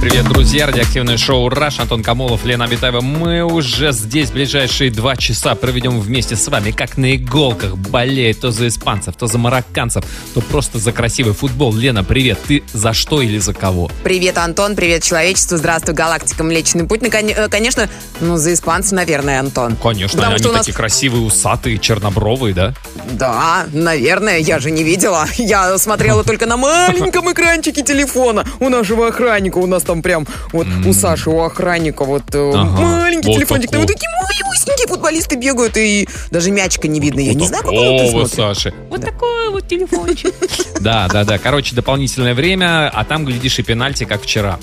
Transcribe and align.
Привет, 0.00 0.24
друзья! 0.28 0.66
Радиоактивное 0.66 1.18
шоу 1.18 1.48
«Раш». 1.50 1.78
Антон 1.78 2.02
Камолов, 2.02 2.44
Лена 2.46 2.64
Абитаева. 2.64 3.02
Мы 3.02 3.42
уже 3.44 3.92
здесь 3.92 4.30
ближайшие 4.30 4.90
два 4.90 5.14
часа 5.14 5.54
проведем 5.54 6.00
вместе 6.00 6.36
с 6.36 6.48
вами, 6.48 6.70
как 6.70 6.96
на 6.96 7.14
иголках, 7.16 7.76
болея 7.76 8.32
то 8.32 8.50
за 8.50 8.68
испанцев, 8.68 9.14
то 9.16 9.26
за 9.26 9.36
марокканцев, 9.36 10.02
то 10.34 10.40
просто 10.40 10.78
за 10.78 10.92
красивый 10.92 11.34
футбол. 11.34 11.74
Лена, 11.74 12.02
привет! 12.02 12.38
Ты 12.48 12.62
за 12.72 12.94
что 12.94 13.20
или 13.20 13.38
за 13.38 13.52
кого? 13.52 13.90
Привет, 14.02 14.38
Антон, 14.38 14.74
привет, 14.74 15.02
человечество, 15.02 15.58
здравствуй, 15.58 15.94
галактика 15.94 16.44
Млечный 16.44 16.84
Путь. 16.86 17.02
Након- 17.02 17.30
э, 17.36 17.48
Конечно, 17.48 17.88
ну, 18.20 18.38
за 18.38 18.54
испанцев, 18.54 18.92
наверное, 18.92 19.38
Антон. 19.38 19.76
Конечно, 19.76 20.16
Потому 20.16 20.34
они 20.36 20.42
что 20.42 20.48
у 20.48 20.52
нас- 20.52 20.62
такие 20.64 20.74
красивые, 20.76 21.22
усатые, 21.22 21.78
чернобровые, 21.78 22.54
да? 22.54 22.74
Да, 23.12 23.66
наверное, 23.72 24.38
я 24.38 24.58
же 24.60 24.70
не 24.70 24.82
видела. 24.82 25.26
Я 25.36 25.76
смотрела 25.78 26.24
только 26.24 26.46
на 26.46 26.56
маленьком 26.56 27.30
экранчике 27.30 27.82
телефона 27.82 28.44
у 28.60 28.70
нашего 28.70 29.08
охранника. 29.08 29.58
У 29.60 29.66
нас 29.66 29.82
там 29.82 30.02
прям 30.02 30.26
вот 30.52 30.66
у 30.86 30.92
Саши, 30.92 31.30
у 31.30 31.40
охранника 31.40 32.04
вот 32.04 32.22
э, 32.34 32.52
Ага, 32.54 32.80
маленький 32.80 33.28
вот 33.28 33.36
телефончик. 33.36 33.70
Там 33.70 33.80
такого. 33.80 33.80
вот 33.82 33.88
такие 33.88 34.08
малюсенькие 34.44 34.86
футболисты 34.88 35.36
бегают, 35.36 35.76
и 35.76 36.08
даже 36.30 36.50
мячика 36.50 36.88
не 36.88 37.00
видно. 37.00 37.20
Я 37.20 37.34
не 37.34 37.46
знаю, 37.46 37.62
какого 37.64 37.98
ты 37.98 38.10
смотришь. 38.10 38.30
Саши. 38.34 38.74
Вот 38.88 39.00
такой 39.00 39.50
вот 39.50 39.68
телефончик. 39.68 40.34
Да, 40.80 41.08
да, 41.12 41.24
да. 41.24 41.36
Короче, 41.38 41.74
дополнительное 41.76 42.32
время, 42.34 42.88
а 42.88 43.04
там, 43.04 43.26
глядишь, 43.26 43.58
и 43.58 43.62
пенальти, 43.62 44.04
как 44.04 44.22
вчера. 44.22 44.58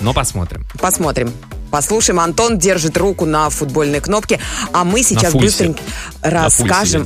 Но 0.00 0.14
посмотрим. 0.14 0.64
Посмотрим. 0.80 1.30
Послушаем, 1.72 2.20
Антон 2.20 2.58
держит 2.58 2.98
руку 2.98 3.24
на 3.24 3.48
футбольной 3.48 4.00
кнопке, 4.00 4.38
а 4.74 4.84
мы 4.84 5.02
сейчас 5.02 5.32
быстренько 5.32 5.80
расскажем 6.20 7.02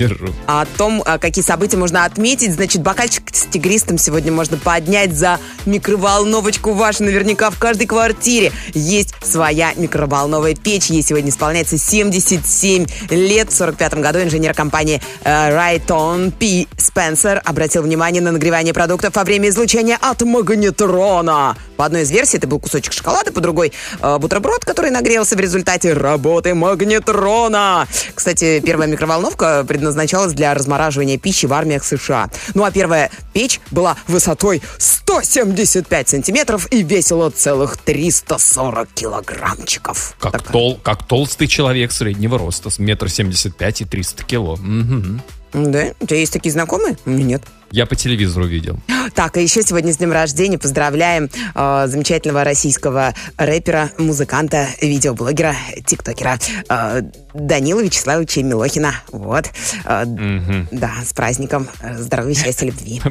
о 0.49 0.67
том, 0.77 1.05
а, 1.07 1.19
какие 1.19 1.45
события 1.45 1.77
можно 1.77 2.05
отметить. 2.05 2.53
Значит, 2.53 2.83
бокальчик 2.83 3.23
с 3.33 3.47
тигристом 3.47 3.97
сегодня 3.97 4.33
можно 4.33 4.57
поднять 4.57 5.17
за 5.17 5.39
микроволновочку 5.67 6.73
вашу. 6.73 7.05
Наверняка 7.05 7.51
в 7.51 7.59
каждой 7.61 7.87
квартире 7.87 8.51
есть 8.75 9.15
своя 9.23 9.73
микроволновая 9.77 10.57
печь. 10.57 10.87
Ей 10.87 11.03
сегодня 11.03 11.31
исполняется 11.31 11.79
77 11.79 12.87
лет. 13.11 13.51
В 13.51 13.55
45 13.55 13.95
году 14.01 14.21
инженер 14.21 14.53
компании 14.53 15.01
э, 15.23 15.31
Rayton 15.31 16.33
P. 16.33 16.67
Spencer 16.77 17.39
обратил 17.39 17.83
внимание 17.83 18.21
на 18.21 18.33
нагревание 18.33 18.75
продуктов 18.75 19.15
во 19.15 19.23
время 19.23 19.49
излучения 19.51 19.97
от 20.01 20.23
магнетрона. 20.23 21.57
По 21.77 21.85
одной 21.85 22.03
из 22.03 22.11
версий 22.11 22.39
это 22.39 22.49
был 22.49 22.59
кусочек 22.59 22.93
шоколада, 22.93 23.33
по 23.33 23.41
другой 23.41 23.73
э, 24.01 24.19
бутерброд, 24.57 24.65
который 24.65 24.91
нагрелся 24.91 25.37
в 25.37 25.41
результате 25.41 25.93
работы 25.93 26.55
магнетрона. 26.55 27.87
Кстати, 28.15 28.61
первая 28.61 28.89
микроволновка 28.89 29.65
предназначалась 29.67 30.33
для 30.33 30.55
размораживания 30.55 31.19
пищи 31.19 31.47
в 31.47 31.53
армиях 31.53 31.85
США. 31.85 32.31
Ну 32.55 32.65
а 32.65 32.71
первая 32.71 33.11
печь 33.33 33.61
была 33.71 33.97
высотой 34.07 34.63
175 34.79 36.09
сантиметров 36.09 36.67
и 36.71 36.83
весила 36.83 37.31
целых 37.31 37.77
340 37.79 38.89
килограммчиков. 38.95 40.17
Как, 40.19 40.33
Такая. 40.33 40.53
тол, 40.53 40.81
как 40.83 41.07
толстый 41.07 41.47
человек 41.47 41.93
среднего 41.93 42.39
роста, 42.39 42.71
с 42.71 42.79
метр 42.79 43.09
семьдесят 43.09 43.57
пять 43.57 43.81
и 43.81 43.85
300 43.85 44.25
кило. 44.25 44.57
Мгм. 44.57 45.23
Да? 45.53 45.87
У 46.01 46.07
тебя 46.07 46.19
есть 46.19 46.33
такие 46.33 46.53
знакомые? 46.53 46.97
У 47.07 47.11
меня 47.11 47.25
нет. 47.25 47.43
Я 47.73 47.85
по 47.87 47.97
телевизору 47.97 48.47
видел. 48.47 48.79
Так, 49.15 49.37
и 49.37 49.43
еще 49.43 49.63
сегодня 49.63 49.93
с 49.93 49.97
днем 49.99 50.13
рождения 50.13 50.57
поздравляем 50.59 51.29
э, 51.55 51.85
замечательного 51.89 52.45
российского 52.45 53.15
рэпера, 53.37 53.91
музыканта, 53.99 54.69
видеоблогера, 54.81 55.55
тиктокера 55.85 56.39
э, 56.69 57.03
Данила 57.35 57.81
Вячеславовича 57.81 58.43
Милохина. 58.43 58.95
Вот. 59.13 59.47
Э, 59.85 60.05
Да, 60.07 60.93
с 61.05 61.13
праздником. 61.13 61.69
Э, 61.81 61.97
Здоровья, 61.99 62.35
счастья, 62.35 62.67
любви. 62.67 63.03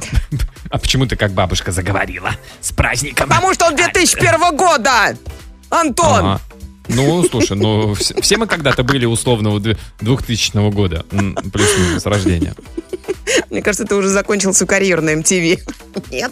А 0.72 0.79
почему 0.79 1.06
ты 1.06 1.16
как 1.16 1.31
бабушка 1.31 1.72
заговорила? 1.72 2.31
С 2.59 2.72
праздником! 2.72 3.29
Потому 3.29 3.53
что 3.53 3.68
он 3.68 3.75
2001 3.75 4.58
года! 4.58 5.16
Антон! 5.69 6.25
Ага. 6.25 6.41
Ну, 6.88 7.24
слушай, 7.29 7.56
ну 7.58 7.94
вс- 7.94 8.19
все 8.22 8.38
мы 8.38 8.47
когда-то 8.47 8.84
были 8.84 9.06
условного 9.06 9.59
две- 9.59 9.78
2000 10.02 10.69
года, 10.72 11.06
плюс-минус 11.09 12.06
рождения. 12.06 12.53
Мне 13.50 13.62
кажется, 13.62 13.86
ты 13.86 13.96
уже 13.96 14.09
закончил 14.09 14.53
свою 14.53 14.68
карьеру 14.68 15.02
на 15.02 15.13
MTV. 15.13 15.59
Нет? 16.12 16.31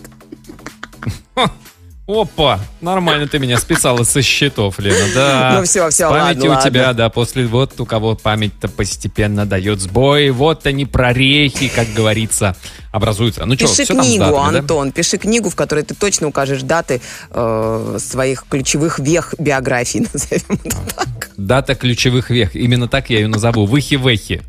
Опа, 2.06 2.60
нормально 2.82 3.30
ты 3.30 3.40
меня 3.40 3.58
списала 3.58 4.04
со 4.04 4.22
счетов, 4.22 4.78
Лена, 4.78 5.06
да. 5.16 5.56
Ну 5.58 5.64
всё, 5.64 5.90
С 5.90 6.00
памятью 6.00 6.50
ладно, 6.50 6.60
у 6.60 6.70
тебя, 6.70 6.88
ладно. 6.88 6.94
да, 6.96 7.10
после 7.10 7.48
вот 7.48 7.80
у 7.80 7.86
кого 7.86 8.16
память-то 8.16 8.68
постепенно 8.68 9.46
дает 9.46 9.80
сбой, 9.80 10.30
вот 10.32 10.66
они 10.66 10.86
прорехи, 10.86 11.70
как 11.70 11.88
говорится, 11.94 12.58
образуются. 12.92 13.46
Ну 13.46 13.56
что, 13.56 13.68
Пиши 13.68 13.86
все 13.86 13.86
с 13.86 13.88
книгу, 13.88 14.26
датами, 14.26 14.52
да? 14.52 14.60
Антон, 14.60 14.92
пиши 14.92 15.18
книгу, 15.18 15.50
в 15.50 15.56
которой 15.56 15.86
ты 15.86 15.96
точно 15.96 16.28
укажешь 16.28 16.64
даты 16.64 17.00
э, 17.30 17.98
своих 18.00 18.48
ключевых 18.50 19.00
вех 19.00 19.34
биографии, 19.40 20.00
назовем 20.14 20.60
это 20.66 20.78
так. 20.98 21.23
Дата 21.38 21.76
ключевых 21.76 22.30
вех. 22.30 22.56
Именно 22.56 22.88
так 22.88 23.10
я 23.10 23.20
ее 23.20 23.28
назову. 23.28 23.66
Выхи-вехи. 23.66 24.42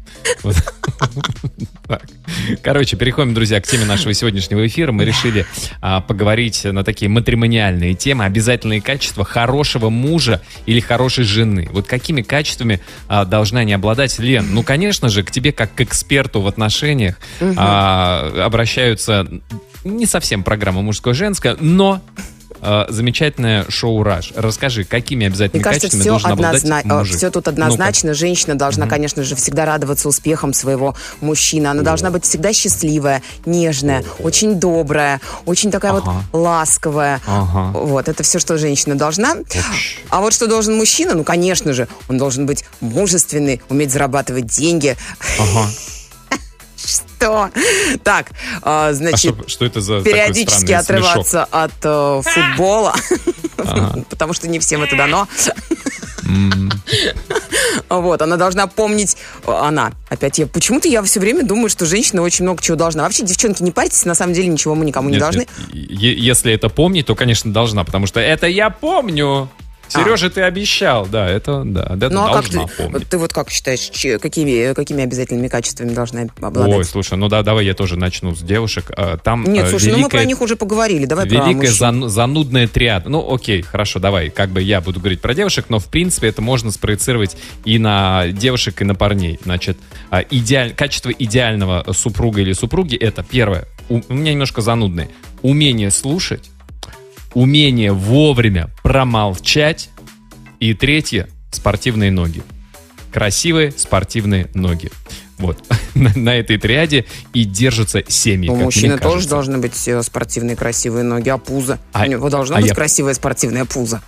Короче, 2.63 2.97
переходим, 2.97 3.35
друзья, 3.35 3.61
к 3.61 3.67
теме 3.67 3.85
нашего 3.85 4.15
сегодняшнего 4.15 4.67
эфира. 4.67 4.93
Мы 4.93 5.05
решили 5.05 5.47
а, 5.81 6.01
поговорить 6.01 6.65
на 6.65 6.85
такие 6.85 7.09
матримониальные 7.09 7.95
темы. 7.95 8.25
Обязательные 8.25 8.81
качества 8.81 9.25
хорошего 9.25 9.91
мужа 9.91 10.41
или 10.67 10.81
хорошей 10.81 11.25
жены. 11.25 11.69
Вот 11.73 11.87
какими 11.87 12.23
качествами 12.23 12.81
а, 13.09 13.25
должна 13.25 13.61
они 13.61 13.73
обладать? 13.73 14.19
Лен, 14.19 14.47
ну, 14.53 14.63
конечно 14.63 15.09
же, 15.09 15.23
к 15.23 15.31
тебе 15.31 15.53
как 15.53 15.75
к 15.75 15.81
эксперту 15.81 16.41
в 16.41 16.47
отношениях 16.47 17.19
а, 17.41 18.45
обращаются 18.45 19.29
не 19.85 20.07
совсем 20.07 20.43
программа 20.43 20.83
мужское-женское, 20.83 21.57
но 21.61 22.01
а, 22.65 22.87
замечательное 22.89 23.67
шоу 23.69 24.03
«Раш». 24.03 24.33
Расскажи, 24.35 24.85
какими 24.85 25.27
обязательными 25.27 25.63
Мне 25.63 25.65
кажется, 25.65 25.87
качествами 25.89 26.01
все, 26.01 26.11
должен 26.11 26.33
однозна... 26.33 26.83
мужик? 26.85 27.17
все 27.17 27.31
тут 27.31 27.49
однозначно. 27.49 28.15
Женщина 28.15 28.55
должна, 28.55 28.87
конечно 28.87 29.23
же, 29.23 29.37
всегда 29.37 29.67
радоваться 29.67 30.09
успехам 30.09 30.53
своего 30.53 30.95
мужчины. 31.21 31.67
Она 31.69 31.83
должна 31.83 32.11
быть 32.11 32.25
всегда 32.25 32.53
счастливая, 32.53 33.23
нежная, 33.45 34.05
очень 34.19 34.59
добрая, 34.59 35.21
очень 35.45 35.71
такая 35.71 35.93
Ага. 35.93 36.25
вот 36.33 36.41
ласковая. 36.41 37.21
Ага. 37.27 37.79
Вот, 37.79 38.09
это 38.09 38.23
все, 38.23 38.39
что 38.39 38.57
женщина 38.59 38.95
должна. 38.97 39.33
Общ. 39.33 39.99
А 40.09 40.21
вот 40.21 40.33
что 40.33 40.47
должен 40.47 40.77
мужчина? 40.77 41.15
Ну, 41.15 41.25
конечно 41.25 41.73
же, 41.73 41.89
он 42.09 42.19
должен 42.19 42.47
быть 42.47 42.65
мужественный, 42.81 43.61
уметь 43.69 43.93
зарабатывать 43.93 44.47
деньги. 44.47 44.97
Ага. 45.39 45.69
Что? 46.85 47.51
Так, 48.03 48.31
а, 48.63 48.89
А 48.89 48.93
значит, 48.93 49.35
что, 49.35 49.49
что 49.49 49.65
это 49.65 49.81
за 49.81 50.03
периодически 50.03 50.67
смешок? 50.67 50.81
отрываться 50.81 51.45
от 51.45 51.73
э, 51.83 52.23
футбола, 52.23 52.95
потому 54.11 54.35
что 54.35 54.47
не 54.49 54.59
всем 54.59 54.83
это 54.83 54.97
дано. 54.97 55.27
Вот, 57.89 58.23
она 58.23 58.37
должна 58.37 58.67
помнить, 58.67 59.17
э, 59.47 59.51
она, 59.53 59.93
опять 60.09 60.39
я, 60.39 60.47
почему-то 60.47 60.89
я 60.89 61.03
все 61.03 61.21
время 61.21 61.45
думаю, 61.45 61.69
что 61.69 61.87
женщина 61.87 62.23
очень 62.23 62.45
много 62.45 62.63
чего 62.63 62.77
должна. 62.77 63.03
Вообще, 63.05 63.25
девчонки, 63.25 63.63
не 63.63 63.71
парьтесь, 63.73 64.05
на 64.05 64.15
самом 64.15 64.33
деле 64.33 64.49
ничего 64.49 64.75
мы 64.75 64.85
никому 64.85 65.09
не 65.09 65.15
Нет, 65.15 65.21
должны. 65.23 65.41
нет, 65.41 65.49
Если 65.73 66.53
это 66.53 66.69
помнить, 66.69 67.07
то, 67.07 67.15
конечно, 67.15 67.53
должна, 67.53 67.85
потому 67.85 68.07
что 68.07 68.21
это 68.21 68.47
я 68.47 68.71
помню. 68.71 69.49
Сережа, 69.89 70.31
ты 70.31 70.43
обещал. 70.43 71.07
Да, 71.07 71.29
это, 71.29 71.63
да, 71.65 71.83
это 71.95 72.11
Ну, 72.11 72.25
а 72.25 72.33
как 72.35 72.49
ты, 72.49 72.59
помнить. 72.77 73.09
ты 73.09 73.19
вот 73.19 73.33
как 73.33 73.51
считаешь, 73.51 73.81
че- 73.81 74.19
какими, 74.19 74.73
какими 74.75 75.05
обязательными 75.05 75.49
качествами 75.49 75.91
должна 75.93 76.23
обладать? 76.41 76.75
Ой, 76.75 76.85
слушай, 76.85 77.17
ну 77.17 77.29
да, 77.29 77.43
давай 77.43 77.67
я 77.67 77.75
тоже 77.75 77.97
начну 77.97 78.35
с 78.35 78.41
девушек. 78.41 78.91
А, 78.97 79.17
Там 79.19 79.45
Нет, 79.45 79.67
э, 79.67 79.71
слушай, 79.71 79.93
ну 79.93 79.99
мы 79.99 80.09
про 80.09 80.19
великая- 80.19 80.27
них 80.29 80.41
уже 80.41 80.57
поговорили, 80.57 81.07
давай 81.07 81.27
Великая 81.29 81.71
зан- 81.71 82.09
занудная 82.09 82.67
триада. 82.69 83.09
Ну, 83.09 83.33
окей, 83.33 83.63
хорошо, 83.63 83.99
давай. 84.01 84.31
Как 84.31 84.51
бы 84.51 84.61
я 84.63 84.81
буду 84.81 85.01
говорить 85.01 85.21
про 85.21 85.35
девушек, 85.35 85.67
но 85.69 85.79
в 85.79 85.87
принципе 85.87 86.29
это 86.29 86.43
можно 86.43 86.71
спроецировать 86.71 87.37
и 87.65 87.79
на 87.79 88.29
девушек, 88.29 88.81
и 88.83 88.85
на 88.85 88.95
парней. 88.95 89.39
Значит, 89.45 89.79
а, 90.11 90.21
идеаль... 90.31 90.75
качество 90.75 91.11
идеального 91.11 91.85
супруга 91.93 92.41
или 92.41 92.53
супруги 92.53 92.97
это 92.97 93.23
первое. 93.23 93.67
У, 93.89 94.01
у 94.09 94.15
меня 94.15 94.33
немножко 94.33 94.61
занудное. 94.61 95.09
Умение 95.43 95.91
слушать, 95.91 96.51
умение 97.35 97.93
вовремя 97.93 98.71
промолчать. 98.83 99.91
И 100.61 100.73
третье 100.73 101.29
спортивные 101.51 102.11
ноги. 102.11 102.43
Красивые 103.13 103.73
спортивные 103.73 104.49
ноги. 104.55 104.91
Вот. 105.39 105.59
На, 105.95 106.13
на 106.15 106.35
этой 106.37 106.59
триаде 106.59 107.07
и 107.33 107.45
держатся 107.45 108.03
семьи. 108.09 108.49
У 108.49 108.57
мужчины 108.57 108.99
тоже 108.99 109.29
должны 109.29 109.59
быть 109.59 109.87
э, 109.87 110.03
спортивные 110.03 110.57
красивые 110.57 111.05
ноги, 111.05 111.29
а 111.29 111.39
пузо? 111.39 111.79
А- 111.93 112.05
У 112.05 112.07
него 112.07 112.31
должно 112.31 112.57
а 112.57 112.61
быть 112.61 112.71
я- 112.71 112.75
красивое 112.75 113.15
спортивное 113.15 113.65
пузо. 113.65 114.03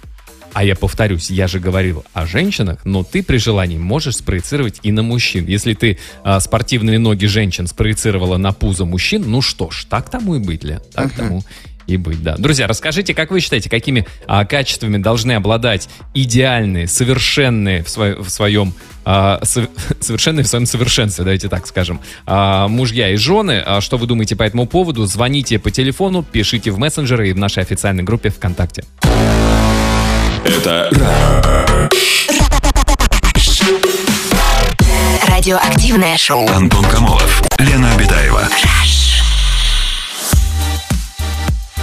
А 0.53 0.65
я 0.65 0.75
повторюсь, 0.75 1.31
я 1.31 1.49
же 1.49 1.61
говорил 1.61 2.05
о 2.15 2.27
женщинах, 2.27 2.81
но 2.85 3.05
ты 3.05 3.23
при 3.23 3.37
желании 3.37 3.77
можешь 3.77 4.17
спроецировать 4.17 4.81
и 4.83 4.91
на 4.91 5.03
мужчин. 5.03 5.45
Если 5.47 5.75
ты 5.75 5.99
а, 6.25 6.41
спортивные 6.41 6.99
ноги 6.99 7.27
женщин 7.27 7.67
спроецировала 7.67 8.39
на 8.39 8.53
пузо 8.53 8.87
мужчин, 8.87 9.25
ну 9.27 9.43
что 9.43 9.71
ж, 9.71 9.85
так 9.85 10.09
тому 10.09 10.37
и 10.37 10.39
быть, 10.39 10.65
Лен, 10.65 10.81
так 10.95 11.13
тому 11.13 11.45
и 11.87 11.97
быть, 11.97 12.23
да. 12.23 12.37
Друзья, 12.37 12.67
расскажите, 12.67 13.15
как 13.15 13.31
вы 13.31 13.41
считаете, 13.41 13.71
какими 13.71 14.07
а, 14.27 14.45
качествами 14.45 14.99
должны 14.99 15.33
обладать 15.33 15.89
идеальные, 16.15 16.87
совершенные 16.89 17.83
в, 17.83 17.89
свое, 17.89 18.17
в 18.17 18.29
своем 18.29 18.75
а, 19.05 19.39
со, 19.43 19.69
совершенные 20.01 20.45
в 20.45 20.49
своем 20.49 20.67
совершенстве, 20.67 21.25
давайте 21.25 21.49
так 21.49 21.67
скажем, 21.67 22.01
а, 22.27 22.69
мужья 22.69 23.11
и 23.11 23.17
жены. 23.17 23.63
А, 23.65 23.81
что 23.81 23.97
вы 23.99 24.07
думаете 24.07 24.37
по 24.37 24.43
этому 24.43 24.67
поводу? 24.67 25.07
Звоните 25.07 25.59
по 25.59 25.71
телефону, 25.71 26.23
пишите 26.23 26.71
в 26.71 26.79
мессенджеры 26.79 27.31
и 27.31 27.33
в 27.33 27.39
нашей 27.39 27.63
официальной 27.63 28.03
группе 28.03 28.31
ВКонтакте. 28.31 28.85
Это 30.45 30.91
Радиоактивное 35.29 36.17
шоу. 36.17 36.49
Антон 36.49 36.85
Камолов, 36.87 37.43
Лена 37.59 37.93
Обитаева. 37.93 38.49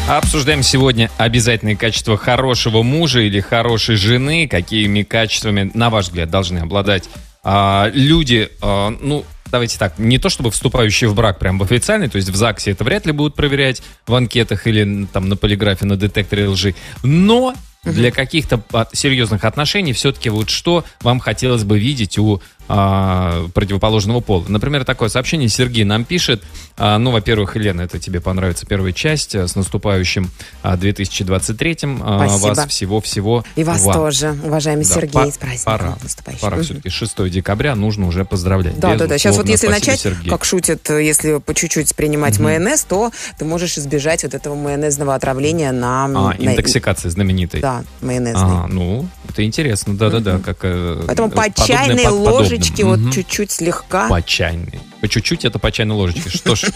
Обсуждаем 0.08 0.64
сегодня 0.64 1.10
обязательные 1.18 1.78
качества 1.78 2.18
хорошего 2.18 2.84
мужа 2.84 3.22
или 3.22 3.40
хорошей 3.40 3.96
жены. 3.96 4.50
Какими 4.50 5.04
качествами, 5.04 5.72
на 5.74 5.90
ваш 5.90 6.08
взгляд, 6.08 6.30
должны 6.30 6.60
обладать 6.60 7.10
а, 7.42 7.90
люди, 7.94 8.50
а, 8.62 8.90
ну, 8.90 9.24
давайте 9.50 9.80
так, 9.80 9.98
не 9.98 10.20
то 10.20 10.28
чтобы 10.28 10.52
вступающие 10.52 11.10
в 11.10 11.16
брак 11.16 11.40
прям 11.40 11.58
в 11.58 11.64
официальный, 11.64 12.10
то 12.10 12.18
есть 12.18 12.30
в 12.30 12.36
ЗАГСе 12.36 12.72
это 12.72 12.84
вряд 12.84 13.06
ли 13.06 13.14
будут 13.14 13.36
проверять 13.36 13.82
в 14.06 14.14
анкетах 14.14 14.68
или 14.68 15.06
там 15.06 15.30
на 15.30 15.38
полиграфе, 15.38 15.86
на 15.86 15.96
детекторе 15.96 16.50
лжи, 16.50 16.76
но 17.02 17.54
для 17.84 18.12
каких-то 18.12 18.62
а, 18.72 18.88
серьезных 18.94 19.44
отношений 19.44 19.94
все-таки 19.94 20.30
вот 20.30 20.50
что 20.50 20.86
вам 21.02 21.20
хотелось 21.20 21.64
бы 21.64 21.80
видеть 21.80 22.18
у 22.18 22.42
а, 22.76 23.48
противоположного 23.54 24.20
пола. 24.20 24.46
Например, 24.48 24.84
такое 24.84 25.10
сообщение 25.10 25.48
Сергей 25.48 25.84
нам 25.84 26.06
пишет. 26.06 26.42
А, 26.76 26.98
ну, 26.98 27.12
во-первых, 27.12 27.56
Елена, 27.56 27.82
это 27.82 28.00
тебе 28.00 28.20
понравится 28.20 28.66
первая 28.66 28.92
часть. 28.94 29.36
С 29.36 29.56
наступающим 29.56 30.32
а, 30.64 30.76
2023-м. 30.76 32.02
А, 32.04 32.28
вас 32.28 32.68
всего-всего. 32.68 33.44
И 33.56 33.64
вас 33.64 33.84
вам. 33.84 33.94
тоже, 33.94 34.36
уважаемый 34.44 34.86
Да, 34.86 34.94
Сергей, 34.96 35.32
с 35.32 35.38
праздником 35.38 35.64
Пора, 35.66 35.98
наступающим. 36.02 36.42
пора 36.42 36.56
Мгм. 36.58 36.66
все-таки 36.66 36.90
6 36.90 37.30
декабря 37.30 37.76
нужно 37.76 38.08
уже 38.08 38.26
поздравлять. 38.26 38.80
Да, 38.80 38.96
да, 38.96 39.06
да. 39.06 39.18
Сейчас 39.20 39.38
вот 39.38 39.46
Безусловно. 39.46 39.76
если 39.76 39.90
начать, 39.92 40.02
Сергей. 40.02 40.30
как 40.30 40.44
шутят, 40.44 40.90
э, 40.90 41.04
если 41.04 41.38
по 41.40 41.54
чуть-чуть 41.54 41.96
принимать 41.96 42.40
майонез, 42.40 42.84
то 42.86 43.12
ты 43.38 43.46
можешь 43.46 43.78
избежать 43.78 44.24
вот 44.24 44.34
этого 44.34 44.56
майонезного 44.56 45.14
отравления 45.14 45.72
на... 45.72 46.06
А, 46.06 46.08
на- 46.08 46.36
интоксикация 46.40 47.12
знаменитой. 47.12 47.62
Да, 47.62 47.84
майонезный. 48.02 48.42
А, 48.42 48.68
ну, 48.68 49.08
это 49.30 49.44
интересно, 49.46 49.96
да-да-да. 49.96 50.40
Как, 50.40 50.58
э, 50.64 51.04
Поэтому 51.06 51.30
по 51.30 51.52
чайной 51.54 52.08
ложечке, 52.08 52.63
Мгм. 52.72 53.06
вот 53.06 53.14
чуть-чуть 53.14 53.52
слегка. 53.52 54.08
По 54.10 54.22
чайной. 54.22 54.80
По 55.02 55.08
чуть-чуть 55.08 55.46
это 55.46 55.60
по 55.60 55.72
чайной 55.72 55.96
ложечке. 55.96 56.30
Что 56.30 56.56
ж. 56.56 56.66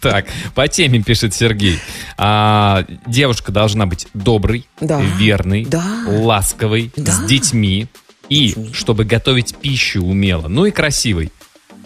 Так, 0.00 0.26
по 0.54 0.68
теме 0.68 1.02
пишет 1.02 1.34
Сергей. 1.34 1.78
А, 2.16 2.84
Девушка 3.06 3.52
должна 3.52 3.86
быть 3.86 4.06
доброй, 4.14 4.66
верной, 4.80 5.66
ласковой, 6.06 6.92
с 6.96 7.18
детьми. 7.26 7.86
И 8.28 8.54
чтобы 8.72 9.04
готовить 9.04 9.54
пищу 9.56 10.02
умело. 10.02 10.48
Ну 10.48 10.66
и 10.66 10.70
красивой. 10.72 11.30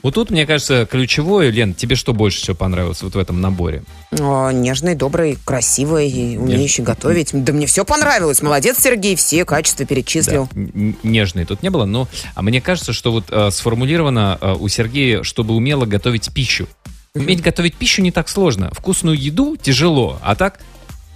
Вот 0.02 0.14
тут, 0.14 0.30
мне 0.30 0.46
кажется, 0.46 0.86
ключевое, 0.86 1.50
Лен, 1.50 1.74
тебе 1.74 1.94
что 1.96 2.12
больше 2.14 2.40
всего 2.40 2.56
понравилось 2.56 3.02
вот 3.02 3.14
в 3.14 3.18
этом 3.18 3.40
наборе? 3.40 3.82
О, 4.18 4.50
нежный, 4.50 4.94
добрый, 4.94 5.38
красивый, 5.44 6.38
умеющий 6.38 6.82
готовить. 6.82 7.30
Да 7.32 7.52
мне 7.52 7.66
все 7.66 7.84
понравилось. 7.84 8.42
Молодец, 8.42 8.78
Сергей, 8.80 9.14
все 9.16 9.44
качества 9.44 9.84
перечислил. 9.84 10.48
Да, 10.52 10.60
н- 10.60 10.96
нежной 11.02 11.44
тут 11.44 11.62
не 11.62 11.70
было, 11.70 11.84
но 11.84 12.08
а 12.34 12.42
мне 12.42 12.60
кажется, 12.60 12.92
что 12.92 13.12
вот 13.12 13.24
э, 13.30 13.50
сформулировано 13.50 14.38
э, 14.40 14.54
у 14.58 14.68
Сергея, 14.68 15.22
чтобы 15.22 15.54
умело 15.54 15.84
готовить 15.84 16.32
пищу. 16.32 16.66
Уметь 17.14 17.42
готовить 17.42 17.74
пищу 17.74 18.02
не 18.02 18.12
так 18.12 18.28
сложно. 18.28 18.70
Вкусную 18.72 19.20
еду 19.20 19.56
тяжело, 19.56 20.18
а 20.22 20.34
так... 20.36 20.60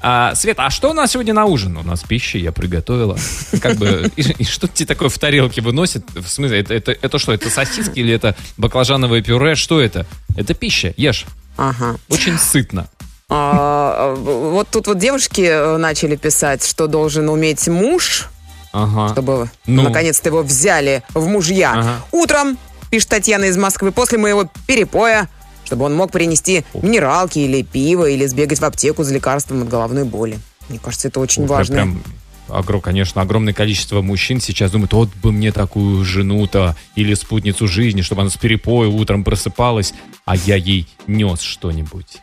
А, 0.06 0.35
Света, 0.35 0.67
а 0.67 0.71
что 0.71 0.91
у 0.91 0.93
нас 0.93 1.12
сегодня 1.12 1.33
на 1.33 1.47
ужин? 1.47 1.79
У 1.79 1.83
нас 1.83 2.03
пища, 2.03 2.37
я 2.37 2.53
приготовила. 2.53 3.17
Как 3.62 3.77
бы, 3.77 4.11
и, 4.17 4.21
и 4.39 4.45
что 4.45 4.69
тебе 4.69 4.85
такое 4.87 5.09
в 5.09 5.19
тарелке 5.19 5.62
выносит? 5.62 6.05
В 6.15 6.29
смысле, 6.29 6.61
это, 6.61 6.75
это, 6.75 6.93
это 6.93 7.19
что, 7.19 7.33
это 7.33 7.49
сосиски 7.49 8.01
или 8.01 8.12
это 8.12 8.37
баклажановое 8.59 9.23
пюре? 9.23 9.55
Что 9.55 9.81
это? 9.81 10.05
Это 10.37 10.53
пища, 10.53 10.93
ешь. 10.99 11.25
Ага. 11.56 11.97
Очень 12.11 12.39
сытно. 12.39 12.87
А, 13.31 14.15
вот 14.15 14.69
тут 14.69 14.89
вот 14.89 14.99
девушки 14.99 15.41
э, 15.41 15.79
начали 15.79 16.17
писать, 16.17 16.62
что 16.67 16.87
должен 16.87 17.31
уметь 17.31 17.67
муж, 17.69 18.27
Ага. 18.75 19.11
чтобы 19.11 19.51
Ну. 19.67 19.85
наконец-то 19.85 20.29
его 20.29 20.43
взяли 20.43 21.03
в 21.15 21.27
мужья. 21.29 21.73
Ага. 21.73 22.05
Утром, 22.12 22.59
пишет 22.91 23.09
Татьяна 23.09 23.45
из 23.47 23.56
Москвы, 23.56 23.91
после 23.91 24.19
моего 24.19 24.51
перепоя, 24.67 25.31
чтобы 25.65 25.85
он 25.85 25.95
мог 25.95 26.13
принести 26.13 26.65
минералки 26.75 27.39
или 27.39 27.63
пиво, 27.63 28.09
или 28.09 28.27
сбегать 28.27 28.61
в 28.61 28.65
аптеку 28.65 29.03
за 29.05 29.15
лекарством 29.15 29.63
от 29.63 29.69
головной 29.69 30.05
боли. 30.05 30.39
Мне 30.69 30.79
кажется, 30.79 31.09
это 31.09 31.21
очень 31.21 31.47
важно. 31.47 31.75
Прям, 31.75 32.03
огро- 32.49 32.81
конечно, 32.81 33.21
огромное 33.21 33.53
количество 33.53 34.01
мужчин 34.01 34.41
сейчас 34.41 34.71
думают, 34.71 34.93
вот 34.93 35.11
бы 35.23 35.33
мне 35.33 35.53
такую 35.53 36.05
жену-то 36.05 36.77
или 36.97 37.15
спутницу 37.15 37.69
жизни, 37.69 38.03
чтобы 38.03 38.23
она 38.23 38.31
с 38.31 38.37
перепоя 38.37 38.89
утром 38.89 39.25
просыпалась, 39.25 39.93
а 40.25 40.37
я 40.37 40.57
ей 40.57 40.89
нес 41.07 41.41
что-нибудь. 41.41 42.23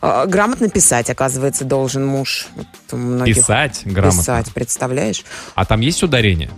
А, 0.00 0.26
Грамотно 0.26 0.68
писать, 0.68 1.10
оказывается, 1.10 1.64
должен 1.64 2.06
муж. 2.06 2.46
Вот 2.54 2.98
многих 2.98 3.36
Писать 3.36 3.82
грамотно. 3.84 4.20
Писать, 4.20 4.52
представляешь? 4.52 5.24
А 5.54 5.64
там 5.64 5.80
есть 5.80 6.02
ударение? 6.02 6.50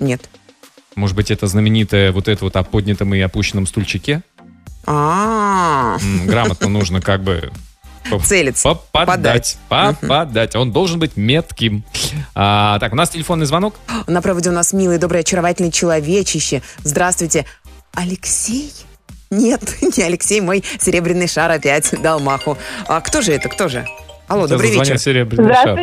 Нет. 0.00 0.28
Может 0.96 1.14
быть, 1.14 1.30
это 1.30 1.46
знаменитое 1.46 2.10
вот 2.10 2.26
это 2.26 2.44
вот 2.44 2.56
о 2.56 2.64
поднятом 2.64 3.14
и 3.14 3.20
опущенном 3.20 3.66
стульчике? 3.68 4.22
А, 4.90 5.98
Грамотно 6.24 6.68
нужно 6.68 7.02
как 7.02 7.22
бы 7.22 7.52
целиться. 8.24 8.74
попадать. 8.90 9.58
Попадать. 9.68 10.56
Он 10.56 10.72
должен 10.72 10.98
быть 10.98 11.18
метким. 11.18 11.84
А, 12.34 12.78
так, 12.78 12.94
у 12.94 12.96
нас 12.96 13.10
телефонный 13.10 13.44
звонок. 13.44 13.74
На 14.06 14.22
проводе 14.22 14.48
у 14.48 14.52
нас 14.52 14.72
милый, 14.72 14.96
добрый, 14.96 15.20
очаровательный 15.20 15.70
человечище. 15.70 16.62
Здравствуйте. 16.84 17.44
Алексей? 17.92 18.72
Нет, 19.30 19.60
не 19.82 20.02
Алексей, 20.02 20.40
мой 20.40 20.64
серебряный 20.80 21.28
шар 21.28 21.50
опять 21.50 21.94
дал 22.00 22.18
маху. 22.18 22.56
А 22.86 23.02
кто 23.02 23.20
же 23.20 23.32
это, 23.32 23.50
кто 23.50 23.68
же? 23.68 23.86
Алло, 24.26 24.46
добрый 24.46 24.70
вечер. 24.70 24.98
серебряный 24.98 25.54
шар. 25.54 25.78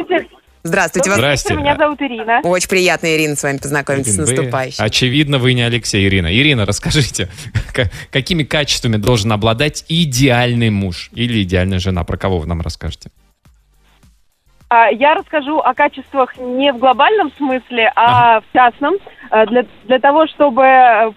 Здравствуйте. 0.69 1.11
Здравствуйте. 1.11 1.11
вас- 1.11 1.17
Здрасте. 1.17 1.53
Меня 1.55 1.75
зовут 1.75 2.01
Ирина. 2.01 2.39
Очень 2.43 2.69
приятно, 2.69 3.15
Ирина, 3.15 3.35
с 3.35 3.43
вами 3.43 3.57
познакомиться 3.57 4.11
с 4.11 4.15
Ирина, 4.15 4.25
вы- 4.25 4.35
наступающим. 4.35 4.83
очевидно, 4.83 5.37
вы 5.37 5.53
не 5.53 5.61
Алексей, 5.61 6.07
Ирина. 6.07 6.35
Ирина, 6.35 6.65
расскажите, 6.65 7.29
к- 7.73 7.91
какими 8.11 8.41
качествами 8.43 8.97
должен 8.97 9.31
обладать 9.31 9.85
идеальный 9.89 10.71
муж 10.71 11.11
или 11.13 11.43
идеальная 11.43 11.77
жена? 11.77 12.03
Про 12.03 12.17
кого 12.17 12.39
вы 12.39 12.47
нам 12.47 12.61
расскажете? 12.61 13.11
А, 14.67 14.87
Я 14.89 15.13
расскажу 15.13 15.59
о 15.59 15.75
качествах 15.75 16.35
не 16.39 16.73
в 16.73 16.79
глобальном 16.79 17.31
смысле, 17.37 17.91
а 17.95 18.41
в 18.41 18.45
частном. 18.51 18.95
А, 19.29 19.45
Для, 19.45 19.65
для 19.85 19.99
того, 19.99 20.25
чтобы 20.27 20.63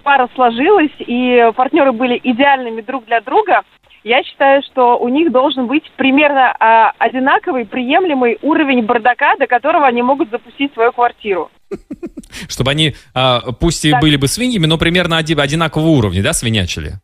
пара 0.02 0.28
сложилась 0.34 0.92
и 0.98 1.50
партнеры 1.56 1.92
были 1.92 2.20
идеальными 2.22 2.82
друг 2.82 3.06
для 3.06 3.22
друга, 3.22 3.62
я 4.04 4.22
считаю, 4.22 4.62
что 4.62 4.98
у 4.98 5.08
них 5.08 5.32
должен 5.32 5.66
быть 5.66 5.90
примерно 5.96 6.54
а, 6.58 6.92
одинаковый, 6.98 7.64
приемлемый 7.66 8.38
уровень 8.42 8.82
бардака, 8.84 9.36
до 9.36 9.46
которого 9.46 9.86
они 9.86 10.02
могут 10.02 10.30
запустить 10.30 10.72
свою 10.74 10.92
квартиру. 10.92 11.50
Чтобы 12.48 12.70
они, 12.70 12.94
а, 13.14 13.52
пусть 13.52 13.84
и 13.84 13.90
Так. 13.90 14.00
были 14.00 14.16
бы 14.16 14.28
свиньями, 14.28 14.66
но 14.66 14.78
примерно 14.78 15.18
оди- 15.18 15.38
одинакового 15.38 15.88
уровня, 15.88 16.22
да, 16.22 16.32
свинячили? 16.32 16.94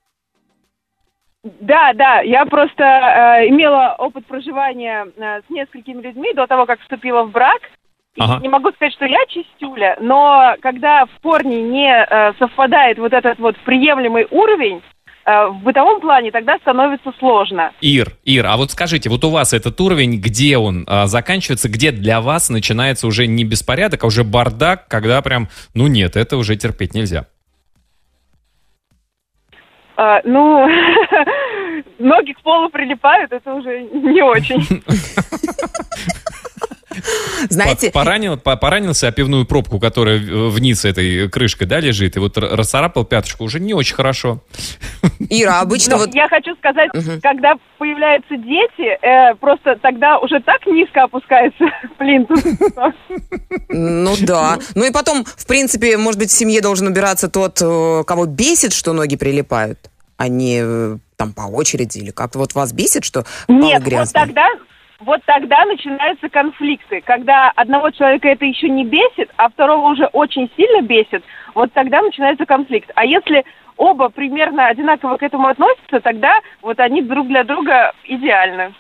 Да, 1.61 1.93
да, 1.93 2.21
я 2.23 2.47
просто 2.47 2.83
э, 2.83 3.49
имела 3.49 3.95
опыт 3.99 4.25
проживания 4.25 5.07
э, 5.15 5.41
с 5.47 5.51
несколькими 5.51 6.01
людьми 6.01 6.33
до 6.33 6.47
того, 6.47 6.65
как 6.65 6.81
вступила 6.81 7.23
в 7.25 7.33
брак. 7.33 7.61
И 8.15 8.21
Ага. 8.23 8.41
не 8.41 8.49
могу 8.49 8.71
сказать, 8.73 8.95
что 8.95 9.05
я 9.05 9.19
чистюля, 9.29 9.99
но 10.01 10.55
когда 10.63 11.05
в 11.05 11.21
корне 11.21 11.63
не 11.63 11.93
э, 11.93 12.33
совпадает 12.39 12.99
вот 12.99 13.13
этот 13.13 13.39
вот 13.41 13.59
приемлемый 13.59 14.27
уровень, 14.31 14.79
э, 14.79 14.81
в 15.27 15.63
бытовом 15.63 16.01
плане 16.01 16.31
тогда 16.31 16.59
становится 16.59 17.13
сложно. 17.19 17.73
Ир, 17.81 18.13
Ир, 18.25 18.47
а 18.47 18.57
вот 18.57 18.71
скажите, 18.71 19.09
вот 19.09 19.25
у 19.25 19.31
вас 19.31 19.53
этот 19.53 19.81
уровень, 19.81 20.21
где 20.21 20.59
он 20.59 20.85
а, 20.87 21.07
заканчивается, 21.07 21.69
где 21.69 21.93
для 21.93 22.21
вас 22.21 22.51
начинается 22.51 23.07
уже 23.07 23.27
не 23.27 23.45
беспорядок, 23.45 24.05
а 24.05 24.07
уже 24.09 24.23
бардак, 24.25 24.87
когда 24.89 25.23
прям, 25.23 25.49
ну 25.75 25.87
нет, 25.87 26.17
это 26.17 26.37
уже 26.37 26.57
терпеть 26.57 26.95
нельзя. 26.95 27.27
Э, 29.97 30.21
ну, 30.25 30.69
ноги 31.99 32.33
к 32.33 32.43
полу 32.43 32.69
прилипают, 32.69 33.33
это 33.33 33.55
уже 33.55 33.83
не 33.83 34.23
очень. 34.23 34.83
Знаете, 37.51 37.91
По- 37.91 38.01
Поранил, 38.01 38.37
по- 38.37 38.57
поранился 38.57 39.09
о 39.09 39.13
пивную 39.13 39.45
пробку, 39.47 39.79
которая 39.81 40.19
вниз 40.19 40.85
этой 40.85 41.29
крышкой, 41.29 41.67
да, 41.67 41.81
лежит, 41.81 42.17
и 42.17 42.19
вот 42.19 42.37
расцарапал 42.39 43.05
пяточку, 43.05 43.45
уже 43.45 43.61
не 43.61 43.75
очень 43.75 43.95
хорошо. 43.95 44.41
Ира, 45.31 45.61
обычно 45.61 45.93
Но 45.93 45.99
вот... 46.05 46.15
я 46.15 46.29
хочу 46.29 46.55
сказать, 46.57 46.91
Мгм. 46.95 47.21
когда 47.21 47.55
появляются 47.79 48.37
дети, 48.37 48.99
э, 49.03 49.35
просто 49.37 49.77
тогда 49.83 50.19
уже 50.19 50.41
так 50.41 50.67
низко 50.67 51.03
опускается 51.05 51.65
плинтус. 51.99 52.43
Ну 53.69 54.15
да. 54.23 54.59
Ну 54.75 54.85
и 54.85 54.91
потом, 54.93 55.25
в 55.25 55.47
принципе, 55.47 55.97
может 55.97 56.19
быть, 56.19 56.31
в 56.31 56.35
семье 56.35 56.61
должен 56.61 56.87
убираться 56.87 57.29
тот, 57.29 57.59
э, 57.61 58.05
кого 58.07 58.27
бесит, 58.27 58.73
что 58.73 58.93
ноги 58.93 59.17
прилипают, 59.17 59.79
а 60.17 60.29
не 60.29 60.61
э, 60.63 60.97
там 61.17 61.33
по 61.33 61.43
очереди 61.43 61.99
или 61.99 62.11
как-то 62.11 62.39
вот 62.39 62.55
вас 62.55 62.73
бесит, 62.73 63.05
что 63.05 63.25
Нет, 63.49 63.83
вот 63.85 64.13
тогда, 64.13 64.47
вот 65.05 65.21
тогда 65.27 65.65
начинаются 65.65 66.29
конфликты, 66.29 67.01
когда 67.05 67.51
одного 67.51 67.91
человека 67.91 68.29
это 68.29 68.45
еще 68.45 68.69
не 68.69 68.85
бесит, 68.85 69.31
а 69.37 69.49
второго 69.49 69.93
уже 69.93 70.07
очень 70.07 70.51
сильно 70.57 70.83
бесит, 70.83 71.23
вот 71.55 71.73
тогда 71.73 72.03
начинается 72.03 72.47
конфликт. 72.47 72.91
А 72.95 73.05
если 73.05 73.45
оба 73.77 74.09
примерно 74.09 74.67
одинаково 74.67 75.17
к 75.17 75.23
этому 75.23 75.49
относятся, 75.49 76.01
тогда 76.01 76.41
вот 76.63 76.81
они 76.81 77.03
друг 77.03 77.29
для 77.29 77.45
друга 77.45 77.93
идеальны. 78.05 78.75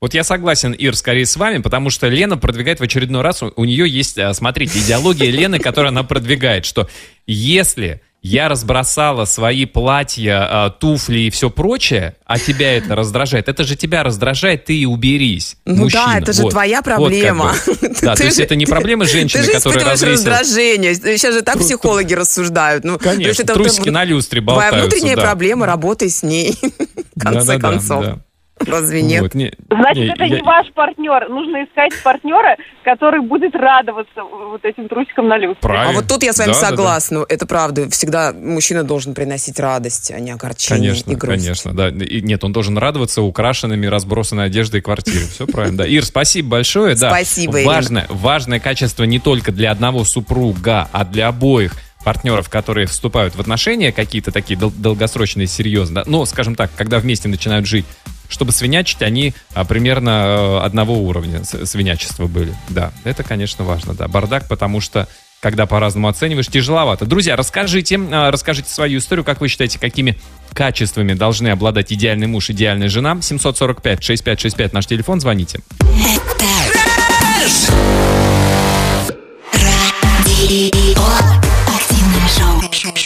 Вот 0.00 0.14
я 0.14 0.24
согласен, 0.24 0.72
Ир, 0.72 0.96
скорее 0.96 1.26
с 1.26 1.36
вами, 1.36 1.58
потому 1.58 1.90
что 1.90 2.08
Лена 2.08 2.38
продвигает 2.38 2.80
в 2.80 2.82
очередной 2.82 3.20
раз, 3.20 3.42
у, 3.42 3.64
нее 3.64 3.86
есть, 3.86 4.18
а, 4.18 4.32
смотрите, 4.32 4.78
идеология 4.78 5.30
Лены, 5.30 5.58
которую 5.58 5.90
она 5.90 6.04
продвигает, 6.04 6.64
что 6.64 6.88
если 7.26 8.00
я 8.22 8.48
разбросала 8.48 9.24
свои 9.24 9.64
платья, 9.64 10.46
а, 10.66 10.70
туфли 10.70 11.20
и 11.20 11.30
все 11.30 11.48
прочее, 11.50 12.16
а 12.26 12.38
тебя 12.38 12.76
это 12.76 12.94
раздражает, 12.94 13.48
это 13.48 13.64
же 13.64 13.76
тебя 13.76 14.02
раздражает, 14.02 14.66
ты 14.66 14.76
и 14.76 14.84
уберись. 14.86 15.56
Ну 15.64 15.84
мужчина. 15.84 16.04
да, 16.06 16.18
это 16.18 16.32
же 16.34 16.42
Вот. 16.42 16.50
твоя 16.50 16.78
Вот 16.78 16.84
как 16.84 16.96
проблема. 16.96 17.54
бы. 17.66 17.88
Да, 18.02 18.12
то 18.12 18.18
Ты 18.18 18.24
есть 18.24 18.36
же- 18.36 18.42
это 18.44 18.56
не 18.56 18.66
проблема 18.66 19.04
женщины, 19.06 19.42
Ты 19.42 19.46
же 19.48 19.52
которая 19.52 19.84
развесила. 19.84 20.36
раздражение. 20.38 20.94
Сейчас 20.94 21.34
же 21.34 21.42
так 21.42 21.58
психологи 21.58 22.14
рассуждают. 22.14 22.84
Ну, 22.84 22.98
то 22.98 23.08
есть 23.10 23.16
Конечно, 23.22 23.42
это 23.42 23.54
трусики 23.54 23.80
вот 23.88 23.90
на 23.90 24.04
люстре 24.04 24.40
Твоя 24.40 24.56
болтаются. 24.70 24.80
внутренняя 24.80 25.16
да. 25.16 25.22
проблема, 25.22 25.66
работай 25.66 26.08
с 26.10 26.22
ней. 26.22 26.58
В 27.16 27.20
конце 27.20 27.56
Да-да-да, 27.58 27.70
концов. 27.70 28.04
да. 28.04 28.18
Разве 28.66 29.02
нет? 29.02 29.22
Вот, 29.22 29.34
не- 29.34 29.52
Значит, 29.70 29.96
не, 29.96 30.08
это 30.12 30.24
я- 30.24 30.36
не 30.36 30.42
ваш 30.42 30.70
партнер. 30.74 31.28
Нужно 31.28 31.64
искать 31.64 31.92
партнера, 32.02 32.56
который 32.84 33.20
будет 33.20 33.54
радоваться 33.54 34.22
вот 34.22 34.64
этим 34.64 34.88
трусикам 34.88 35.28
на 35.28 35.38
люстре. 35.38 35.60
Правильно. 35.60 35.90
А 35.90 35.92
вот 35.94 36.08
тут 36.08 36.22
я 36.22 36.32
с 36.32 36.38
вами 36.38 36.52
Да-да-да. 36.52 36.68
согласна. 36.68 37.24
Это 37.28 37.46
правда. 37.46 37.88
Всегда 37.90 38.32
мужчина 38.32 38.84
должен 38.84 39.14
приносить 39.14 39.58
радость, 39.58 40.10
а 40.10 40.20
не 40.20 40.30
огорчение 40.30 40.90
Конечно, 40.90 41.10
и 41.10 41.14
грусть. 41.14 41.42
конечно, 41.44 41.72
да. 41.74 41.88
И 41.88 42.20
нет, 42.20 42.44
он 42.44 42.52
должен 42.52 42.76
радоваться 42.78 43.22
украшенными, 43.22 43.86
разбросанной 43.86 44.44
одеждой 44.46 44.80
квартиры. 44.82 45.24
Все 45.26 45.46
правильно, 45.46 45.78
да. 45.78 45.86
Ир, 45.86 46.04
спасибо 46.04 46.50
большое. 46.50 46.94
Да. 46.96 47.10
Спасибо. 47.10 47.58
Важное, 47.64 48.06
важное 48.10 48.60
качество 48.60 49.04
не 49.04 49.18
только 49.18 49.52
для 49.52 49.70
одного 49.70 50.04
супруга, 50.04 50.88
а 50.92 51.04
для 51.04 51.28
обоих 51.28 51.72
партнеров, 52.04 52.48
которые 52.48 52.86
вступают 52.86 53.34
в 53.34 53.40
отношения 53.40 53.92
какие-то 53.92 54.32
такие 54.32 54.58
дол- 54.58 54.72
долгосрочные, 54.74 55.46
серьезно, 55.46 55.96
да, 55.96 56.04
ну, 56.10 56.24
скажем 56.24 56.54
так, 56.54 56.70
когда 56.74 56.98
вместе 56.98 57.28
начинают 57.28 57.66
жить, 57.66 57.84
чтобы 58.30 58.52
свинячить, 58.52 59.02
они 59.02 59.34
а, 59.52 59.64
примерно 59.64 60.10
э, 60.10 60.58
одного 60.64 60.98
уровня 60.98 61.44
свинячества 61.44 62.26
были. 62.26 62.54
Да, 62.68 62.92
это, 63.04 63.22
конечно, 63.22 63.64
важно, 63.64 63.94
да. 63.94 64.08
Бардак, 64.08 64.48
потому 64.48 64.80
что 64.80 65.08
когда 65.40 65.66
по-разному 65.66 66.08
оцениваешь, 66.08 66.48
тяжеловато. 66.48 67.06
Друзья, 67.06 67.34
расскажите, 67.34 67.98
а, 68.12 68.30
расскажите 68.30 68.70
свою 68.70 68.98
историю, 68.98 69.24
как 69.24 69.40
вы 69.40 69.48
считаете, 69.48 69.78
какими 69.78 70.16
качествами 70.52 71.14
должны 71.14 71.48
обладать 71.48 71.92
идеальный 71.92 72.26
муж, 72.26 72.50
идеальная 72.50 72.88
жена. 72.88 73.14
745-6565 73.14 74.70
наш 74.72 74.86
телефон, 74.86 75.20
звоните. 75.20 75.60
Радио. 75.80 76.79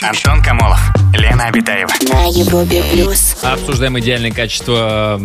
Антон 0.07 0.43
Камолов, 0.43 0.81
Лена 1.15 1.47
Обитаева. 1.47 1.91
На 2.13 2.27
Европе 2.27 2.83
плюс. 2.93 3.37
Обсуждаем 3.43 3.99
идеальное 3.99 4.33
качество 4.33 5.19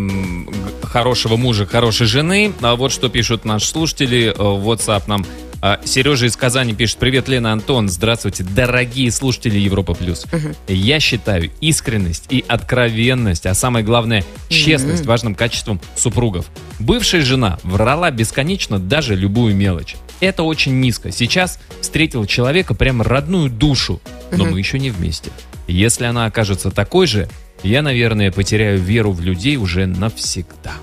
хорошего 0.83 1.35
мужа, 1.35 1.65
хорошей 1.65 2.07
жены. 2.07 2.53
А 2.61 2.75
вот 2.75 2.93
что 2.93 3.09
пишут 3.09 3.43
наши 3.43 3.67
слушатели. 3.67 4.27
э, 4.27 4.33
В 4.33 4.69
WhatsApp 4.69 5.03
нам 5.07 5.25
а, 5.61 5.81
Сережа 5.83 6.27
из 6.27 6.37
Казани 6.37 6.73
пишет. 6.73 6.97
Привет, 6.97 7.27
Лена, 7.27 7.51
Антон. 7.51 7.89
Здравствуйте, 7.89 8.43
дорогие 8.45 9.11
слушатели 9.11 9.59
Европа 9.59 9.93
Плюс. 9.93 10.25
Я 10.69 11.01
считаю 11.01 11.51
искренность 11.59 12.27
и 12.29 12.45
откровенность, 12.47 13.45
а 13.45 13.53
самое 13.53 13.83
главное, 13.83 14.23
честность 14.47 15.05
важным 15.05 15.35
качеством 15.35 15.81
супругов. 15.97 16.45
Бывшая 16.79 17.21
жена 17.21 17.59
врала 17.63 18.11
бесконечно 18.11 18.79
даже 18.79 19.15
любую 19.15 19.53
мелочь. 19.55 19.97
Это 20.21 20.43
очень 20.43 20.79
низко. 20.79 21.11
Сейчас 21.11 21.59
встретил 21.81 22.25
человека 22.25 22.73
прям 22.73 23.01
родную 23.01 23.49
душу, 23.49 24.01
но 24.31 24.45
мы 24.45 24.59
еще 24.59 24.79
не 24.79 24.89
вместе. 24.89 25.31
Если 25.67 26.05
она 26.05 26.25
окажется 26.25 26.71
такой 26.71 27.07
же, 27.07 27.27
я, 27.63 27.81
наверное, 27.81 28.31
потеряю 28.31 28.79
веру 28.79 29.11
в 29.11 29.21
людей 29.21 29.57
уже 29.57 29.85
навсегда. 29.85 30.73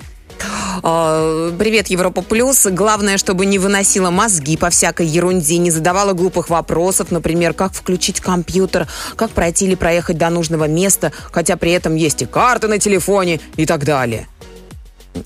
А, 0.83 1.51
Привет, 1.57 1.87
Европа 1.87 2.21
Плюс. 2.21 2.65
Главное, 2.67 3.17
чтобы 3.17 3.45
не 3.45 3.57
выносила 3.57 4.11
мозги 4.11 4.57
по 4.57 4.69
всякой 4.69 5.07
ерунде, 5.07 5.57
не 5.57 5.71
задавала 5.71 6.13
глупых 6.13 6.49
вопросов, 6.49 7.11
например, 7.11 7.53
как 7.53 7.73
включить 7.73 8.19
компьютер, 8.19 8.87
как 9.15 9.31
пройти 9.31 9.65
или 9.65 9.75
проехать 9.75 10.17
до 10.17 10.29
нужного 10.29 10.67
места, 10.67 11.11
хотя 11.31 11.57
при 11.57 11.71
этом 11.71 11.95
есть 11.95 12.21
и 12.21 12.25
карты 12.25 12.67
на 12.67 12.79
телефоне 12.79 13.39
и 13.55 13.65
так 13.65 13.85
далее. 13.85 14.27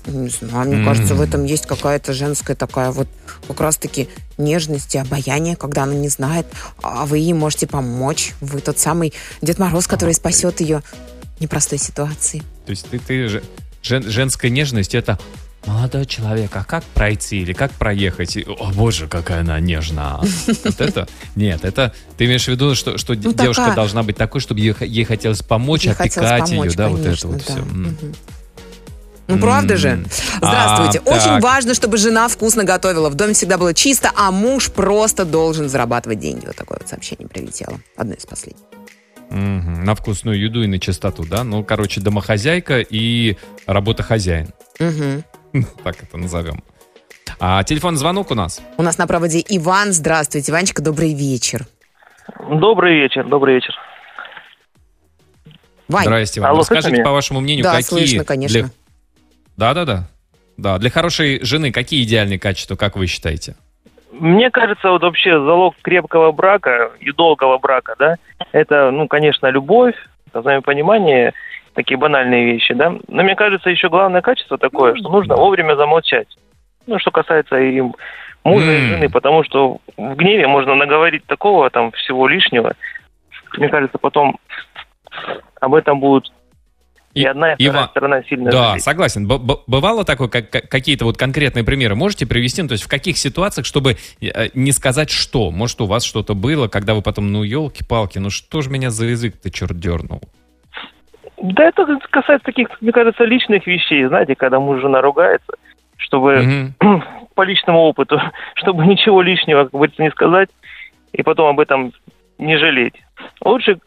Не 0.06 0.28
знаю, 0.28 0.68
мне 0.70 0.84
кажется, 0.84 1.14
в 1.14 1.20
этом 1.20 1.44
есть 1.44 1.66
какая-то 1.66 2.12
женская 2.12 2.54
такая 2.54 2.90
вот 2.90 3.08
как 3.48 3.60
раз-таки 3.60 4.08
нежность 4.38 4.94
и 4.94 4.98
обаяние, 4.98 5.56
когда 5.56 5.84
она 5.84 5.94
не 5.94 6.08
знает, 6.08 6.46
а 6.82 7.06
вы 7.06 7.18
ей 7.18 7.32
можете 7.32 7.66
помочь. 7.66 8.32
Вы 8.40 8.60
тот 8.60 8.78
самый 8.78 9.12
Дед 9.40 9.58
Мороз, 9.58 9.86
который 9.86 10.14
спасет 10.14 10.60
ее 10.60 10.82
в 11.38 11.40
непростой 11.40 11.78
ситуации. 11.78 12.42
То 12.66 12.70
есть 12.70 12.86
ты, 12.90 12.98
ты 12.98 13.28
же, 13.28 13.42
жен- 13.82 14.08
женская 14.08 14.50
нежность 14.50 14.94
это 14.94 15.18
молодой 15.66 16.06
человек, 16.06 16.50
а 16.56 16.64
как 16.64 16.82
пройти 16.82 17.38
или 17.40 17.52
как 17.52 17.70
проехать? 17.72 18.36
И, 18.36 18.42
О 18.44 18.72
боже, 18.72 19.06
какая 19.06 19.40
она 19.42 19.60
нежна. 19.60 20.20
Вот 20.64 20.80
это? 20.80 21.06
Нет, 21.36 21.64
это 21.64 21.92
ты 22.16 22.24
имеешь 22.24 22.44
в 22.44 22.48
виду, 22.48 22.74
что, 22.74 22.98
что 22.98 23.14
Ну, 23.14 23.32
девушка 23.32 23.62
такая. 23.62 23.76
должна 23.76 24.02
быть 24.02 24.16
такой, 24.16 24.40
чтобы 24.40 24.60
ей, 24.60 24.74
ей 24.80 25.04
хотелось 25.04 25.42
помочь, 25.42 25.84
Ей 25.84 25.94
хотелось 25.94 26.30
опекать 26.30 26.50
ее, 26.50 26.56
помочь, 26.58 26.74
да, 26.74 26.88
вот 26.88 26.94
это 27.00 27.04
конечно, 27.04 27.28
вот 27.28 27.38
да. 27.38 27.44
все. 27.44 27.58
М. 27.62 27.96
Ну, 29.28 29.38
правда 29.38 29.76
же? 29.76 29.88
М. 29.88 30.06
Здравствуйте. 30.36 31.00
А, 31.06 31.10
Очень 31.10 31.24
так. 31.34 31.42
важно, 31.42 31.74
чтобы 31.74 31.96
жена 31.96 32.28
вкусно 32.28 32.64
готовила. 32.64 33.08
В 33.08 33.14
доме 33.14 33.34
всегда 33.34 33.56
было 33.56 33.72
чисто, 33.72 34.10
а 34.16 34.30
муж 34.30 34.70
просто 34.70 35.24
должен 35.24 35.68
зарабатывать 35.68 36.18
деньги. 36.18 36.44
Вот 36.46 36.56
такое 36.56 36.78
вот 36.80 36.88
сообщение 36.88 37.28
прилетело. 37.28 37.78
Одно 37.96 38.14
из 38.14 38.26
последних. 38.26 38.62
Мгм. 39.30 39.84
На 39.84 39.94
вкусную 39.94 40.38
еду 40.38 40.62
и 40.62 40.66
на 40.66 40.78
чистоту, 40.78 41.24
да? 41.24 41.44
Ну, 41.44 41.64
короче, 41.64 42.00
домохозяйка 42.00 42.80
и 42.80 43.36
работа 43.66 44.02
хозяин. 44.02 44.48
Мгм. 44.78 45.24
Так 45.84 46.02
это 46.02 46.16
назовем. 46.18 46.62
А 47.38 47.62
телефон 47.64 47.96
звонок 47.96 48.30
у 48.30 48.34
нас. 48.34 48.60
У 48.76 48.82
нас 48.82 48.98
на 48.98 49.06
проводе 49.06 49.42
Иван. 49.48 49.92
Здравствуйте, 49.92 50.50
Иванчика, 50.52 50.82
добрый 50.82 51.14
вечер. 51.14 51.66
Добрый 52.50 53.00
вечер, 53.00 53.26
добрый 53.28 53.54
вечер. 53.56 53.74
Вань, 55.88 56.04
Здрасте, 56.04 56.40
Иван. 56.40 56.50
Алло, 56.50 56.60
Расскажите, 56.60 57.02
по 57.02 57.10
вашему 57.10 57.40
мнению, 57.40 57.64
да, 57.64 57.72
какие... 57.76 57.88
слышно, 57.88 58.24
конечно. 58.24 58.60
для- 58.62 58.70
Да-да-да. 59.56 60.08
Да, 60.56 60.78
для 60.78 60.90
хорошей 60.90 61.44
жены 61.44 61.72
какие 61.72 62.02
идеальные 62.04 62.38
качества, 62.38 62.76
как 62.76 62.96
вы 62.96 63.06
считаете? 63.06 63.56
Мне 64.12 64.50
кажется, 64.50 64.90
вот 64.90 65.02
вообще 65.02 65.30
залог 65.30 65.74
крепкого 65.82 66.32
брака 66.32 66.92
и 67.00 67.10
долгого 67.12 67.58
брака, 67.58 67.94
да, 67.98 68.16
это, 68.52 68.90
ну, 68.90 69.08
конечно, 69.08 69.46
любовь, 69.46 69.94
взаимопонимание, 70.34 71.32
такие 71.74 71.96
банальные 71.96 72.52
вещи, 72.52 72.74
да. 72.74 72.94
Но 73.08 73.22
мне 73.22 73.34
кажется, 73.34 73.70
еще 73.70 73.88
главное 73.88 74.20
качество 74.20 74.58
такое, 74.58 74.94
что 74.96 75.08
нужно 75.08 75.36
вовремя 75.36 75.76
замолчать. 75.76 76.28
Ну, 76.86 76.98
что 76.98 77.10
касается 77.10 77.58
и 77.58 77.80
мужа, 78.44 78.72
и 78.72 78.86
жены, 78.86 79.08
потому 79.08 79.44
что 79.44 79.78
в 79.96 80.14
гневе 80.14 80.46
можно 80.46 80.74
наговорить 80.74 81.24
такого 81.26 81.70
там 81.70 81.92
всего 81.92 82.28
лишнего. 82.28 82.74
Мне 83.56 83.68
кажется, 83.68 83.98
потом 83.98 84.38
об 85.60 85.74
этом 85.74 86.00
будут 86.00 86.32
и, 87.14 87.20
И- 87.22 87.24
одна, 87.24 87.52
и 87.52 87.64
вторая 87.64 87.82
Иван- 87.82 87.90
сторона 87.90 88.22
сильно 88.24 88.50
Да, 88.50 88.68
жалеть. 88.70 88.82
согласен. 88.82 89.28
Б- 89.28 89.38
б- 89.38 89.58
бывало 89.66 90.04
такое, 90.04 90.28
как, 90.28 90.48
как- 90.50 90.68
какие-то 90.68 91.04
вот 91.04 91.16
конкретные 91.18 91.62
примеры 91.64 91.94
можете 91.94 92.26
привести? 92.26 92.62
Ну, 92.62 92.68
то 92.68 92.72
есть 92.72 92.84
в 92.84 92.88
каких 92.88 93.18
ситуациях, 93.18 93.66
чтобы 93.66 93.96
э, 94.20 94.48
не 94.54 94.72
сказать 94.72 95.10
что? 95.10 95.50
Может, 95.50 95.80
у 95.82 95.86
вас 95.86 96.04
что-то 96.04 96.34
было, 96.34 96.68
когда 96.68 96.94
вы 96.94 97.02
потом, 97.02 97.30
ну, 97.32 97.42
елки-палки, 97.42 98.18
ну 98.18 98.30
что 98.30 98.62
ж 98.62 98.68
меня 98.68 98.90
за 98.90 99.06
язык-то 99.06 99.50
черт 99.50 99.78
дернул? 99.78 100.20
Да 101.42 101.64
это 101.64 101.84
касается 102.10 102.44
таких, 102.44 102.68
мне 102.80 102.92
кажется, 102.92 103.24
личных 103.24 103.66
вещей, 103.66 104.04
знаете, 104.06 104.34
когда 104.36 104.60
муж 104.60 104.80
жена 104.80 105.00
ругается, 105.00 105.52
чтобы 105.96 106.74
Мгм. 106.80 107.04
по 107.34 107.42
личному 107.42 107.80
опыту, 107.80 108.20
чтобы 108.54 108.86
ничего 108.86 109.22
лишнего, 109.22 109.64
как 109.64 109.72
говорится, 109.72 110.02
не 110.02 110.10
сказать, 110.10 110.48
и 111.12 111.22
потом 111.22 111.48
об 111.48 111.60
этом 111.60 111.92
не 112.38 112.56
жалеть. 112.58 112.94
Лучше 113.44 113.78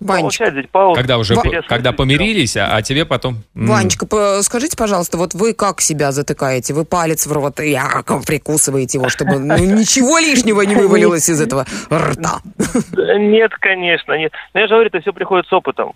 Ванечка, 0.00 0.50
паузу. 0.72 0.94
Когда 0.94 1.18
уже, 1.18 1.34
Ва- 1.34 1.62
когда 1.68 1.92
помирились, 1.92 2.56
а, 2.56 2.74
а 2.76 2.82
тебе 2.82 3.04
потом... 3.04 3.42
Ванечка, 3.54 4.06
по- 4.06 4.42
скажите, 4.42 4.76
пожалуйста, 4.76 5.18
вот 5.18 5.34
вы 5.34 5.52
как 5.52 5.82
себя 5.82 6.10
затыкаете? 6.10 6.72
Вы 6.72 6.86
палец 6.86 7.26
в 7.26 7.32
рот 7.32 7.60
и 7.60 7.74
а, 7.74 8.02
прикусываете 8.26 8.96
его, 8.98 9.10
чтобы 9.10 9.38
ну, 9.38 9.56
ничего 9.58 10.18
лишнего 10.18 10.62
не 10.62 10.74
вывалилось 10.74 11.28
из 11.28 11.40
этого 11.40 11.66
рта. 11.92 12.40
Нет, 12.96 13.52
конечно, 13.60 14.14
нет. 14.18 14.32
Но 14.54 14.60
я 14.60 14.66
же 14.68 14.74
говорю, 14.74 14.88
это 14.88 15.00
все 15.00 15.12
приходит 15.12 15.46
с 15.46 15.52
опытом. 15.52 15.92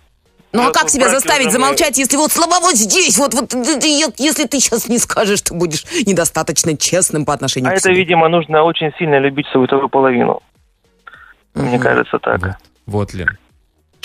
Ну 0.51 0.69
а 0.69 0.71
как 0.71 0.89
себя 0.89 1.09
заставить 1.09 1.47
мы- 1.47 1.51
замолчать, 1.51 1.97
если 1.97 2.15
вот 2.15 2.31
слова 2.31 2.59
вот 2.61 2.75
здесь, 2.75 3.17
вот, 3.17 3.33
вот 3.33 3.53
если 3.53 4.45
ты 4.45 4.59
сейчас 4.59 4.87
не 4.87 4.99
скажешь, 4.99 5.41
ты 5.41 5.53
будешь 5.53 5.83
недостаточно 6.05 6.77
честным 6.77 7.25
по 7.25 7.33
отношению 7.33 7.71
А 7.71 7.73
к 7.73 7.77
это, 7.77 7.89
себе. 7.89 7.95
видимо, 7.95 8.29
нужно 8.29 8.63
очень 8.63 8.91
сильно 8.99 9.19
любить 9.19 9.47
свою 9.51 9.65
вторую 9.67 9.89
половину. 9.89 10.41
Мне 11.55 11.79
кажется, 11.79 12.19
так. 12.19 12.39
Вот, 12.41 12.55
вот 12.85 13.13
Лен. 13.13 13.37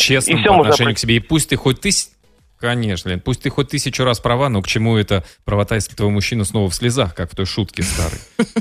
Честно 0.00 0.32
И 0.32 0.36
всё 0.36 0.48
по 0.48 0.54
можно 0.56 0.70
отношению 0.72 0.94
про- 0.94 0.96
к 0.96 0.98
себе. 1.00 1.16
И 1.16 1.20
пусть 1.20 1.48
ты 1.50 1.56
хоть 1.56 1.80
ты 1.80 1.92
с- 1.92 2.10
Конечно, 2.58 3.08
Лен, 3.08 3.20
пусть 3.20 3.40
ты 3.40 3.48
хоть 3.48 3.70
тысячу 3.70 4.04
раз 4.04 4.20
права, 4.20 4.50
но 4.50 4.60
к 4.60 4.66
чему 4.66 4.98
это 4.98 5.24
правота, 5.46 5.76
если 5.76 5.94
твой 5.94 6.10
мужчина 6.10 6.44
снова 6.44 6.68
в 6.68 6.74
слезах, 6.74 7.14
как 7.14 7.32
в 7.32 7.34
той 7.34 7.46
шутке 7.46 7.82
старой. 7.82 8.18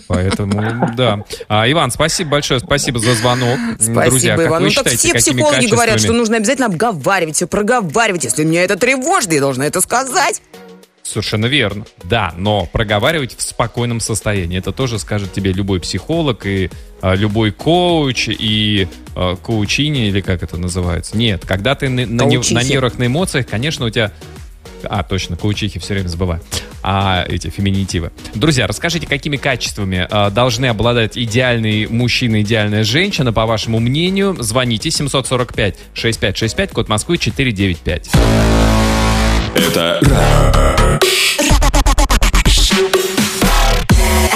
Поэтому, 0.07 0.89
да. 0.95 1.25
А, 1.49 1.69
Иван, 1.69 1.91
спасибо 1.91 2.29
большое, 2.31 2.61
спасибо 2.61 2.99
за 2.99 3.13
звонок. 3.13 3.59
Спасибо, 3.75 4.05
Друзья, 4.05 4.37
как 4.37 4.47
Иван. 4.47 4.61
вы 4.63 4.69
Ну 4.69 4.73
так 4.73 4.83
считаете, 4.93 4.99
все 4.99 5.11
какими 5.13 5.33
психологи 5.41 5.67
говорят, 5.67 5.93
качествами- 5.95 6.13
что 6.13 6.17
нужно 6.17 6.37
обязательно 6.37 6.67
обговаривать, 6.67 7.35
все 7.35 7.47
проговаривать. 7.47 8.23
Если 8.23 8.45
меня 8.45 8.63
это 8.63 8.77
тревожит, 8.77 9.33
я 9.33 9.41
должна 9.41 9.65
это 9.65 9.81
сказать. 9.81 10.41
Совершенно 11.03 11.47
верно. 11.47 11.85
Да, 12.03 12.33
но 12.37 12.67
проговаривать 12.71 13.35
в 13.35 13.41
спокойном 13.41 13.99
состоянии. 13.99 14.57
Это 14.57 14.71
тоже 14.71 14.99
скажет 14.99 15.33
тебе 15.33 15.51
любой 15.51 15.79
психолог 15.79 16.45
и 16.45 16.69
а, 17.01 17.15
любой 17.15 17.51
коуч 17.51 18.27
и 18.29 18.87
а, 19.15 19.35
коучини, 19.35 20.07
или 20.07 20.21
как 20.21 20.43
это 20.43 20.57
называется. 20.57 21.17
Нет, 21.17 21.45
когда 21.45 21.75
ты 21.75 21.89
на, 21.89 22.05
на, 22.05 22.25
на 22.25 22.63
нервах, 22.63 22.97
на 22.97 23.07
эмоциях, 23.07 23.47
конечно, 23.47 23.85
у 23.85 23.89
тебя... 23.89 24.11
А, 24.83 25.03
точно, 25.03 25.35
коучихи 25.35 25.79
все 25.79 25.93
время 25.93 26.07
забываю. 26.07 26.41
А 26.81 27.25
эти 27.27 27.49
феминитивы. 27.49 28.11
Друзья, 28.35 28.65
расскажите, 28.67 29.07
какими 29.07 29.37
качествами 29.37 30.07
а, 30.09 30.29
должны 30.29 30.67
обладать 30.67 31.17
идеальный 31.17 31.87
мужчина, 31.87 32.41
идеальная 32.41 32.83
женщина, 32.83 33.33
по 33.33 33.45
вашему 33.45 33.79
мнению. 33.79 34.37
Звоните 34.39 34.89
745-6565, 34.89 36.73
код 36.73 36.87
Москвы 36.87 37.17
495. 37.17 38.68
Это 39.59 39.99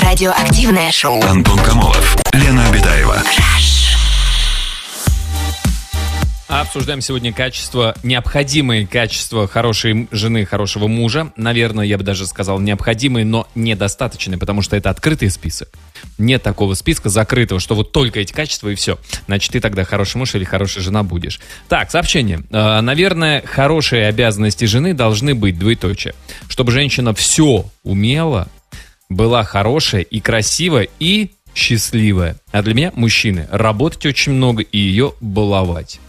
Радиоактивное 0.01 0.92
шоу. 0.92 1.24
Антон 1.24 1.58
Камолов, 1.60 2.15
Лена 2.34 2.68
Обитаева. 2.68 3.24
Обсуждаем 6.62 7.01
сегодня 7.01 7.33
качество, 7.33 7.95
необходимые 8.03 8.86
качества 8.86 9.48
хорошей 9.48 10.07
жены, 10.12 10.45
хорошего 10.45 10.86
мужа. 10.86 11.31
Наверное, 11.36 11.83
я 11.83 11.98
бы 11.98 12.03
даже 12.03 12.27
сказал 12.27 12.60
необходимые, 12.60 13.25
но 13.25 13.48
недостаточные, 13.55 14.38
потому 14.38 14.62
что 14.62 14.75
это 14.75 14.91
открытый 14.91 15.31
список. 15.31 15.69
Нет 16.19 16.43
такого 16.43 16.75
списка 16.75 17.10
закрытого, 17.10 17.60
что 17.60 17.74
вот 17.74 17.91
только 17.91 18.19
эти 18.19 18.33
качества 18.33 18.69
и 18.69 18.75
все. 18.75 19.00
Значит, 19.25 19.53
ты 19.53 19.62
тогда 19.62 19.83
хороший 19.83 20.17
муж 20.17 20.36
или 20.36 20.43
хорошая 20.43 20.83
жена 20.83 21.01
будешь. 21.01 21.39
Так, 21.69 21.89
сообщение. 21.89 22.43
Э, 22.51 22.81
Наверное, 22.81 23.41
хорошие 23.41 24.05
обязанности 24.05 24.65
жены 24.65 24.93
должны 24.93 25.33
быть 25.33 25.57
двоеточие. 25.57 26.13
Чтобы 26.50 26.72
женщина 26.72 27.15
все 27.15 27.65
умела, 27.83 28.48
была 29.10 29.43
хорошая 29.43 30.01
и 30.01 30.19
красивая 30.19 30.88
и 31.00 31.31
счастливая. 31.55 32.36
А 32.51 32.62
для 32.62 32.75
меня, 32.75 32.91
мужчины, 32.95 33.48
работать 33.51 34.05
очень 34.05 34.33
много 34.33 34.62
и 34.62 34.77
ее 34.77 35.13
баловать. 35.19 36.00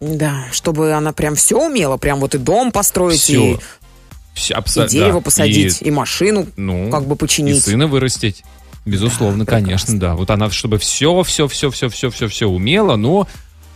Да, 0.00 0.44
чтобы 0.52 0.92
она 0.92 1.12
прям 1.12 1.34
все 1.34 1.56
умела, 1.56 1.96
прям 1.96 2.20
вот 2.20 2.34
и 2.34 2.38
дом 2.38 2.72
построить, 2.72 3.20
Всё. 3.20 3.52
и, 3.54 3.56
Всё, 4.34 4.54
и 4.54 4.58
абсо- 4.58 4.88
дерево 4.88 5.20
да. 5.20 5.20
посадить, 5.20 5.80
и, 5.80 5.90
машину 5.90 6.46
ну, 6.56 6.90
как 6.90 7.06
бы 7.06 7.14
и 7.14 7.18
починить. 7.18 7.62
сына 7.64 7.86
вырастить. 7.86 8.44
Безусловно, 8.84 9.44
Да, 9.46 9.50
конечно, 9.52 9.98
да. 9.98 10.14
Вот 10.14 10.28
она, 10.30 10.50
чтобы 10.50 10.76
все, 10.78 11.22
все, 11.22 11.48
все, 11.48 11.70
все, 11.70 11.88
все, 11.88 12.10
все, 12.10 12.28
все 12.28 12.46
умела, 12.46 12.96
но 12.96 13.26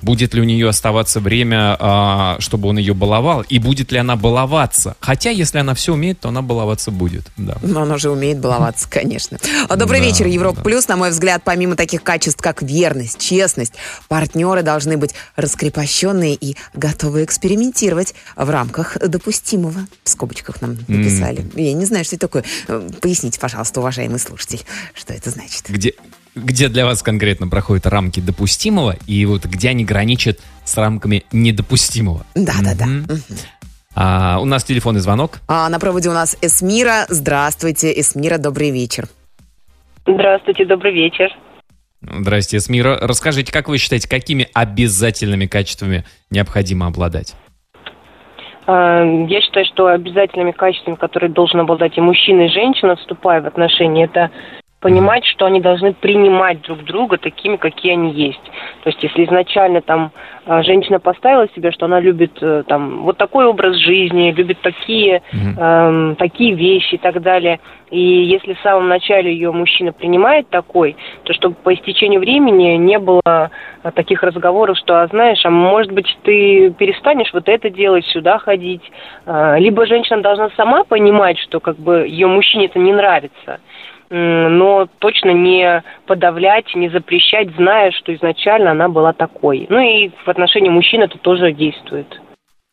будет 0.03 0.35
ли 0.35 0.41
у 0.41 0.45
нее 0.45 0.69
оставаться 0.69 1.21
время, 1.21 1.77
а, 1.79 2.37
чтобы 2.41 2.69
он 2.69 2.79
ее 2.79 2.95
баловал, 2.95 3.43
и 3.43 3.59
будет 3.59 3.93
ли 3.93 3.99
она 3.99 4.17
баловаться? 4.17 4.97
Хотя, 5.01 5.31
если 5.31 5.59
она 5.59 5.75
все 5.75 5.95
умеет, 5.95 6.21
то 6.21 6.29
она 6.29 6.43
баловаться 6.43 6.91
будет. 6.91 7.27
Да. 7.37 7.57
Но 7.63 7.83
она 7.83 7.99
же 7.99 8.11
умеет 8.11 8.39
баловаться, 8.39 8.89
конечно. 8.91 9.39
Добрый 9.69 10.01
Да, 10.01 10.07
вечер, 10.07 10.27
Европа 10.27 10.57
да. 10.57 10.63
Плюс. 10.63 10.89
На 10.89 10.97
мой 10.97 11.11
взгляд, 11.11 11.43
помимо 11.45 11.77
таких 11.77 12.03
качеств, 12.03 12.41
как 12.41 12.63
верность, 12.63 13.19
честность, 13.19 13.75
партнеры 14.09 14.63
должны 14.63 14.97
быть 14.97 15.15
раскрепощенные 15.37 16.35
и 16.35 16.57
готовы 16.75 17.25
экспериментировать 17.25 18.15
в 18.37 18.49
рамках 18.49 18.97
допустимого. 18.99 19.87
В 20.05 20.09
скобочках 20.09 20.61
нам 20.63 20.79
написали. 20.89 21.45
Я 21.55 21.73
не 21.73 21.85
знаю, 21.85 22.05
что 22.05 22.17
это 22.17 22.27
такое. 22.27 22.45
Э, 22.69 22.89
Поясните, 23.01 23.39
пожалуйста, 23.41 23.81
уважаемый 23.81 24.19
слушатель, 24.19 24.61
что 24.95 25.13
это 25.13 25.31
значит. 25.31 25.65
Где, 25.69 25.95
где 26.45 26.69
для 26.69 26.85
вас 26.85 27.03
конкретно 27.03 27.49
проходят 27.49 27.87
рамки 27.87 28.21
допустимого, 28.21 28.97
и 29.07 29.25
вот 29.27 29.45
где 29.45 29.71
они 29.71 29.85
граничат 29.85 30.41
с 30.65 30.77
рамками 30.77 31.25
недопустимого? 31.33 32.25
Да-да-да. 32.35 32.87
Мгм. 32.87 33.21
А, 33.95 34.39
у 34.41 34.45
нас 34.45 34.65
телефонный 34.65 35.01
звонок. 35.01 35.41
А 35.49 35.69
на 35.69 35.79
проводе 35.79 36.09
у 36.09 36.13
нас 36.13 36.37
Эсмира. 36.41 37.07
Здравствуйте, 37.09 37.93
Эсмира, 38.01 38.39
добрый 38.39 38.71
вечер. 38.71 39.09
Здравствуйте, 40.07 40.65
добрый 40.65 40.95
вечер. 40.95 41.31
Здрасте, 42.01 42.61
Смира. 42.61 42.97
Расскажите, 43.01 43.53
как 43.53 43.69
вы 43.69 43.79
считаете, 43.79 44.09
какими 44.09 44.49
обязательными 44.55 45.47
качествами 45.47 46.05
необходимо 46.31 46.87
обладать? 46.87 47.35
А, 48.67 49.03
Я 49.03 49.41
считаю, 49.41 49.67
что 49.67 49.87
обязательными 49.89 50.53
качествами, 50.53 50.95
которые 50.95 51.33
должен 51.33 51.61
обладать 51.61 51.99
и 51.99 52.01
мужчина, 52.01 52.43
и 52.43 52.49
женщина, 52.51 52.97
вступая 52.97 53.43
в 53.43 53.47
отношения, 53.47 54.05
это 54.05 54.31
понимать, 54.81 55.25
что 55.25 55.47
они 55.47 55.61
должны 55.61 55.93
принимать 55.93 56.63
друг 56.63 56.85
друга 56.85 57.19
такими, 57.19 57.57
какие 57.57 57.93
они 57.93 58.13
есть. 58.13 58.43
То 58.85 58.91
есть, 58.91 59.03
если 59.03 59.25
изначально 59.25 59.81
там 59.81 60.13
а, 60.47 60.63
женщина 60.63 61.01
поставила 61.01 61.49
себе, 61.55 61.73
что 61.73 61.87
она 61.87 61.99
любит 62.01 62.39
э, 62.41 62.63
там 62.67 63.03
вот 63.03 63.17
такой 63.17 63.47
образ 63.47 63.77
жизни, 63.77 64.31
любит 64.31 64.61
такие, 64.61 65.23
эм, 65.33 66.15
такие 66.17 66.55
вещи 66.55 66.95
и 66.95 66.99
так 66.99 67.21
далее, 67.21 67.59
и 67.91 68.01
если 68.01 68.55
в 68.55 68.61
самом 68.61 68.89
начале 68.89 69.33
ее 69.33 69.51
мужчина 69.51 69.93
принимает 69.93 70.49
такой, 70.49 70.97
то 71.25 71.33
чтобы 71.33 71.57
по 71.57 71.75
истечению 71.75 72.21
времени 72.21 72.77
не 72.77 72.99
было 72.99 73.21
а, 73.25 73.51
таких 73.95 74.23
разговоров, 74.23 74.79
что, 74.79 75.03
а 75.03 75.07
знаешь, 75.09 75.45
а 75.45 75.51
может 75.51 75.91
быть 75.91 76.17
ты 76.23 76.71
перестанешь 76.71 77.33
вот 77.33 77.49
это 77.49 77.69
делать, 77.69 78.05
сюда 78.07 78.39
ходить, 78.39 78.83
А, 79.27 79.59
либо 79.59 79.87
женщина 79.87 80.23
должна 80.23 80.51
сама 80.57 80.85
понимать, 80.85 81.39
что 81.39 81.59
как 81.59 81.77
бы 81.77 82.07
ее 82.07 82.29
мужчине 82.29 82.67
это 82.67 82.79
не 82.79 82.93
нравится, 82.93 83.59
но 84.11 84.89
точно 84.99 85.31
не 85.31 85.83
подавлять, 86.07 86.75
не 86.75 86.89
запрещать, 86.89 87.55
зная, 87.57 87.91
что 87.93 88.15
изначально 88.15 88.71
она 88.73 88.89
была 88.89 89.13
такой. 89.13 89.67
Ну 89.69 89.79
и 89.79 90.11
в 90.25 90.29
отношении 90.29 90.71
мужчин 90.71 91.03
это 91.03 91.19
тоже 91.19 91.53
действует. 91.53 92.07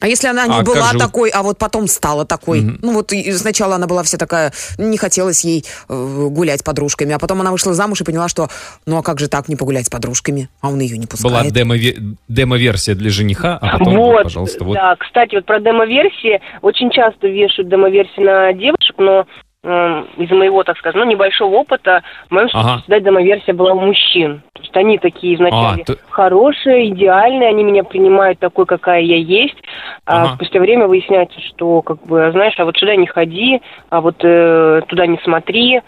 А 0.02 0.08
если 0.08 0.28
она 0.28 0.46
не 0.46 0.60
А 0.60 0.62
была 0.62 0.92
же 0.92 1.00
такой, 1.00 1.30
а 1.30 1.42
вот 1.42 1.58
потом 1.58 1.88
стала 1.88 2.26
такой? 2.26 2.62
Мгм. 2.62 2.80
Ну 2.82 2.94
вот 2.94 3.12
сначала 3.32 3.76
она 3.76 3.88
была 3.88 4.04
вся 4.04 4.18
такая, 4.18 4.52
не 4.78 4.98
хотелось 4.98 5.46
ей 5.46 5.64
э, 5.90 6.28
гулять 6.30 6.60
с 6.60 6.64
подружками, 6.64 7.14
а 7.14 7.18
потом 7.18 7.40
она 7.40 7.52
вышла 7.52 7.74
замуж 7.74 8.02
и 8.02 8.04
поняла, 8.04 8.28
что 8.28 8.50
ну 8.86 8.98
а 8.98 9.04
как 9.04 9.20
же 9.20 9.30
так 9.30 9.48
не 9.48 9.56
погулять 9.56 9.86
с 9.86 9.90
подружками? 9.90 10.50
А 10.62 10.68
он 10.68 10.80
ее 10.80 10.98
не 10.98 11.06
Была 11.06 11.42
пускает. 11.42 11.54
демо-ве- 11.54 12.18
демо-версия 12.28 12.94
для 12.94 13.10
жениха, 13.10 13.58
а 13.62 13.80
потом, 13.80 13.96
вот, 13.96 14.12
вот, 14.12 14.24
пожалуйста, 14.24 14.64
вот. 14.66 14.74
да, 14.74 14.96
кстати, 15.00 15.36
вот 15.36 15.46
про 15.46 15.62
демо-версии, 15.62 16.42
очень 16.62 16.92
часто 16.92 17.28
вешают 17.28 17.70
демо-версии 17.70 18.22
на 18.22 18.52
девушек, 18.52 18.96
но 18.98 19.26
из 19.66 20.30
моего, 20.32 20.64
так 20.64 20.78
сказать, 20.78 20.96
ну, 20.96 21.04
небольшого 21.06 21.56
опыта, 21.56 22.04
в 22.30 22.34
моем 22.34 22.50
случае 22.50 22.72
Ага. 22.72 22.82
всегда 22.82 23.00
демо-версия 23.00 23.54
была 23.54 23.74
у 23.74 23.80
мужчин. 23.80 24.44
То 24.54 24.62
есть 24.62 24.76
они 24.78 24.98
такие 25.00 25.38
вначале 25.38 25.82
А, 25.82 25.86
то- 25.86 25.98
хорошие, 26.10 26.90
идеальные, 26.90 27.50
они 27.50 27.64
меня 27.64 27.84
принимают 27.84 28.40
такой, 28.40 28.66
какая 28.66 29.02
я 29.02 29.18
есть, 29.18 29.58
а 30.06 30.24
Ага. 30.26 30.36
спустя 30.36 30.60
время 30.60 30.88
выясняется, 30.88 31.40
что, 31.42 31.82
как 31.82 32.04
бы, 32.06 32.30
знаешь, 32.32 32.54
а 32.58 32.66
вот 32.66 32.78
сюда 32.78 32.96
не 32.96 33.08
ходи, 33.08 33.62
а 33.90 34.02
вот 34.02 34.18
э, 34.24 34.82
туда 34.88 35.08
не 35.08 35.20
смотри, 35.24 35.82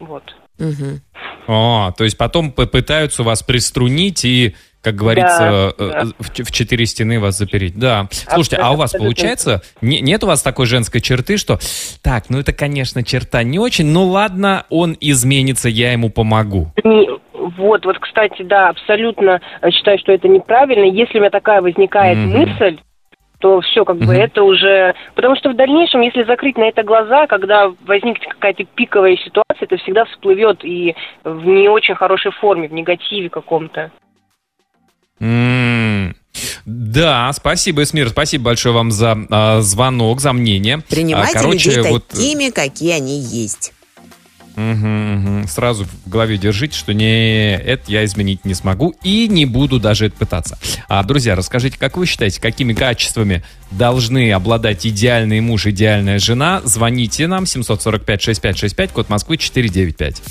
вот. 0.00 0.24
Мгм. 0.58 1.00
А, 1.48 1.92
то 1.92 2.04
есть 2.04 2.18
потом 2.18 2.50
попытаются 2.50 3.22
вас 3.22 3.42
приструнить 3.42 4.24
и, 4.24 4.54
как 4.86 4.94
говорится, 4.94 5.74
Да, 5.76 5.84
э, 5.84 5.90
да. 5.90 6.02
в, 6.20 6.32
ч- 6.32 6.44
в 6.44 6.52
четыре 6.52 6.86
стены 6.86 7.18
вас 7.18 7.36
запереть. 7.36 7.76
Да. 7.76 8.06
Слушайте, 8.12 8.56
а 8.62 8.70
у 8.70 8.76
вас 8.76 8.94
Абсолютно. 8.94 9.08
получается, 9.08 9.62
не- 9.82 10.00
нет 10.00 10.22
у 10.22 10.28
вас 10.28 10.42
такой 10.42 10.66
женской 10.66 11.00
черты, 11.00 11.38
что 11.38 11.58
так, 12.04 12.30
ну 12.30 12.38
это, 12.38 12.52
конечно, 12.52 13.02
черта 13.02 13.42
не 13.42 13.58
очень, 13.58 13.86
ну 13.86 14.04
ладно, 14.04 14.64
он 14.70 14.96
изменится, 15.00 15.68
я 15.68 15.90
ему 15.92 16.08
помогу. 16.08 16.68
Не- 16.84 17.08
вот, 17.34 17.84
вот, 17.84 17.98
кстати, 17.98 18.42
да, 18.42 18.68
абсолютно 18.68 19.40
э, 19.60 19.70
считаю, 19.72 19.98
что 19.98 20.12
это 20.12 20.28
неправильно. 20.28 20.84
Если 20.84 21.18
у 21.18 21.20
меня 21.20 21.30
такая 21.30 21.60
возникает 21.60 22.16
Мгм. 22.18 22.30
мысль, 22.38 22.78
то 23.40 23.60
все, 23.60 23.84
как 23.84 23.96
бы 23.98 24.04
Мгм. 24.04 24.12
это 24.12 24.42
уже... 24.44 24.94
Потому 25.16 25.34
что 25.36 25.50
в 25.50 25.56
дальнейшем, 25.56 26.00
если 26.00 26.22
закрыть 26.22 26.56
на 26.56 26.64
это 26.68 26.84
глаза, 26.84 27.26
когда 27.26 27.72
возникнет 27.86 28.26
какая-то 28.32 28.64
пиковая 28.76 29.16
ситуация, 29.16 29.66
это 29.66 29.76
всегда 29.78 30.04
всплывет 30.06 30.64
и 30.64 30.94
в 31.24 31.44
не 31.44 31.68
очень 31.68 31.96
хорошей 31.96 32.30
форме, 32.30 32.68
в 32.68 32.72
негативе 32.72 33.28
каком-то. 33.28 33.90
Да, 36.66 37.32
спасибо, 37.32 37.82
Эсмир, 37.82 38.10
спасибо 38.10 38.44
большое 38.44 38.74
вам 38.74 38.90
за 38.90 39.16
а, 39.30 39.60
звонок, 39.62 40.20
за 40.20 40.32
мнение. 40.32 40.82
Принимайте 40.88 41.38
А, 41.38 41.42
короче, 41.42 41.70
людей 41.70 41.90
вот, 41.90 42.06
такими, 42.08 42.50
какие 42.50 42.92
они 42.92 43.18
есть. 43.20 43.72
Мгм, 44.56 45.14
мгм. 45.14 45.48
Сразу 45.48 45.84
в 45.84 46.08
голове 46.08 46.38
держите, 46.38 46.76
что 46.76 46.94
не, 46.94 47.54
это 47.56 47.92
я 47.92 48.04
изменить 48.06 48.46
не 48.46 48.54
смогу 48.54 48.94
и 49.02 49.28
не 49.28 49.44
буду 49.44 49.78
даже 49.78 50.06
это 50.06 50.16
пытаться. 50.16 50.58
А, 50.88 51.02
друзья, 51.04 51.36
расскажите, 51.36 51.78
как 51.78 51.98
вы 51.98 52.06
считаете, 52.06 52.40
какими 52.40 52.72
качествами 52.72 53.44
должны 53.70 54.32
обладать 54.32 54.86
идеальный 54.86 55.40
муж, 55.40 55.66
идеальная 55.66 56.18
жена? 56.18 56.62
Звоните 56.64 57.26
нам 57.26 57.44
745-6565, 57.44 58.92
код 58.94 59.10
Москвы 59.10 59.36
495. 59.36 60.22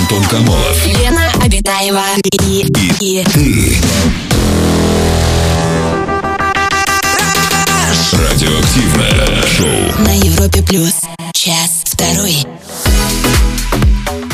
Антон 0.00 0.24
Камолов. 0.24 0.86
Лена 0.86 1.23
Обитаева 1.44 2.00
и, 2.48 2.62
и, 3.02 3.22
и 3.22 3.76
Радиоактивное 8.12 9.42
шоу. 9.46 10.04
На 10.06 10.16
Европе 10.16 10.62
плюс. 10.66 11.02
Час 11.34 11.82
второй. 11.84 12.46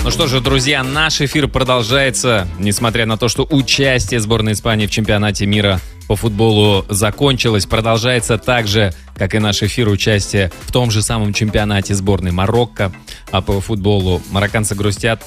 Ну 0.04 0.10
что 0.12 0.28
же, 0.28 0.40
друзья, 0.40 0.84
наш 0.84 1.20
эфир 1.20 1.48
продолжается, 1.48 2.46
несмотря 2.60 3.06
на 3.06 3.18
то, 3.18 3.28
что 3.28 3.44
участие 3.50 4.20
сборной 4.20 4.52
Испании 4.52 4.86
в 4.86 4.92
чемпионате 4.92 5.46
мира 5.46 5.80
по 6.06 6.14
футболу 6.14 6.86
закончилось, 6.88 7.66
продолжается 7.66 8.38
так 8.38 8.68
же, 8.68 8.94
как 9.16 9.34
и 9.34 9.40
наш 9.40 9.64
эфир 9.64 9.88
участие 9.88 10.52
в 10.66 10.72
том 10.72 10.92
же 10.92 11.02
самом 11.02 11.34
чемпионате 11.34 11.94
сборной 11.94 12.30
Марокко, 12.30 12.92
а 13.32 13.42
по 13.42 13.60
футболу 13.60 14.22
марокканцы 14.30 14.74
грустят, 14.74 15.22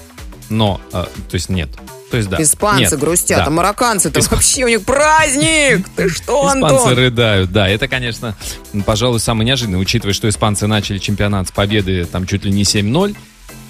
но, 0.50 0.80
э, 0.92 1.04
то 1.04 1.34
есть 1.34 1.50
нет, 1.50 1.70
то 2.14 2.18
есть 2.18 2.30
да. 2.30 2.40
Испанцы 2.40 2.92
Нет, 2.92 3.00
грустят, 3.00 3.40
да. 3.40 3.46
а 3.48 3.50
марокканцы-то 3.50 4.20
Исп- 4.20 4.30
вообще 4.32 4.66
у 4.66 4.68
них 4.68 4.84
праздник! 4.86 5.88
Ты 5.96 6.10
что, 6.10 6.48
Испанцы 6.48 6.76
Антон? 6.76 6.94
рыдают, 6.96 7.52
да. 7.52 7.68
Это, 7.68 7.88
конечно, 7.88 8.36
пожалуй, 8.86 9.20
самое 9.20 9.48
неожиданное, 9.48 9.80
учитывая, 9.80 10.14
что 10.14 10.30
испанцы 10.30 10.68
начали 10.68 11.00
чемпионат 11.00 11.48
с 11.48 11.52
победы 11.52 12.06
там 12.06 12.28
чуть 12.28 12.46
ли 12.46 12.52
не 12.52 12.64
7-0. 12.64 13.16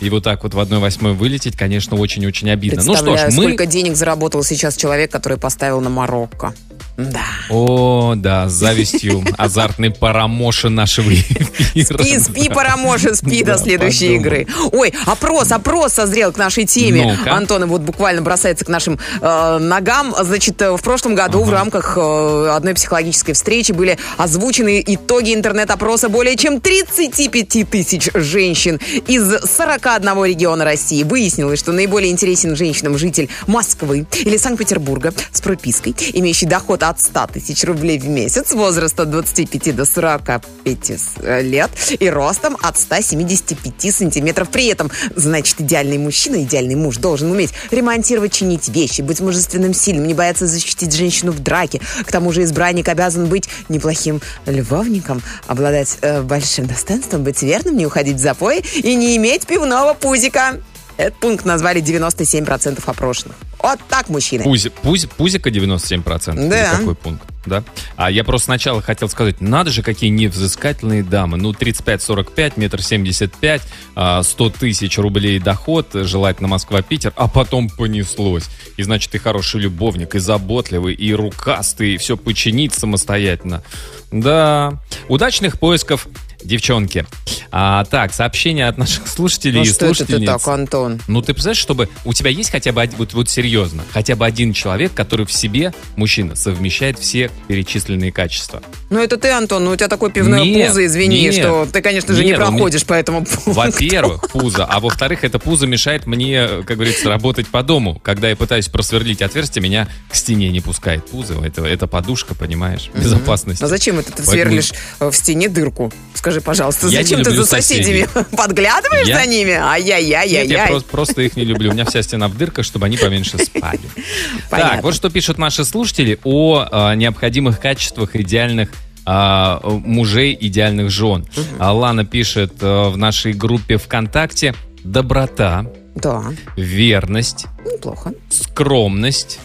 И 0.01 0.09
вот 0.09 0.25
так 0.25 0.43
вот 0.43 0.53
в 0.53 0.59
1-8 0.59 1.13
вылететь, 1.13 1.55
конечно, 1.55 1.95
очень-очень 1.95 2.49
обидно. 2.49 2.83
Ну 2.83 2.95
что 2.95 3.05
ж, 3.05 3.21
Представляю, 3.21 3.33
мы... 3.38 3.43
сколько 3.43 3.65
денег 3.65 3.95
заработал 3.95 4.43
сейчас 4.43 4.75
человек, 4.75 5.09
который 5.09 5.38
поставил 5.38 5.79
на 5.79 5.89
Марокко. 5.89 6.53
Да. 6.97 7.25
О, 7.49 8.13
да, 8.15 8.47
с 8.47 8.53
завистью 8.53 9.23
азартный 9.38 9.89
парамоша 9.89 10.69
нашего 10.69 11.12
эфира. 11.12 12.03
Спи, 12.03 12.19
спи, 12.19 12.49
Парамоша, 12.49 13.15
спи 13.15 13.43
до 13.43 13.58
следующей 13.58 14.15
игры. 14.15 14.47
Ой, 14.71 14.93
опрос, 15.08 15.51
опрос 15.51 15.93
созрел 15.93 16.32
к 16.32 16.38
нашей 16.38 16.65
теме. 16.65 17.17
Антон 17.25 17.65
вот 17.65 17.82
буквально 17.82 18.21
бросается 18.21 18.63
к 18.63 18.69
нашим 18.69 18.99
э, 19.21 19.58
ногам. 19.60 20.13
Значит, 20.19 20.62
э, 20.62 20.75
в 20.75 20.82
прошлом 20.82 21.15
году 21.15 21.43
в 21.43 21.51
рамках 21.51 21.97
э, 21.97 22.49
одной 22.56 22.75
психологической 22.75 23.34
встречи 23.34 23.71
были 23.71 23.97
озвучены 24.17 24.84
итоги 24.86 25.34
интернет-опроса 25.34 26.10
более 26.10 26.36
чем 26.36 26.62
35 26.62 27.69
тысяч 27.69 28.10
женщин 28.13 28.79
из 29.08 29.23
41 29.58 30.25
региона 30.25 30.63
России. 30.63 31.01
Выяснилось, 31.03 31.60
что 31.60 31.71
наиболее 31.71 32.12
интересен 32.12 32.56
женщинам 32.56 32.99
житель 32.99 33.29
Москвы 33.47 34.06
или 34.19 34.38
Санкт-Петербурга 34.38 35.12
с 35.32 35.41
пропиской, 35.41 35.95
имеющий 36.13 36.45
доход 36.45 36.82
от 36.89 36.99
100 36.99 37.27
тысяч 37.33 37.63
рублей 37.63 37.99
в 37.99 38.07
месяц, 38.07 38.51
возраста 38.53 39.03
от 39.03 39.11
25 39.11 39.71
до 39.71 39.85
45 39.85 40.97
с- 40.97 41.13
э, 41.21 41.41
лет 41.41 41.69
и 41.99 42.09
ростом 42.09 42.57
от 42.61 42.77
175 42.77 43.91
сантиметров. 43.91 44.49
При 44.49 44.67
этом, 44.67 44.91
значит, 45.15 45.61
идеальный 45.61 45.97
мужчина, 45.97 46.43
идеальный 46.43 46.75
муж 46.75 46.97
должен 46.97 47.31
уметь 47.31 47.51
ремонтировать, 47.71 48.33
чинить 48.33 48.69
вещи, 48.69 49.01
быть 49.01 49.19
мужественным, 49.19 49.73
сильным, 49.73 50.07
не 50.07 50.13
бояться 50.13 50.47
защитить 50.47 50.93
женщину 50.93 51.31
в 51.31 51.39
драке. 51.39 51.81
К 52.05 52.11
тому 52.11 52.31
же 52.31 52.43
избранник 52.43 52.87
обязан 52.89 53.27
быть 53.27 53.49
неплохим 53.69 54.21
любовником, 54.45 55.21
обладать 55.47 55.97
э, 56.01 56.21
большим 56.21 56.65
достоинством, 56.67 57.23
быть 57.23 57.41
верным, 57.41 57.77
не 57.77 57.85
уходить 57.85 58.17
в 58.17 58.19
запой 58.19 58.59
и 58.59 58.95
не 58.95 59.15
иметь 59.17 59.45
пивного 59.47 59.93
пузика. 59.93 60.59
Этот 60.97 61.15
пункт 61.19 61.45
назвали 61.45 61.81
97% 61.81 62.79
опрошенных. 62.85 63.35
Вот 63.63 63.80
так, 63.89 64.10
мужчины. 64.10 64.43
Пузи, 64.43 64.69
пузи- 64.84 65.08
пузика 65.08 65.49
97%. 65.49 66.38
Или 66.38 66.49
Да. 66.49 66.78
какой 66.78 66.95
пункт? 66.95 67.23
Да. 67.45 67.63
А 67.95 68.12
я 68.12 68.23
просто 68.23 68.45
сначала 68.45 68.82
хотел 68.82 69.10
сказать, 69.10 69.41
надо 69.41 69.69
же, 69.71 69.82
какие 69.84 70.10
невзыскательные 70.10 71.02
дамы. 71.04 71.38
Ну, 71.38 71.52
35-45, 71.54 72.58
метр 72.58 72.82
75, 72.82 73.62
а, 73.95 74.21
100 74.23 74.49
тысяч 74.49 74.97
рублей 74.97 75.39
доход, 75.39 75.88
желательно 75.93 76.47
Москва-Питер, 76.49 77.13
а 77.15 77.28
потом 77.28 77.69
понеслось. 77.69 78.45
И 78.78 78.84
значит, 78.84 79.15
и 79.15 79.17
хороший 79.17 79.62
любовник, 79.62 80.15
и 80.15 80.19
заботливый, 80.19 80.93
и 80.93 81.13
рукастый, 81.13 81.93
и 81.95 81.97
все 81.97 82.15
починить 82.17 82.73
самостоятельно. 82.73 83.63
Да. 84.12 84.73
Удачных 85.08 85.60
поисков, 85.60 86.08
девчонки. 86.43 87.06
А, 87.51 87.86
так, 87.86 88.13
сообщение 88.13 88.67
от 88.67 88.77
наших 88.77 89.08
слушателей 89.08 89.60
Ну 89.60 89.62
и 89.62 89.65
что 89.65 89.86
это 89.86 89.89
ты 89.89 89.95
слушательниц. 90.06 90.27
так, 90.29 90.47
Антон? 90.47 91.01
Ну, 91.08 91.21
ты 91.21 91.34
представляешь, 91.34 91.58
чтобы 91.62 91.89
у 92.06 92.13
тебя 92.13 92.29
есть 92.32 92.49
хотя 92.49 92.71
бы 92.71 92.82
один, 92.82 92.97
вот, 92.97 93.13
вот 93.13 93.29
серьезно, 93.29 93.84
хотя 93.91 94.15
бы 94.15 94.25
один 94.25 94.53
человек, 94.53 94.93
который 94.93 95.25
в 95.25 95.32
себе, 95.32 95.73
мужчина, 95.95 96.36
совмещает 96.36 96.97
все 96.99 97.29
перечисленные 97.47 98.12
качества. 98.12 98.62
Ну 98.89 98.99
это 99.01 99.17
ты, 99.17 99.29
Антон, 99.29 99.65
ну 99.65 99.71
у 99.71 99.75
тебя 99.75 99.88
такое 99.88 100.10
пивное 100.10 100.43
Нет, 100.43 100.67
пузо, 100.69 100.86
извини, 100.86 101.21
нет. 101.21 101.36
что 101.36 101.67
ты, 101.71 101.82
конечно 101.82 102.13
же, 102.13 102.21
не 102.23 102.29
Нет, 102.32 102.38
у 102.39 102.41
меня- 102.41 102.49
проходишь 102.51 102.86
по 102.86 102.93
этому 102.93 103.23
пункту. 103.25 103.51
Во-первых, 103.51 104.29
пузо, 104.32 104.65
а 104.65 104.79
во-вторых, 104.79 105.23
это 105.23 105.39
пузо 105.39 105.67
мешает 105.67 106.06
мне, 106.08 106.47
как 106.65 106.77
говорится, 106.77 107.10
работать 107.10 107.47
по 107.47 107.62
дому. 107.63 107.99
Когда 108.03 108.29
я 108.29 108.36
пытаюсь 108.36 108.67
просверлить 108.67 109.21
отверстие, 109.21 109.62
меня 109.63 109.88
к 110.10 110.15
стене 110.15 110.49
не 110.49 110.60
пускает 110.62 111.06
пузо. 111.08 111.36
Это, 111.43 111.65
это 111.65 111.88
подушка, 111.88 112.36
понимаешь, 112.36 112.89
безопасность. 112.95 113.62
А 113.62 113.67
зачем 113.67 113.99
это 113.99 114.12
ты 114.12 114.23
сверлишь 114.23 114.73
э, 114.99 115.10
в 115.10 115.15
стене 115.15 115.49
дырку? 115.49 115.91
Скажи, 116.13 116.32
пожалуйста, 116.41 116.87
Я 116.87 117.03
зачем 117.03 117.23
ты 117.23 117.31
за 117.31 117.45
соседями 117.45 118.05
соседей. 118.05 118.35
подглядываешь 118.37 119.07
Я- 119.07 119.19
за 119.19 119.25
ними? 119.27 119.51
Нет, 119.83 120.49
я 120.49 120.67
просто, 120.67 120.89
просто 120.89 121.21
их 121.21 121.35
не 121.35 121.43
люблю. 121.45 121.71
У 121.71 121.73
меня 121.73 121.85
вся 121.85 122.01
стена 122.03 122.27
в 122.27 122.37
дырках, 122.37 122.65
чтобы 122.65 122.85
они 122.85 122.97
поменьше 122.97 123.37
спали. 123.37 123.79
Понятно. 124.49 124.75
Так, 124.75 124.83
вот 124.83 124.95
что 124.95 125.09
пишут 125.09 125.37
наши 125.37 125.65
слушатели 125.65 126.19
о 126.23 126.65
а, 126.71 126.93
необходимых 126.95 127.59
качествах 127.59 128.15
идеальных 128.15 128.69
а, 129.05 129.59
мужей, 129.63 130.37
идеальных 130.39 130.89
жен. 130.89 131.25
А 131.59 131.73
Лана 131.73 132.05
пишет 132.05 132.53
а, 132.61 132.89
в 132.89 132.97
нашей 132.97 133.33
группе 133.33 133.77
ВКонтакте 133.77 134.55
доброта, 134.83 135.65
Да, 135.95 136.23
верность, 136.55 137.45
неплохо. 137.65 138.13
скромность, 138.29 139.39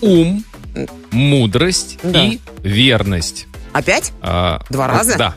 ум, 0.00 0.44
мудрость 1.10 1.98
Да. 2.02 2.24
и 2.24 2.38
верность. 2.62 3.46
Опять? 3.72 4.12
А, 4.22 4.62
Два 4.70 4.86
раза? 4.88 5.16
Да. 5.18 5.34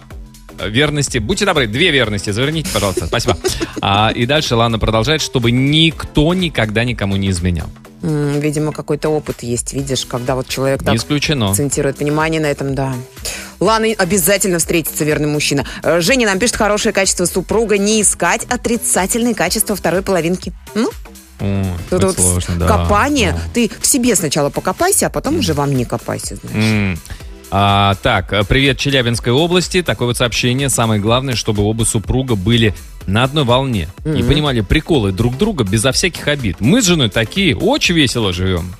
Верности. 0.65 1.17
Будьте 1.19 1.45
добры, 1.45 1.67
две 1.67 1.91
верности. 1.91 2.29
Заверните, 2.31 2.69
пожалуйста. 2.73 3.07
Спасибо. 3.07 3.37
А, 3.81 4.11
и 4.13 4.25
дальше 4.25 4.55
Лана 4.55 4.79
продолжает, 4.79 5.21
чтобы 5.21 5.51
никто 5.51 6.33
никогда 6.33 6.83
никому 6.83 7.15
не 7.15 7.29
изменял. 7.29 7.67
Видимо, 8.01 8.71
какой-то 8.71 9.09
опыт 9.09 9.41
есть, 9.41 9.73
видишь, 9.73 10.05
когда 10.05 10.35
вот 10.35 10.47
человек 10.47 10.83
так 10.83 10.91
Не 10.93 10.97
исключено. 10.97 11.49
акцентирует 11.49 11.99
внимание 11.99 12.39
на 12.39 12.45
этом, 12.45 12.75
да. 12.75 12.93
Ладно, 13.59 13.87
обязательно 13.97 14.59
встретится 14.59 15.03
верный 15.03 15.27
мужчина. 15.27 15.65
Э, 15.81 15.99
Женя 15.99 16.27
нам 16.27 16.37
пишет, 16.37 16.57
хорошее 16.57 16.93
качество 16.93 17.25
супруга 17.25 17.79
не 17.79 18.01
искать 18.03 18.45
отрицательные 18.49 19.33
качества 19.33 19.75
второй 19.75 20.03
половинки. 20.03 20.53
Ну, 20.75 20.91
О, 21.39 21.63
тут 21.89 22.03
вот 22.03 22.15
сложно, 22.17 22.55
да. 22.57 22.67
копание. 22.67 23.31
Да. 23.31 23.39
Ты 23.55 23.71
в 23.81 23.87
себе 23.87 24.15
сначала 24.15 24.51
покопайся, 24.51 25.07
а 25.07 25.09
потом 25.09 25.39
уже 25.39 25.53
во 25.55 25.65
мне 25.65 25.83
копайся, 25.85 26.35
знаешь. 26.35 26.99
А, 27.49 27.95
так, 28.01 28.33
привет 28.47 28.77
Челябинской 28.77 29.31
области. 29.31 29.81
Такое 29.81 30.09
вот 30.09 30.17
сообщение. 30.17 30.69
Самое 30.69 30.99
главное, 30.99 31.35
чтобы 31.35 31.63
оба 31.63 31.83
супруга 31.83 32.35
были 32.35 32.73
на 33.05 33.23
одной 33.23 33.45
волне 33.45 33.87
и 34.03 34.21
понимали 34.21 34.61
приколы 34.61 35.11
друг 35.11 35.37
друга 35.37 35.63
безо 35.63 35.91
всяких 35.91 36.27
обид. 36.27 36.57
Мы 36.59 36.81
с 36.81 36.85
женой 36.85 37.09
такие, 37.09 37.55
очень 37.55 37.95
весело 37.95 38.33
живем. 38.33 38.75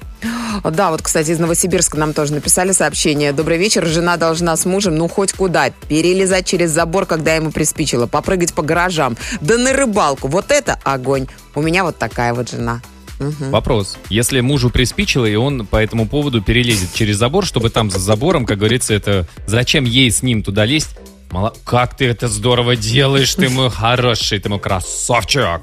Да, 0.63 0.89
вот, 0.89 1.01
кстати, 1.01 1.31
из 1.31 1.39
Новосибирска 1.39 1.97
нам 1.97 2.13
тоже 2.13 2.33
написали 2.33 2.71
сообщение. 2.71 3.31
Добрый 3.31 3.57
вечер, 3.57 3.85
жена 3.85 4.17
должна 4.17 4.57
с 4.57 4.65
мужем, 4.65 4.95
ну, 4.95 5.07
хоть 5.07 5.31
куда, 5.31 5.69
перелезать 5.87 6.45
через 6.45 6.71
забор, 6.71 7.05
когда 7.05 7.35
ему 7.35 7.51
приспичило, 7.51 8.07
попрыгать 8.07 8.53
по 8.53 8.63
гаражам, 8.63 9.17
да 9.39 9.57
на 9.57 9.71
рыбалку. 9.71 10.27
Вот 10.27 10.51
это 10.51 10.79
огонь. 10.83 11.27
У 11.55 11.61
меня 11.61 11.83
вот 11.83 11.97
такая 11.97 12.33
вот 12.33 12.49
жена. 12.49 12.81
Мгм. 13.19 13.51
Вопрос. 13.51 13.97
Если 14.09 14.41
мужу 14.41 14.69
приспичило, 14.69 15.25
и 15.25 15.35
он 15.35 15.65
по 15.65 15.77
этому 15.77 16.07
поводу 16.07 16.41
перелезет 16.41 16.93
через 16.93 17.17
забор, 17.17 17.45
чтобы 17.45 17.69
там 17.69 17.89
за 17.89 17.99
забором, 17.99 18.45
как 18.45 18.59
говорится, 18.59 18.93
это... 18.93 19.27
Зачем 19.45 19.85
ей 19.85 20.11
с 20.11 20.21
ним 20.21 20.43
туда 20.43 20.65
лезть? 20.65 20.97
Мало... 21.31 21.53
Как 21.63 21.97
ты 21.97 22.05
это 22.05 22.27
здорово 22.27 22.75
делаешь, 22.75 23.33
ты 23.35 23.49
мой 23.49 23.69
хороший, 23.69 24.39
ты 24.39 24.49
мой 24.49 24.59
красавчик. 24.59 25.61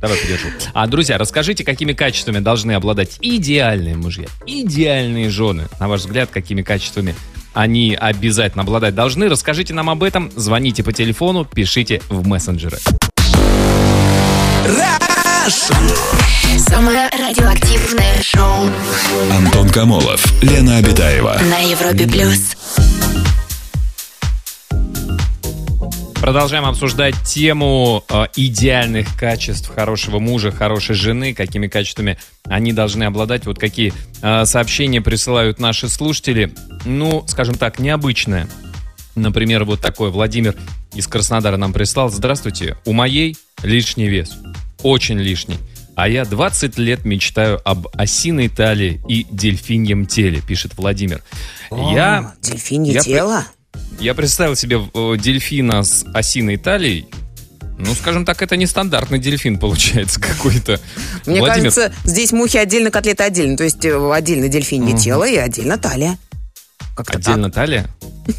Давай 0.00 0.16
подержу. 0.18 0.48
А, 0.72 0.86
друзья, 0.86 1.18
расскажите, 1.18 1.64
какими 1.64 1.92
качествами 1.92 2.38
должны 2.38 2.72
обладать 2.72 3.18
идеальные 3.20 3.96
мужья, 3.96 4.26
идеальные 4.46 5.30
жены. 5.30 5.66
На 5.78 5.88
ваш 5.88 6.00
взгляд, 6.00 6.30
какими 6.30 6.62
качествами 6.62 7.14
они 7.52 7.94
обязательно 7.94 8.62
обладать 8.62 8.94
должны? 8.94 9.28
Расскажите 9.28 9.74
нам 9.74 9.90
об 9.90 10.02
этом. 10.02 10.30
Звоните 10.34 10.82
по 10.82 10.92
телефону, 10.92 11.44
пишите 11.44 12.00
в 12.08 12.26
мессенджеры. 12.26 12.78
Самое 15.46 17.10
радиоактивное 17.10 18.22
шоу 18.22 18.70
Антон 19.30 19.68
Камолов, 19.68 20.24
Лена 20.42 20.78
Обитаева. 20.78 21.38
на 21.50 21.58
Европе 21.58 22.08
плюс. 22.08 22.56
Продолжаем 26.14 26.64
обсуждать 26.64 27.14
тему 27.26 28.02
э, 28.08 28.24
идеальных 28.36 29.18
качеств 29.18 29.70
хорошего 29.74 30.18
мужа, 30.18 30.50
хорошей 30.50 30.94
жены, 30.94 31.34
какими 31.34 31.66
качествами 31.66 32.18
они 32.44 32.72
должны 32.72 33.04
обладать. 33.04 33.44
Вот 33.44 33.58
какие 33.58 33.92
э, 34.22 34.46
сообщения 34.46 35.02
присылают 35.02 35.60
наши 35.60 35.90
слушатели. 35.90 36.54
Ну, 36.86 37.22
скажем 37.28 37.56
так, 37.56 37.78
необычное. 37.78 38.48
Например, 39.14 39.64
вот 39.64 39.82
такой 39.82 40.10
Владимир 40.10 40.54
из 40.94 41.06
Краснодара 41.06 41.58
нам 41.58 41.74
прислал. 41.74 42.08
Здравствуйте, 42.08 42.78
у 42.86 42.94
моей 42.94 43.36
лишний 43.62 44.08
вес. 44.08 44.38
Очень 44.84 45.18
лишний. 45.18 45.58
А 45.96 46.08
я 46.08 46.24
20 46.24 46.76
лет 46.78 47.04
мечтаю 47.04 47.60
об 47.64 47.88
осиной 47.94 48.48
талии 48.48 49.00
и 49.08 49.26
дельфиньем 49.30 50.06
теле, 50.06 50.40
пишет 50.40 50.76
Владимир. 50.76 51.22
я... 51.70 52.34
Дельфинье 52.42 52.94
я- 52.94 53.00
тело? 53.00 53.46
Я 53.98 54.14
представил 54.14 54.56
себе 54.56 54.80
э, 54.92 55.16
дельфина 55.18 55.82
с 55.82 56.04
осиной 56.12 56.58
талией. 56.58 57.06
Ну, 57.78 57.94
скажем 57.94 58.24
так, 58.24 58.42
это 58.42 58.56
нестандартный 58.56 59.18
дельфин 59.18 59.58
получается 59.58 60.20
какой-то. 60.20 60.80
Мне 61.26 61.40
Владимир, 61.40 61.72
кажется, 61.72 61.92
здесь 62.04 62.32
мухи 62.32 62.56
отдельно, 62.56 62.90
котлеты 62.90 63.24
отдельно. 63.24 63.56
То 63.56 63.64
есть 63.64 63.84
э, 63.84 64.12
отдельно 64.12 64.48
дельфинье 64.48 64.96
тело 64.96 65.26
и 65.26 65.36
отдельно 65.36 65.78
талия. 65.78 66.18
Как-то 66.94 67.18
Отдельно 67.18 67.50
талия? 67.50 67.88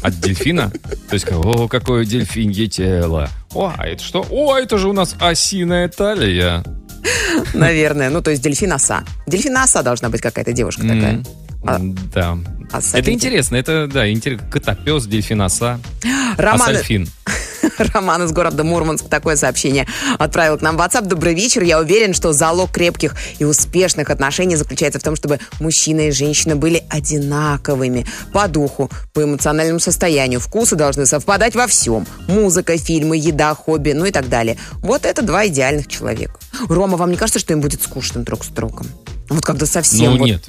От 0.02 0.18
дельфина? 0.20 0.72
То 1.08 1.14
есть, 1.14 1.26
о, 1.30 1.68
какое 1.68 2.04
дельфинье 2.04 2.68
тело. 2.68 3.28
О, 3.56 3.72
а 3.76 3.86
это 3.86 4.02
что? 4.02 4.26
О, 4.30 4.56
это 4.56 4.78
же 4.78 4.88
у 4.88 4.92
нас 4.92 5.16
осиная 5.18 5.88
талия. 5.88 6.62
наверное. 7.54 8.10
Ну, 8.10 8.20
то 8.22 8.30
есть 8.30 8.42
дельфин-оса. 8.42 9.04
Дельфин-оса 9.26 9.82
должна 9.82 10.08
быть 10.08 10.20
какая-то 10.20 10.52
девушка 10.52 10.82
такая. 10.82 11.24
А- 11.64 11.78
Да. 12.14 12.38
Оса 12.72 12.98
Это 12.98 13.12
интересно, 13.12 13.56
это, 13.56 13.86
да, 13.86 14.10
интересно. 14.10 14.48
Котопес, 14.50 15.06
дельфиноса, 15.06 15.78
Роман, 16.36 16.70
асальфин. 16.72 17.08
Роман 17.78 18.24
из 18.24 18.32
города 18.32 18.64
Мурманск 18.64 19.08
такое 19.08 19.36
сообщение 19.36 19.86
отправил 20.18 20.58
к 20.58 20.62
нам 20.62 20.76
в 20.76 20.80
WhatsApp. 20.80 21.06
Добрый 21.06 21.34
вечер. 21.34 21.62
Я 21.62 21.78
уверен, 21.80 22.14
что 22.14 22.32
залог 22.32 22.70
крепких 22.70 23.14
и 23.38 23.44
успешных 23.44 24.10
отношений 24.10 24.56
заключается 24.56 24.98
в 25.00 25.02
том, 25.02 25.16
чтобы 25.16 25.40
мужчина 25.60 26.08
и 26.08 26.10
женщина 26.10 26.56
были 26.56 26.84
одинаковыми 26.88 28.06
по 28.32 28.48
духу, 28.48 28.90
по 29.12 29.22
эмоциональному 29.22 29.80
состоянию. 29.80 30.40
Вкусы 30.40 30.76
должны 30.76 31.06
совпадать 31.06 31.54
во 31.54 31.66
всем. 31.66 32.06
Музыка, 32.28 32.76
фильмы, 32.78 33.16
еда, 33.16 33.54
хобби, 33.54 33.92
ну 33.92 34.04
и 34.04 34.10
так 34.10 34.28
далее. 34.28 34.56
Вот 34.80 35.04
это 35.04 35.22
два 35.22 35.46
идеальных 35.46 35.88
человека. 35.88 36.38
Рома, 36.68 36.96
вам 36.96 37.10
не 37.10 37.16
кажется, 37.16 37.38
что 37.38 37.52
им 37.52 37.60
будет 37.60 37.82
скучно 37.82 38.22
друг 38.22 38.44
с 38.44 38.48
другом? 38.48 38.86
Вот 39.28 39.44
когда 39.44 39.66
совсем... 39.66 40.12
Ну 40.12 40.18
вот- 40.18 40.26
нет, 40.26 40.44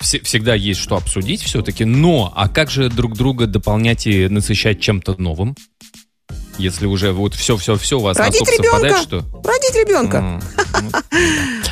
все- 0.00 0.20
всегда 0.20 0.54
есть 0.54 0.80
что 0.80 0.96
обсудить 0.96 1.42
все-таки, 1.42 1.84
но 1.84 2.32
а 2.34 2.48
как 2.48 2.70
же 2.70 2.88
друг 2.90 3.16
друга 3.16 3.46
дополнять 3.46 4.06
и 4.06 4.28
насыщать 4.28 4.80
чем-то 4.80 5.20
новым? 5.20 5.56
Если 6.58 6.86
уже 6.86 7.12
вот 7.12 7.34
все-все-все 7.34 7.98
у 7.98 8.02
вас 8.02 8.16
Родить 8.18 8.40
настолько 8.40 8.62
совпадает, 8.62 8.96
ребенка. 9.08 9.26
что... 9.30 9.48
Родить 9.50 9.74
ребенка. 9.74 10.16
М, 10.18 10.42
ну. 10.82 10.90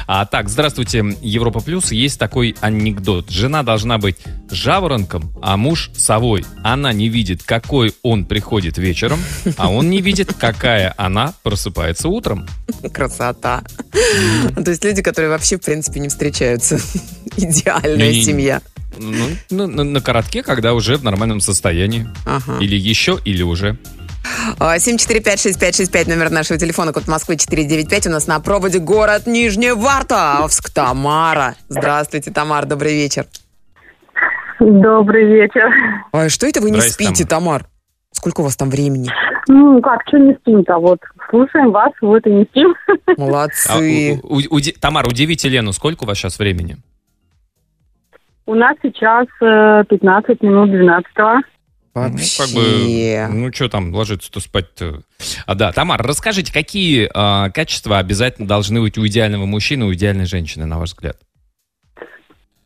А 0.07 0.27
так, 0.27 0.49
здравствуйте, 0.51 1.03
Европа 1.23 1.61
Плюс. 1.61 1.91
Есть 1.93 2.19
такой 2.19 2.55
анекдот. 2.61 3.31
Жена 3.31 3.63
должна 3.63 3.97
быть 3.99 4.17
жаворонком, 4.51 5.33
а 5.43 5.57
муж 5.57 5.91
совой. 5.97 6.45
Она 6.63 6.93
не 6.93 7.09
видит, 7.09 7.43
какой 7.43 7.95
он 8.03 8.27
приходит 8.27 8.77
вечером, 8.79 9.19
а 9.57 9.71
он 9.71 9.89
не 9.91 10.01
видит, 10.03 10.35
какая 10.35 10.93
она 10.99 11.33
просыпается 11.43 12.09
утром. 12.09 12.47
Красота. 12.93 13.63
То 13.93 14.71
есть 14.71 14.85
люди, 14.85 15.01
которые 15.03 15.31
вообще, 15.31 15.57
в 15.57 15.63
принципе, 15.63 16.01
не 16.01 16.09
встречаются. 16.09 16.79
Идеальная 17.37 18.09
Не-не-не. 18.09 18.25
семья. 18.25 18.63
Ну, 18.97 19.27
на, 19.51 19.67
на- 19.67 19.85
на 19.85 20.01
коротке, 20.01 20.43
когда 20.45 20.73
уже 20.75 20.97
в 20.97 21.03
нормальном 21.03 21.41
состоянии. 21.41 22.07
Ага. 22.27 22.59
Или 22.61 22.77
еще, 22.79 23.19
или 23.25 23.43
уже. 23.43 23.77
А, 24.59 24.77
7456565, 24.79 26.09
номер 26.09 26.31
нашего 26.31 26.59
телефона, 26.59 26.93
код 26.93 27.07
Москвы 27.09 27.37
495. 27.37 28.07
У 28.07 28.11
нас 28.11 28.27
на 28.27 28.41
проводе 28.41 28.79
город 28.79 29.27
Нижневартовск. 29.27 30.71
Тамара. 30.73 31.55
Здравствуйте, 31.69 32.31
Тамар, 32.31 32.67
добрый 32.67 32.95
вечер. 32.95 33.27
Добрый 34.61 35.25
вечер. 35.27 35.69
Ой, 36.13 36.29
что 36.31 36.47
это 36.47 36.61
вы 36.61 36.71
не 36.71 36.79
Здрасте, 36.81 37.05
спите, 37.05 37.25
Тамар? 37.27 37.67
Сколько 38.13 38.41
у 38.41 38.45
вас 38.45 38.57
там 38.57 38.71
времени? 38.71 39.11
Ну, 39.49 39.81
как, 39.83 40.01
что 40.09 40.19
не 40.19 40.35
спим-то? 40.35 40.79
Вот, 40.79 41.01
слушаем 41.31 41.71
вас, 41.73 41.91
вот 42.01 42.27
и 42.27 42.31
не 42.31 42.45
спим. 42.45 42.75
А, 43.07 43.21
Молодцы. 43.21 44.21
у- 44.23 44.37
у- 44.37 44.57
уди- 44.57 44.73
Тамара, 44.81 45.07
удивите 45.09 45.49
Лену, 45.49 45.73
сколько 45.73 46.05
у 46.05 46.07
вас 46.07 46.17
сейчас 46.17 46.39
времени? 46.39 46.77
У 48.47 48.55
нас 48.55 48.77
сейчас 48.83 49.27
э, 49.43 49.85
15 49.89 50.43
минут 50.43 50.71
12 50.71 51.07
Вообще. 51.95 52.25
Ну, 52.25 52.45
как 52.45 52.55
бы, 52.55 53.35
ну, 53.41 53.53
что 53.53 53.69
там, 53.69 53.95
ложиться-то 53.95 54.41
спать-то. 54.41 55.01
А, 55.47 55.55
да, 55.55 55.71
Тамара, 55.73 56.03
расскажите, 56.03 56.53
какие 56.53 57.09
а, 57.15 57.51
качества 57.51 57.99
обязательно 57.99 58.49
должны 58.49 58.81
быть 58.81 58.99
у 58.99 59.07
идеального 59.07 59.47
мужчины, 59.47 59.85
у 59.87 59.93
идеальной 59.95 60.27
женщины, 60.27 60.67
на 60.67 60.79
ваш 60.79 60.91
взгляд? 60.91 61.17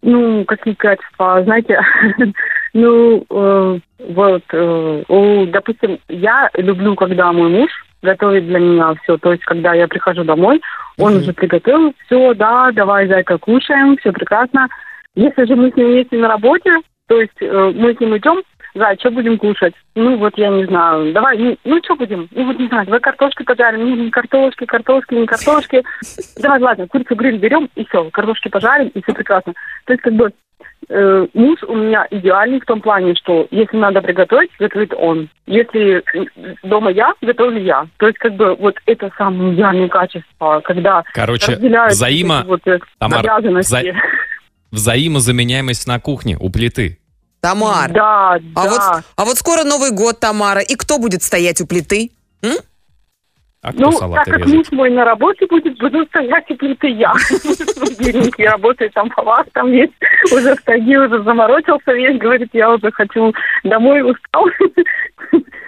Ну, 0.00 0.44
какие 0.44 0.74
качества, 0.74 1.42
знаете, 1.44 1.78
ну, 2.72 3.24
э, 3.28 3.78
вот, 3.98 4.42
э, 4.52 5.04
у- 5.08 5.46
допустим, 5.46 5.98
я 6.08 6.48
люблю, 6.54 6.94
когда 6.94 7.32
мой 7.32 7.50
муж 7.50 7.70
готовит 8.00 8.46
для 8.46 8.60
меня 8.60 8.94
все, 9.02 9.18
то 9.18 9.32
есть, 9.32 9.42
когда 9.44 9.74
я 9.74 9.88
прихожу 9.88 10.22
домой, 10.22 10.60
он 10.98 11.14
Мгм. 11.14 11.22
уже 11.22 11.32
приготовил 11.32 11.92
все, 12.06 12.32
да, 12.34 12.70
давай, 12.72 13.08
зайка, 13.08 13.38
кушаем, 13.38 13.96
все 13.98 14.12
прекрасно. 14.12 14.68
Если 15.16 15.44
же 15.46 15.56
мы 15.56 15.70
с 15.72 15.76
ним 15.76 15.88
вместе 15.88 16.16
на 16.16 16.28
работе, 16.28 16.70
то 17.08 17.20
есть 17.20 17.32
э, 17.40 17.72
мы 17.74 17.92
с 17.92 17.98
ним 18.00 18.16
идем, 18.16 18.42
Зай, 18.78 18.96
что 19.00 19.10
будем 19.10 19.38
кушать? 19.38 19.74
Ну, 19.96 20.16
вот 20.18 20.38
я 20.38 20.50
не 20.50 20.64
знаю. 20.66 21.12
Давай, 21.12 21.36
ну, 21.36 21.56
ну 21.64 21.80
что 21.84 21.96
будем? 21.96 22.28
Ну, 22.30 22.46
вот 22.46 22.58
не 22.60 22.68
знаю, 22.68 22.86
давай 22.86 23.00
картошки 23.00 23.42
пожарим. 23.42 23.84
Не, 23.84 24.04
не 24.04 24.10
картошки, 24.10 24.66
картошки, 24.66 25.14
не 25.14 25.26
картошки. 25.26 25.82
Давай, 26.40 26.60
ладно, 26.60 26.86
курицу 26.86 27.16
гриль 27.16 27.38
берем, 27.38 27.68
и 27.74 27.84
все, 27.84 28.08
картошки 28.10 28.48
пожарим, 28.48 28.88
и 28.88 29.02
все 29.02 29.12
прекрасно. 29.14 29.54
То 29.84 29.92
есть, 29.92 30.02
как 30.02 30.12
бы, 30.12 30.32
э, 30.88 31.26
муж 31.34 31.58
у 31.64 31.74
меня 31.74 32.06
идеальный 32.12 32.60
в 32.60 32.66
том 32.66 32.80
плане, 32.80 33.16
что 33.16 33.48
если 33.50 33.76
надо 33.76 34.00
приготовить, 34.00 34.50
готовит 34.60 34.94
он. 34.94 35.28
Если 35.46 36.04
э, 36.14 36.26
дома 36.62 36.92
я, 36.92 37.14
готовлю 37.20 37.60
я. 37.60 37.88
То 37.96 38.06
есть, 38.06 38.18
как 38.18 38.34
бы, 38.34 38.54
вот 38.54 38.76
это 38.86 39.10
самое 39.18 39.54
идеальное 39.54 39.88
качество, 39.88 40.60
когда 40.62 41.02
Короче, 41.14 41.56
взаимо... 41.88 42.44
вот 42.46 42.60
э, 42.66 42.78
Тамар, 43.00 43.28
обязанности. 43.28 43.90
вза- 43.90 43.96
взаимозаменяемость 44.70 45.88
на 45.88 45.98
кухне 45.98 46.36
у 46.38 46.48
плиты. 46.48 46.98
Тамар, 47.40 47.92
Да, 47.92 48.32
а, 48.34 48.38
да. 48.40 48.68
вот, 48.70 49.04
а 49.16 49.24
вот 49.24 49.36
скоро 49.38 49.64
Новый 49.64 49.90
год, 49.92 50.18
Тамара. 50.20 50.60
И 50.60 50.74
кто 50.74 50.98
будет 50.98 51.22
стоять 51.22 51.60
у 51.60 51.66
плиты? 51.66 52.10
А 53.60 53.72
кто 53.72 53.80
Ну, 53.86 53.92
салаты 53.92 54.24
так 54.30 54.34
как 54.34 54.46
резать? 54.46 54.54
муж 54.56 54.66
мой 54.72 54.90
на 54.90 55.04
работе 55.04 55.44
будет, 55.46 55.78
буду 55.78 56.04
стоять 56.06 56.44
и 56.48 56.54
плиты 56.54 56.88
я. 56.90 57.12
Бедненький 57.98 58.46
работает, 58.46 58.94
там 58.94 59.10
повар, 59.10 59.46
там 59.52 59.72
есть, 59.72 59.92
уже 60.32 60.54
в 60.54 60.62
тайге 60.62 61.00
уже 61.00 61.22
заморочился 61.24 61.92
весь, 61.92 62.18
говорит, 62.20 62.50
я 62.52 62.70
уже 62.72 62.92
хочу 62.92 63.32
домой, 63.64 64.02
устал. 64.08 64.46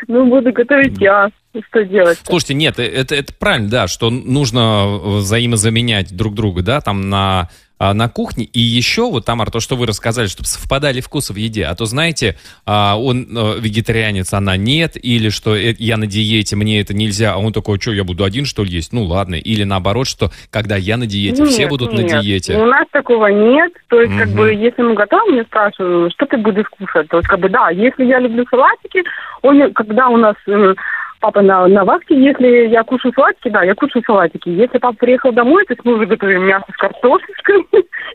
Ну, 0.07 0.27
буду 0.27 0.53
готовить 0.53 0.99
я. 1.01 1.31
Что 1.69 1.85
делать? 1.85 2.19
Слушайте, 2.25 2.55
нет, 2.55 2.79
э, 2.79 2.85
это, 2.87 3.15
это 3.17 3.33
правильно, 3.35 3.69
да, 3.69 3.89
что 3.89 4.11
нужно 4.11 4.99
взаимозаменять 5.19 6.17
друг 6.17 6.35
друга, 6.35 6.63
да, 6.63 6.81
там 6.81 7.09
на, 7.11 7.49
а, 7.81 7.95
на 7.95 8.11
кухне. 8.11 8.45
И 8.45 8.61
еще, 8.61 9.11
вот, 9.11 9.25
Тамар, 9.25 9.51
то, 9.51 9.59
что 9.59 9.75
вы 9.75 9.87
рассказали, 9.87 10.27
чтобы 10.27 10.47
совпадали 10.47 11.01
вкусы 11.01 11.33
в 11.33 11.37
еде. 11.37 11.65
А 11.65 11.75
то, 11.75 11.87
знаете, 11.87 12.37
а, 12.67 12.97
он 13.01 13.23
э, 13.23 13.59
вегетарианец, 13.59 14.35
она 14.35 14.59
нет, 14.59 15.03
или 15.03 15.31
что 15.31 15.57
э, 15.57 15.75
я 15.79 15.97
на 15.97 16.07
диете, 16.07 16.57
мне 16.57 16.83
это 16.83 16.93
нельзя, 16.95 17.33
а 17.33 17.39
он 17.39 17.55
такой, 17.55 17.81
что, 17.81 17.93
я 17.93 18.05
буду 18.05 18.25
один, 18.25 18.45
что 18.45 18.65
ли, 18.65 18.71
есть? 18.71 18.93
Ну, 18.93 19.05
ладно. 19.05 19.37
Или 19.37 19.65
наоборот, 19.65 20.07
что 20.07 20.31
когда 20.51 20.77
я 20.77 20.99
на 20.99 21.07
диете, 21.07 21.47
все 21.47 21.63
Нет, 21.63 21.71
будут 21.71 21.93
на 21.95 22.01
нет. 22.01 22.21
диете. 22.21 22.59
У 22.59 22.67
нас 22.67 22.87
такого 22.93 23.29
нет. 23.29 23.73
То 23.89 23.99
есть, 23.99 24.15
как 24.15 24.29
Мгм. 24.29 24.37
бы, 24.37 24.53
если 24.53 24.83
мы 24.83 24.95
готовим, 24.95 25.37
я 25.37 25.45
спрашиваю, 25.45 26.11
что 26.11 26.27
ты 26.27 26.37
будешь 26.37 26.67
кушать. 26.79 27.09
То 27.09 27.17
есть, 27.17 27.29
как 27.29 27.41
бы, 27.41 27.49
да, 27.49 27.71
если 27.71 28.05
я 28.05 28.19
люблю 28.19 28.45
салатики, 28.51 29.03
он, 29.41 29.73
когда 29.73 30.09
у 30.09 30.19
нас 30.19 30.37
э, 30.47 30.75
папа 31.21 31.43
на, 31.43 31.67
на 31.69 31.85
вахте, 31.85 32.21
если 32.21 32.67
я 32.69 32.83
кушаю 32.83 33.13
салатики, 33.15 33.49
да, 33.51 33.63
я 33.63 33.75
кушаю 33.75 34.03
салатики. 34.07 34.49
Если 34.49 34.79
папа 34.79 34.97
приехал 34.97 35.33
домой, 35.33 35.65
то 35.67 35.75
есть 35.75 35.85
мы 35.85 35.95
уже 35.95 36.07
готовим 36.07 36.45
мясо 36.47 36.65
с 36.73 36.77
картошечкой, 36.77 37.67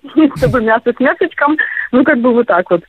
чтобы 0.38 0.62
мясо 0.62 0.92
с 0.96 1.00
мясочком, 1.00 1.58
ну, 1.92 2.04
как 2.04 2.20
бы 2.20 2.34
вот 2.34 2.48
так 2.48 2.70
вот. 2.70 2.82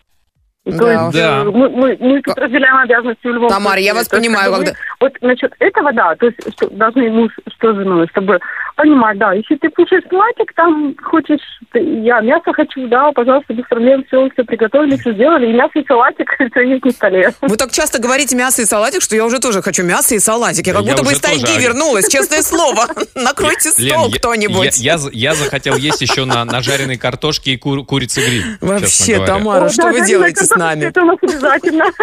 То 0.64 0.72
Да 0.78 0.92
есть. 0.92 1.14
Да. 1.16 1.42
э, 1.42 1.44
мы, 1.44 1.68
мы, 1.68 1.96
мы 2.00 2.20
тут 2.22 2.36
разделяем 2.36 2.76
обязанности 2.78 3.24
в 3.24 3.32
любом 3.34 3.48
Тамара, 3.50 3.78
я 3.78 3.92
случае. 3.92 3.94
вас 3.94 4.08
То 4.08 4.16
понимаю, 4.16 4.52
когда- 4.52 4.72
мы- 4.72 4.76
Вот 5.00 5.12
насчет 5.20 5.54
этого, 5.60 5.92
да, 5.92 6.16
то 6.16 6.26
есть 6.26 6.52
что, 6.54 6.68
должны 6.70 7.08
муж 7.10 7.30
что 7.56 7.72
с 7.72 7.76
женой, 7.76 8.08
чтобы 8.08 8.40
понимать, 8.76 9.18
да, 9.18 9.32
если 9.32 9.56
ты 9.56 9.68
кушаешь 9.70 10.04
салатик, 10.08 10.52
там 10.54 10.94
хочешь, 11.02 11.40
ты- 11.72 11.80
я 12.04 12.20
мясо 12.20 12.52
хочу, 12.52 12.86
да, 12.88 13.10
пожалуйста, 13.12 13.54
без 13.54 13.64
проблем, 13.66 14.04
все, 14.06 14.28
все 14.30 14.44
приготовили, 14.44 14.96
все 14.96 15.12
сделали, 15.14 15.46
и 15.48 15.52
мясо, 15.52 15.72
и 15.74 15.86
салатик, 15.86 16.28
все 16.50 16.60
есть 16.62 16.84
на 16.84 16.90
столе. 16.92 17.32
Вы 17.40 17.56
так 17.56 17.72
часто 17.72 17.98
говорите 18.00 18.36
мясо 18.36 18.62
и 18.62 18.64
салатик, 18.66 19.02
что 19.02 19.16
я 19.16 19.24
уже 19.24 19.38
тоже 19.38 19.62
хочу 19.62 19.82
мясо 19.82 20.14
и 20.14 20.18
салатик. 20.18 20.66
Я 20.66 20.74
как 20.74 20.82
Я 20.84 20.92
будто 20.92 21.04
бы 21.04 21.12
из 21.12 21.20
тайги 21.20 21.44
тоже. 21.46 21.60
вернулась, 21.60 22.08
честное 22.08 22.42
слово. 22.42 22.86
Накройте 23.14 23.70
стол 23.70 24.10
кто-нибудь. 24.12 24.78
Я, 24.78 24.92
я 24.92 24.98
за- 24.98 25.10
я 25.12 25.34
захотел 25.34 25.76
есть 25.76 26.02
еще 26.02 26.24
на, 26.24 26.44
жареной 26.62 26.98
картошке 26.98 27.52
и 27.52 27.56
кур- 27.56 27.84
курице 27.84 28.20
гриль. 28.20 28.44
Вообще. 28.60 29.24
Тамара, 29.24 29.68
что 29.70 29.88
вы 29.88 30.04
делаете 30.06 30.44
с 30.44 30.50
нами? 30.54 30.84
Это 30.84 31.02
у 31.02 31.06
нас 31.06 31.16
обязательно. 31.22 31.84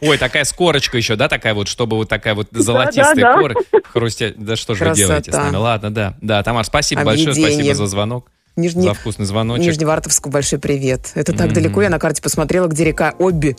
Ой, 0.00 0.18
такая 0.18 0.44
с 0.44 0.52
корочкой 0.52 1.00
еще, 1.00 1.16
да, 1.16 1.28
такая 1.28 1.54
вот, 1.54 1.68
чтобы 1.68 1.96
вот 1.96 2.08
такая 2.08 2.34
вот 2.34 2.48
золотистая 2.52 3.14
да. 3.14 3.34
корочка. 3.34 3.62
Хрустя... 3.92 4.32
Да 4.36 4.56
что 4.56 4.74
же 4.74 4.84
вы 4.84 4.94
делаете 4.94 5.32
с 5.32 5.36
нами? 5.36 5.56
Ладно, 5.56 5.92
да. 5.92 6.14
Да, 6.20 6.42
Тамар, 6.42 6.64
спасибо 6.64 7.04
большое, 7.04 7.30
Объедение. 7.30 7.54
спасибо 7.56 7.74
за 7.74 7.86
звонок, 7.86 8.30
Нижний- 8.56 8.82
за 8.84 8.94
вкусный 8.94 9.26
звоночек. 9.26 9.66
Нижневартовску 9.66 10.30
большой 10.30 10.58
привет. 10.58 11.12
Это 11.14 11.32
так 11.32 11.46
Мгм. 11.46 11.54
далеко, 11.54 11.82
я 11.82 11.90
на 11.90 11.98
карте 11.98 12.22
посмотрела, 12.22 12.66
где 12.66 12.84
река 12.84 13.14
Обби. 13.18 13.56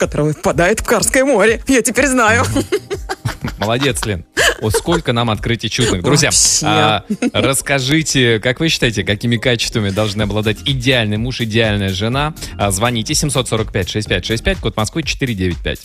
Который 0.00 0.32
впадает 0.32 0.80
в 0.80 0.84
Карское 0.84 1.24
море. 1.24 1.62
Я 1.68 1.82
теперь 1.82 2.06
знаю. 2.06 2.44
Молодец, 3.58 4.04
Лен. 4.06 4.24
О, 4.62 4.70
сколько 4.70 5.12
нам 5.12 5.30
открытий 5.30 5.68
чудных. 5.70 6.02
Друзья, 6.02 6.30
а, 6.64 7.04
расскажите, 7.32 8.40
как 8.40 8.60
вы 8.60 8.68
считаете, 8.70 9.04
какими 9.04 9.36
качествами 9.36 9.90
должны 9.90 10.22
обладать 10.22 10.58
идеальный 10.64 11.18
муж, 11.18 11.42
идеальная 11.42 11.90
жена? 11.90 12.34
А, 12.58 12.70
звоните 12.70 13.12
745-6565, 13.12 14.60
код 14.60 14.76
Москвы 14.76 15.02
495. 15.02 15.78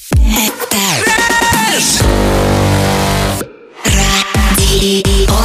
Радио. 3.86 5.36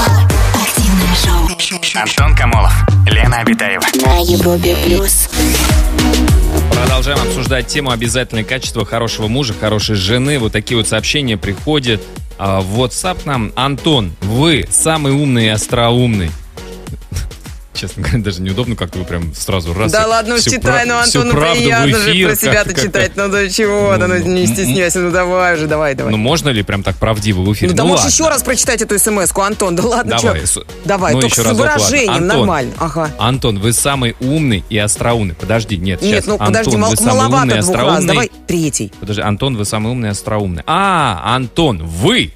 Активное 0.55 1.15
шоу. 1.25 2.01
Антон 2.01 2.37
Камолов, 2.37 2.73
Лена 3.07 3.39
Обитаева. 3.41 3.83
На 4.05 4.19
Европе 4.19 4.77
плюс. 4.85 5.29
Продолжаем 6.81 7.21
обсуждать 7.21 7.67
тему 7.67 7.91
обязательные 7.91 8.45
качества 8.45 8.87
хорошего 8.87 9.29
мужа, 9.29 9.53
хорошей 9.53 9.97
жены. 9.97 10.39
Вот 10.39 10.53
такие 10.53 10.79
вот 10.79 10.89
сообщения 10.89 11.37
приходят 11.37 12.01
а, 12.39 12.63
в 12.63 12.81
WhatsApp 12.81 13.19
нам. 13.27 13.53
Антон, 13.55 14.13
вы 14.23 14.67
самый 14.71 15.13
умный 15.13 15.45
и 15.45 15.49
остроумный. 15.49 16.31
Честно 17.81 18.03
говоря, 18.03 18.23
даже 18.23 18.43
неудобно, 18.43 18.77
как 18.77 18.95
вы 18.95 19.05
прям 19.05 19.35
сразу 19.35 19.73
раз. 19.73 19.91
Да 19.91 20.07
ладно 20.07 20.35
уж 20.35 20.43
читай, 20.43 20.85
ну 20.85 20.99
Антону 20.99 21.33
приятно 21.33 21.99
же 21.99 22.27
про 22.27 22.37
себя-то 22.37 22.75
читать. 22.75 23.13
Ну 23.17 23.29
да 23.29 23.49
чего, 23.49 23.97
да 23.97 24.07
ну 24.07 24.17
Ну, 24.19 24.27
не 24.33 24.45
м- 24.45 24.55
стесняйся, 24.55 24.99
ну 24.99 25.11
давай 25.11 25.55
уже, 25.55 25.67
давай, 25.67 25.95
давай. 25.95 26.11
Ну, 26.11 26.19
можно 26.19 26.51
ли 26.51 26.63
прям 26.63 26.83
так 26.83 26.97
правдиво 26.97 27.41
в 27.41 27.51
эфире? 27.55 27.71
Ну 27.71 27.77
да 27.79 27.85
можешь 27.85 28.05
ладно. 28.05 28.13
еще 28.13 28.29
раз 28.29 28.43
прочитать 28.43 28.83
эту 28.83 28.99
смс-ку, 28.99 29.41
Антон, 29.41 29.77
да 29.77 29.83
ладно, 29.85 30.19
Давай, 30.21 30.43
Давай, 30.85 31.15
ну, 31.15 31.21
только 31.23 31.41
с 31.43 31.53
выражением, 31.55 32.27
нормально. 32.27 32.75
Ага. 32.77 33.11
Антон, 33.19 33.59
вы 33.59 33.73
самый 33.73 34.15
умный 34.21 34.63
и 34.69 34.77
остроумный. 34.77 35.35
Подожди, 35.35 35.79
нет, 35.79 36.03
Нет, 36.03 36.27
ну 36.27 36.37
подожди, 36.37 36.77
маловато 36.77 37.63
двух 37.63 37.77
раз. 37.77 38.05
Давай 38.05 38.31
третий. 38.47 38.93
Подожди, 39.01 39.23
Антон, 39.23 39.57
вы 39.57 39.65
самый 39.65 39.93
умный 39.93 40.09
и 40.09 40.13
остроумный. 40.13 40.63
А, 40.67 41.35
Антон, 41.35 41.83
вы 41.87 42.33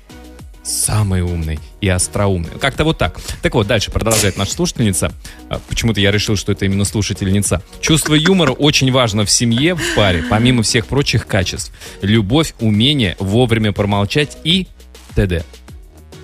самый 0.64 1.20
умный 1.22 1.60
и 1.80 1.88
остроумный. 1.88 2.58
Как-то 2.58 2.84
вот 2.84 2.98
так. 2.98 3.20
Так 3.42 3.54
вот, 3.54 3.66
дальше 3.66 3.90
продолжает 3.90 4.36
наша 4.36 4.52
слушательница. 4.52 5.12
А, 5.48 5.60
Почему-то 5.68 6.00
я 6.00 6.10
решил, 6.10 6.36
что 6.36 6.52
это 6.52 6.64
именно 6.64 6.84
слушательница. 6.84 7.62
Чувство 7.80 8.14
юмора 8.14 8.52
очень 8.52 8.90
важно 8.90 9.24
в 9.24 9.30
семье, 9.30 9.74
в 9.74 9.94
паре, 9.94 10.24
помимо 10.28 10.62
всех 10.62 10.86
прочих 10.86 11.26
качеств. 11.26 11.72
Любовь, 12.00 12.54
умение 12.60 13.16
вовремя 13.18 13.72
промолчать 13.72 14.38
и 14.44 14.66
т.д. 15.14 15.44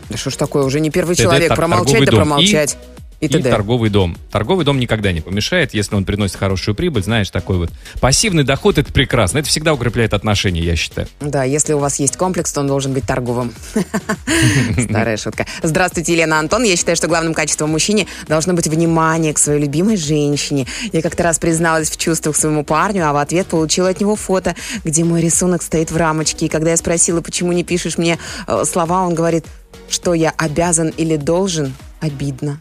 Да 0.09 0.17
что 0.17 0.31
ж 0.31 0.37
такое, 0.37 0.65
уже 0.65 0.81
не 0.81 0.91
первый 0.91 1.15
ТД, 1.15 1.23
человек. 1.23 1.55
Промолчать 1.55 2.01
да 2.01 2.11
дом. 2.11 2.21
промолчать. 2.21 2.77
И, 3.21 3.27
И 3.27 3.43
торговый 3.43 3.91
дом. 3.91 4.17
Торговый 4.31 4.65
дом 4.65 4.79
никогда 4.81 5.13
не 5.13 5.21
помешает, 5.21 5.75
если 5.75 5.95
он 5.95 6.07
приносит 6.07 6.37
хорошую 6.37 6.75
прибыль, 6.75 7.03
знаешь, 7.03 7.29
такой 7.29 7.59
вот. 7.59 7.71
Пассивный 8.01 8.45
доход 8.45 8.79
это 8.79 8.91
прекрасно. 8.93 9.39
Это 9.39 9.49
всегда 9.49 9.75
укрепляет 9.75 10.15
отношения, 10.15 10.63
я 10.63 10.75
считаю. 10.75 11.07
Да, 11.21 11.45
если 11.45 11.75
у 11.75 11.79
вас 11.79 12.01
есть 12.01 12.17
комплекс, 12.17 12.51
то 12.51 12.61
он 12.61 12.67
должен 12.67 12.95
быть 12.95 13.05
торговым. 13.05 13.53
Старая 14.89 15.19
шутка. 15.19 15.45
Здравствуйте, 15.63 16.15
Елена 16.15 16.39
Антон. 16.39 16.63
Я 16.63 16.77
считаю, 16.77 16.97
что 16.97 17.09
главным 17.09 17.35
качеством 17.35 17.71
мужчине 17.71 18.07
должно 18.27 18.55
быть 18.55 18.69
внимание 18.69 19.35
к 19.35 19.39
своей 19.39 19.61
любимой 19.61 19.99
женщине. 19.99 20.67
Я 20.91 21.03
как-то 21.03 21.23
раз 21.23 21.39
призналась 21.39 21.91
в 21.91 21.99
чувствах 21.99 22.37
своему 22.37 22.65
парню, 22.65 23.07
а 23.07 23.13
в 23.13 23.19
ответ 23.19 23.49
получила 23.49 23.91
от 23.91 24.01
него 24.01 24.17
фото, 24.17 24.55
где 24.83 25.05
мой 25.05 25.21
рисунок 25.21 25.63
стоит 25.63 25.91
в 25.91 25.97
рамочке. 25.99 26.47
И 26.47 26.49
когда 26.49 26.71
я 26.71 26.77
спросила, 26.79 27.21
почему 27.21 27.53
не 27.53 27.65
пишешь 27.65 27.99
мне 27.99 28.19
э, 28.47 28.65
слова, 28.65 29.03
он 29.03 29.15
говорит, 29.15 29.45
что 29.91 30.15
я 30.15 30.33
обязан 30.39 30.89
или 30.89 31.17
должен, 31.17 31.75
обидно. 32.01 32.61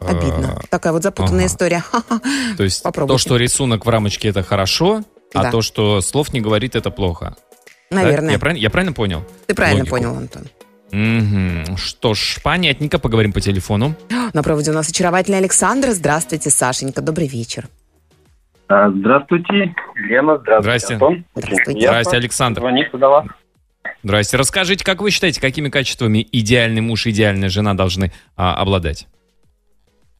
Обидно. 0.00 0.58
Такая 0.70 0.92
вот 0.92 1.02
запутанная 1.02 1.44
ага. 1.44 1.46
история. 1.46 1.84
То 2.56 2.64
есть 2.64 2.82
Попробуйте. 2.82 3.14
то, 3.14 3.18
что 3.18 3.36
рисунок 3.36 3.86
в 3.86 3.88
рамочке 3.88 4.28
это 4.28 4.42
хорошо, 4.42 5.02
Да. 5.32 5.40
а 5.40 5.50
то, 5.50 5.62
что 5.62 6.00
слов 6.00 6.32
не 6.32 6.40
говорит, 6.40 6.76
это 6.76 6.90
плохо. 6.90 7.36
Да? 7.90 8.02
Наверное. 8.02 8.32
Я, 8.32 8.38
правильно, 8.38 8.62
я 8.62 8.70
правильно 8.70 8.92
понял? 8.92 9.24
Ты 9.46 9.54
правильно 9.54 9.80
логику? 9.80 9.96
понял, 9.96 10.16
Антон. 10.16 10.44
Мгм. 10.92 11.76
Что 11.76 12.14
ж, 12.14 12.38
понятненько, 12.42 12.98
поговорим 12.98 13.32
по 13.32 13.40
телефону. 13.40 13.94
На 14.32 14.42
проводе 14.42 14.70
у 14.70 14.74
нас 14.74 14.88
очаровательный 14.88 15.38
Александр. 15.38 15.90
Здравствуйте, 15.90 16.50
Сашенька. 16.50 17.00
Добрый 17.02 17.26
вечер. 17.26 17.68
А, 18.68 18.90
Здравствуйте, 18.90 19.74
Лена, 19.94 20.38
здравствуйте, 20.38 20.62
Здрасте. 20.62 20.94
Антон. 20.94 21.24
Здравствуйте. 21.36 21.72
Приятно 21.72 22.00
Здрасте, 22.00 22.16
Александр. 22.16 22.60
Звонить 22.60 22.90
до 22.92 23.08
вас. 23.08 23.26
Здрасте. 24.02 24.36
Расскажите, 24.36 24.84
как 24.84 25.00
вы 25.00 25.10
считаете, 25.10 25.40
какими 25.40 25.68
качествами 25.68 26.26
идеальный 26.32 26.80
муж 26.80 27.06
и 27.06 27.10
идеальная 27.10 27.48
жена 27.48 27.74
должны 27.74 28.12
а, 28.36 28.54
обладать? 28.54 29.06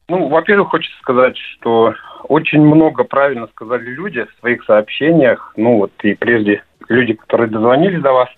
Ну, 0.09 0.29
во-первых, 0.29 0.69
хочется 0.69 0.97
сказать, 0.99 1.37
что 1.37 1.93
очень 2.23 2.61
много 2.61 3.03
правильно 3.03 3.47
сказали 3.47 3.83
люди 3.89 4.23
в 4.23 4.39
своих 4.39 4.63
сообщениях. 4.63 5.51
Ну, 5.57 5.77
вот 5.79 5.91
и 6.01 6.13
прежде 6.13 6.63
люди, 6.87 7.13
которые 7.13 7.49
дозвонились 7.49 8.01
до 8.01 8.13
вас. 8.13 8.29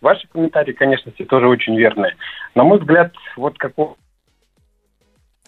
Ваши 0.00 0.26
комментарии, 0.28 0.72
конечно, 0.72 1.12
все 1.12 1.26
тоже 1.26 1.46
очень 1.46 1.76
верные. 1.76 2.16
На 2.54 2.64
мой 2.64 2.78
взгляд, 2.78 3.12
вот 3.36 3.58
какого 3.58 3.96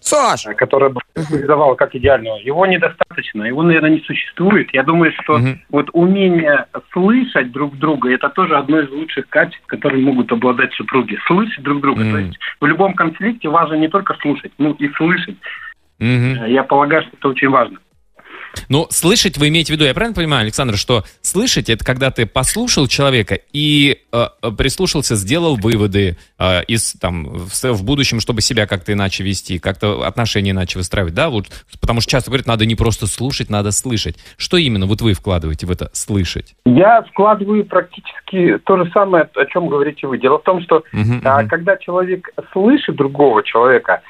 Саш! 0.00 0.44
который 0.56 0.90
бы 0.90 1.00
реализовал 1.14 1.76
как 1.76 1.94
идеального, 1.94 2.36
его 2.38 2.66
недостаточно, 2.66 3.44
его, 3.44 3.62
наверное, 3.62 3.90
не 3.90 4.00
существует. 4.00 4.68
Я 4.74 4.82
думаю, 4.82 5.12
что 5.22 5.38
Мгм. 5.38 5.60
вот 5.70 5.88
умение 5.94 6.66
слышать 6.92 7.52
друг 7.52 7.78
друга, 7.78 8.12
это 8.12 8.28
тоже 8.30 8.56
одно 8.56 8.80
из 8.80 8.90
лучших 8.90 9.28
качеств, 9.28 9.64
которые 9.66 10.04
могут 10.04 10.30
обладать 10.32 10.72
супруги. 10.74 11.18
Слышать 11.26 11.62
друг 11.64 11.80
друга. 11.80 12.02
Мгм. 12.02 12.12
То 12.12 12.18
есть 12.18 12.38
в 12.60 12.66
любом 12.66 12.92
конфликте 12.94 13.48
важно 13.48 13.74
не 13.74 13.88
только 13.88 14.14
слушать, 14.20 14.52
но 14.58 14.70
и 14.78 14.88
слышать. 14.90 15.36
Э, 16.00 16.50
Я 16.50 16.64
полагаю, 16.64 17.02
что 17.02 17.12
это 17.16 17.28
очень 17.28 17.48
важно. 17.48 17.78
Ну, 18.68 18.86
слышать 18.90 19.38
вы 19.38 19.48
имеете 19.48 19.72
в 19.72 19.76
виду, 19.76 19.84
я 19.84 19.94
правильно 19.94 20.14
понимаю, 20.14 20.42
Александр, 20.42 20.76
что 20.76 21.04
слышать 21.22 21.70
это 21.70 21.84
когда 21.84 22.10
ты 22.10 22.26
послушал 22.26 22.88
человека 22.88 23.38
и 23.52 23.98
э, 24.12 24.26
э, 24.42 24.50
прислушался, 24.50 25.14
сделал 25.14 25.56
выводы 25.56 26.16
э, 26.38 26.64
из 26.64 26.94
там 26.94 27.24
в, 27.28 27.52
в 27.52 27.84
будущем, 27.84 28.20
чтобы 28.20 28.40
себя 28.40 28.66
как-то 28.66 28.92
иначе 28.92 29.22
вести, 29.22 29.58
как-то 29.58 30.04
отношения 30.06 30.50
иначе 30.50 30.78
выстраивать, 30.78 31.14
да? 31.14 31.30
Вот, 31.30 31.46
потому 31.80 32.00
что 32.00 32.10
часто 32.10 32.30
говорят, 32.30 32.46
надо 32.46 32.66
не 32.66 32.74
просто 32.74 33.06
слушать, 33.06 33.50
надо 33.50 33.70
слышать. 33.70 34.16
Что 34.36 34.56
именно 34.56 34.86
вот 34.86 35.00
вы 35.00 35.14
вкладываете 35.14 35.66
в 35.66 35.70
это 35.70 35.90
слышать? 35.92 36.54
Я 36.64 37.02
вкладываю 37.02 37.64
практически 37.64 38.58
то 38.64 38.76
же 38.84 38.90
самое, 38.92 39.28
о 39.34 39.46
чем 39.46 39.68
говорите 39.68 40.06
вы. 40.06 40.18
Дело 40.18 40.38
в 40.38 40.42
том, 40.42 40.60
что 40.62 40.82
Мгм, 40.92 41.22
а, 41.24 41.40
мгм. 41.40 41.48
когда 41.48 41.76
человек 41.76 42.28
слышит 42.52 42.96
другого 42.96 43.42
человека, 43.44 44.00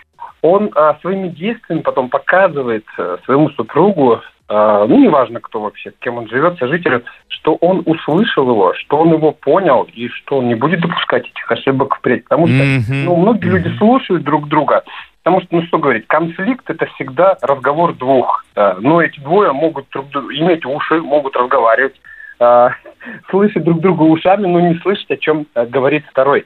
он 0.42 0.70
а, 0.74 0.96
своими 1.00 1.28
действиями 1.28 1.82
потом 1.82 2.08
показывает 2.08 2.84
а, 2.98 3.18
своему 3.24 3.50
супругу, 3.50 4.20
а, 4.48 4.84
ну, 4.86 4.98
неважно, 4.98 5.40
кто 5.40 5.60
вообще, 5.60 5.90
с 5.90 5.94
кем 6.00 6.18
он 6.18 6.28
живет, 6.28 6.58
сожителю, 6.58 7.04
что 7.28 7.54
он 7.60 7.82
услышал 7.86 8.48
его, 8.48 8.74
что 8.74 8.98
он 8.98 9.12
его 9.12 9.30
понял, 9.30 9.86
и 9.92 10.08
что 10.08 10.38
он 10.38 10.48
не 10.48 10.56
будет 10.56 10.80
допускать 10.80 11.28
этих 11.28 11.50
ошибок 11.50 11.96
впредь. 11.96 12.24
Потому 12.24 12.48
что 12.48 12.56
Мгм. 12.56 13.04
ну, 13.04 13.16
многие 13.16 13.46
Мгм. 13.46 13.56
люди 13.56 13.76
слушают 13.78 14.24
друг 14.24 14.48
друга, 14.48 14.82
потому 15.22 15.40
что, 15.42 15.54
ну 15.54 15.62
что 15.66 15.78
говорить, 15.78 16.08
конфликт 16.08 16.68
это 16.68 16.86
всегда 16.86 17.36
разговор 17.42 17.94
двух. 17.94 18.44
Да. 18.56 18.76
Но 18.80 19.00
эти 19.00 19.20
двое 19.20 19.52
могут 19.52 19.86
друг 19.90 20.06
иметь 20.16 20.66
уши, 20.66 21.00
могут 21.00 21.36
разговаривать, 21.36 21.94
а, 22.40 22.70
слышать 23.30 23.62
друг 23.62 23.80
друга 23.80 24.02
ушами, 24.02 24.46
но 24.46 24.58
не 24.58 24.74
слышать, 24.80 25.10
о 25.10 25.16
чем 25.16 25.46
а, 25.54 25.64
говорит 25.64 26.04
второй 26.10 26.44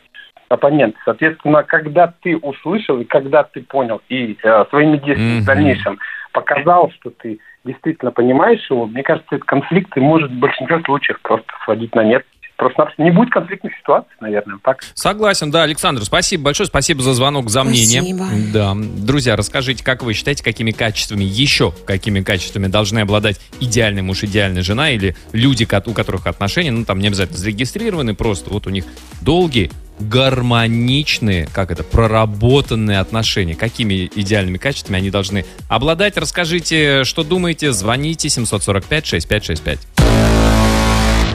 оппонент. 0.49 0.95
Соответственно, 1.05 1.63
когда 1.63 2.13
ты 2.23 2.37
услышал 2.37 3.01
и 3.01 3.05
когда 3.05 3.43
ты 3.45 3.63
понял 3.63 4.01
и 4.09 4.37
а, 4.45 4.67
своими 4.71 4.97
действиями 4.99 5.37
Мгм. 5.37 5.43
в 5.43 5.47
дальнейшем 5.47 5.99
показал, 6.33 6.91
что 6.93 7.11
ты 7.11 7.39
действительно 7.65 8.11
понимаешь 8.11 8.69
его, 8.71 8.87
мне 8.87 9.03
кажется, 9.03 9.37
этот 9.37 9.47
конфликт 9.47 9.97
и 9.97 10.01
может 10.01 10.31
в 10.31 10.39
большинстве 10.39 10.81
случаев 10.85 11.21
просто 11.23 11.47
сводить 11.65 11.95
на 11.95 12.05
нет. 12.05 12.25
Просто 12.57 12.89
не 12.99 13.11
будет 13.11 13.31
конфликтных 13.31 13.77
ситуаций, 13.79 14.13
наверное, 14.21 14.59
так. 14.63 14.81
Согласен, 14.95 15.51
да, 15.51 15.65
Александр, 15.65 16.03
спасибо 16.03 16.45
большое, 16.45 16.69
спасибо 16.69 17.03
за 17.03 17.13
звонок, 17.13 17.51
за 17.51 17.65
мнение. 17.65 18.01
Спасибо. 18.03 18.27
Да, 18.53 18.75
друзья, 18.77 19.35
расскажите, 19.35 19.85
как 19.85 20.05
вы 20.05 20.15
считаете, 20.15 20.45
какими 20.45 20.71
качествами, 20.71 21.25
еще 21.25 21.73
какими 21.85 22.21
качествами 22.21 22.69
должны 22.69 23.01
обладать 23.01 23.41
идеальный 23.61 24.03
муж, 24.03 24.23
идеальная 24.23 24.63
жена 24.63 24.91
или 24.91 25.17
люди, 25.33 25.67
у 25.87 25.93
которых 25.93 26.29
отношения, 26.29 26.71
ну 26.71 26.85
там 26.85 27.01
не 27.01 27.09
обязательно 27.09 27.39
зарегистрированы, 27.39 28.15
просто 28.15 28.51
вот 28.51 28.69
у 28.69 28.71
них 28.71 28.85
долгие, 29.21 29.73
гармоничные, 30.01 31.49
как 31.53 31.71
это, 31.71 31.83
проработанные 31.85 32.99
отношения. 32.99 33.55
Какими 33.55 34.11
идеальными 34.15 34.59
качествами 34.59 34.99
они 34.99 35.11
должны 35.11 35.45
обладать? 35.69 36.17
Расскажите, 36.17 37.05
что 37.05 37.23
думаете, 37.23 37.73
звоните 37.73 38.29
745-6565. 38.29 39.79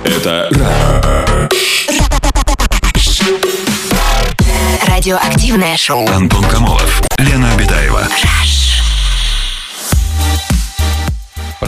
Это 0.04 0.50
Радиоактивное 4.88 5.78
шоу. 5.78 6.08
Антон 6.10 6.44
Камолов, 6.46 7.02
Лена 7.18 7.54
Обитаева. 7.54 8.08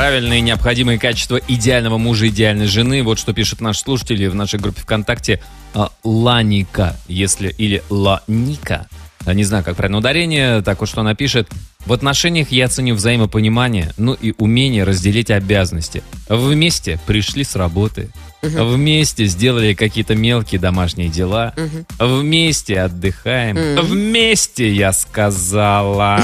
Правильные 0.01 0.41
необходимые 0.41 0.97
качества 0.97 1.39
идеального 1.47 1.99
мужа, 1.99 2.27
идеальной 2.27 2.65
жены. 2.65 3.03
Вот 3.03 3.19
что 3.19 3.33
пишут 3.33 3.61
наши 3.61 3.81
слушатели 3.81 4.25
в 4.25 4.33
нашей 4.33 4.59
группе 4.59 4.81
ВКонтакте. 4.81 5.43
А, 5.75 5.91
Ланика, 6.03 6.97
если 7.07 7.49
или 7.49 7.83
Ланика. 7.91 8.87
А, 9.27 9.35
Не 9.35 9.43
знаю, 9.43 9.63
как 9.63 9.75
правильно 9.75 9.99
ударение. 9.99 10.63
Так 10.63 10.79
вот, 10.79 10.89
что 10.89 11.01
она 11.01 11.13
пишет. 11.13 11.49
В 11.85 11.93
отношениях 11.93 12.51
я 12.51 12.67
ценю 12.67 12.95
взаимопонимание, 12.95 13.93
ну 13.97 14.13
и 14.13 14.33
умение 14.39 14.85
разделить 14.85 15.29
обязанности. 15.29 16.01
Вместе 16.27 16.99
пришли 17.05 17.43
с 17.43 17.55
работы. 17.55 18.09
Вместе 18.41 19.25
сделали 19.25 19.73
какие-то 19.73 20.15
мелкие 20.15 20.59
домашние 20.59 21.09
дела. 21.09 21.53
Вместе 21.99 22.81
отдыхаем. 22.81 23.55
Вместе, 23.81 24.71
я 24.71 24.93
сказала. 24.93 26.19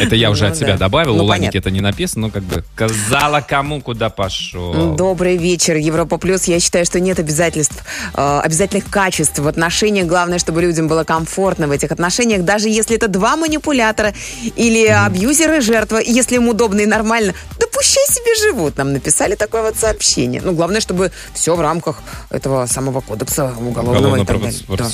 Это 0.00 0.14
я 0.14 0.30
уже 0.30 0.44
Ну 0.46 0.50
от 0.50 0.56
себя 0.56 0.72
да. 0.72 0.78
добавил. 0.78 1.16
Ну, 1.16 1.24
У 1.24 1.26
Ланики 1.26 1.56
это 1.56 1.70
не 1.70 1.80
написано, 1.80 2.26
но 2.26 2.32
как 2.32 2.42
бы 2.42 2.64
сказала 2.74 3.40
кому, 3.40 3.80
куда 3.80 4.10
пошел. 4.10 4.94
Добрый 4.94 5.36
вечер, 5.36 5.76
Европа 5.76 6.18
Плюс. 6.18 6.44
Я 6.44 6.60
считаю, 6.60 6.84
что 6.84 7.00
нет 7.00 7.18
обязательств, 7.18 7.82
э, 8.14 8.40
обязательных 8.42 8.88
качеств 8.90 9.38
в 9.38 9.48
отношениях. 9.48 10.06
Главное, 10.06 10.38
чтобы 10.38 10.62
людям 10.62 10.88
было 10.88 11.04
комфортно 11.04 11.68
в 11.68 11.70
этих 11.70 11.92
отношениях, 11.92 12.42
даже 12.42 12.68
если 12.68 12.96
это 12.96 13.08
два 13.08 13.36
манипулятора 13.36 14.14
или 14.56 14.86
абьюзер 14.86 15.54
и 15.54 15.60
жертва. 15.60 15.98
Если 15.98 16.36
им 16.36 16.48
удобно 16.48 16.80
и 16.80 16.86
нормально, 16.86 17.34
да 17.58 17.66
пущай 17.72 18.04
себе 18.08 18.34
живут. 18.50 18.76
Нам 18.76 18.92
написали 18.92 19.34
такое 19.34 19.62
вот 19.62 19.76
сообщение. 19.76 20.25
Ну, 20.42 20.52
главное, 20.52 20.80
чтобы 20.80 21.12
все 21.32 21.54
в 21.56 21.60
рамках 21.60 22.02
этого 22.30 22.66
самого 22.66 23.00
кодекса 23.00 23.54
уголовного, 23.58 24.16
так 24.26 24.36
далее. 24.42 24.60
Да. 24.78 24.84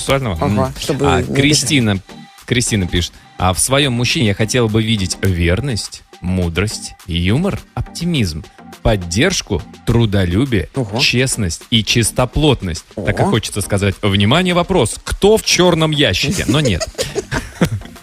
Ага, 0.41 0.73
чтобы 0.81 1.07
А, 1.07 1.23
Кристина, 1.23 1.99
Кристина 2.47 2.87
пишет, 2.87 3.13
а 3.39 3.53
в 3.53 3.59
своем 3.59 3.93
мужчине 3.93 4.29
я 4.29 4.35
хотела 4.35 4.69
бы 4.69 4.83
видеть 4.83 5.17
верность, 5.23 6.03
мудрость, 6.21 6.95
юмор, 7.07 7.59
оптимизм, 7.75 8.45
поддержку, 8.83 9.63
трудолюбие, 9.87 10.69
честность 11.01 11.63
и 11.71 11.85
чистоплотность. 11.85 12.85
Так 12.95 13.19
и 13.21 13.23
О. 13.23 13.27
хочется 13.27 13.61
сказать, 13.61 13.95
внимание, 14.03 14.55
вопрос, 14.55 14.97
кто 15.05 15.37
в 15.37 15.45
черном 15.45 15.91
ящике? 15.93 16.45
Но 16.49 16.61
нет. 16.61 16.87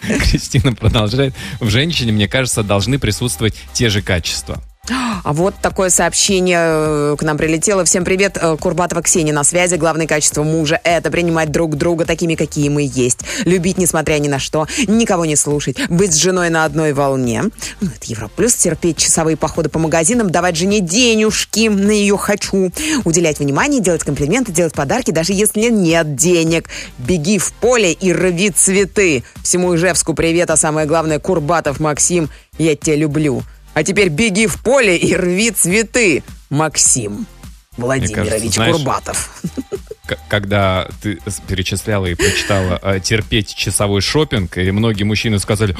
Кристина 0.00 0.74
продолжает. 0.74 1.34
В 1.60 1.68
женщине, 1.68 2.12
мне 2.12 2.28
кажется, 2.28 2.62
должны 2.62 2.98
присутствовать 2.98 3.54
те 3.72 3.88
же 3.88 4.02
качества. 4.02 4.62
А 4.90 5.32
вот 5.32 5.54
такое 5.60 5.90
сообщение 5.90 6.58
э, 6.60 7.16
к 7.18 7.22
нам 7.22 7.36
прилетело. 7.36 7.84
Всем 7.84 8.04
привет, 8.04 8.38
э, 8.40 8.56
Курбатова 8.56 9.02
Ксения 9.02 9.32
на 9.32 9.44
связи. 9.44 9.76
Главное 9.76 10.06
качество 10.06 10.42
мужа– 10.42 10.80
это 10.84 11.10
принимать 11.10 11.50
друг 11.50 11.76
друга 11.76 12.04
такими, 12.04 12.34
какие 12.34 12.68
мы 12.68 12.88
есть. 12.92 13.20
Любить, 13.44 13.78
несмотря 13.78 14.18
ни 14.18 14.28
на 14.28 14.38
что, 14.38 14.66
никого 14.88 15.24
не 15.24 15.36
слушать, 15.36 15.76
быть 15.88 16.12
с 16.12 16.16
женой 16.16 16.50
на 16.50 16.64
одной 16.64 16.92
волне. 16.92 17.44
Ну, 17.80 17.88
это 17.88 18.06
Европлюс, 18.06 18.54
терпеть 18.54 18.96
часовые 18.96 19.36
походы 19.36 19.68
по 19.68 19.78
магазинам, 19.78 20.30
давать 20.30 20.56
жене 20.56 20.80
денежки 20.80 21.68
на 21.68 21.90
ее 21.90 22.16
«хочу», 22.16 22.72
уделять 23.04 23.38
внимание, 23.38 23.80
делать 23.80 24.02
комплименты, 24.02 24.52
делать 24.52 24.74
подарки, 24.74 25.10
даже 25.10 25.32
если 25.32 25.70
нет 25.70 26.16
денег. 26.16 26.68
Беги 26.98 27.38
в 27.38 27.52
поле 27.52 27.92
и 27.92 28.12
рви 28.12 28.50
цветы. 28.50 29.24
Всему 29.42 29.74
Ижевску 29.76 30.14
привет, 30.14 30.50
а 30.50 30.56
самое 30.56 30.86
главное, 30.86 31.18
Курбатов 31.18 31.78
Максим, 31.80 32.28
я 32.58 32.74
тебя 32.74 32.96
люблю. 32.96 33.42
А 33.74 33.84
теперь 33.84 34.08
беги 34.08 34.46
в 34.46 34.62
поле 34.62 34.96
и 34.96 35.14
рви 35.14 35.50
цветы, 35.50 36.22
Максим 36.48 37.26
Владимирович 37.76 38.54
знаешь, 38.54 38.74
Курбатов. 38.76 39.42
Когда 40.28 40.88
ты 41.02 41.18
перечисляла 41.46 42.06
и 42.06 42.14
прочитала 42.14 42.80
э, 42.82 43.00
терпеть 43.00 43.54
часовой 43.54 44.00
шопинг, 44.00 44.58
и 44.58 44.70
многие 44.72 45.04
мужчины 45.04 45.38
сказали, 45.38 45.76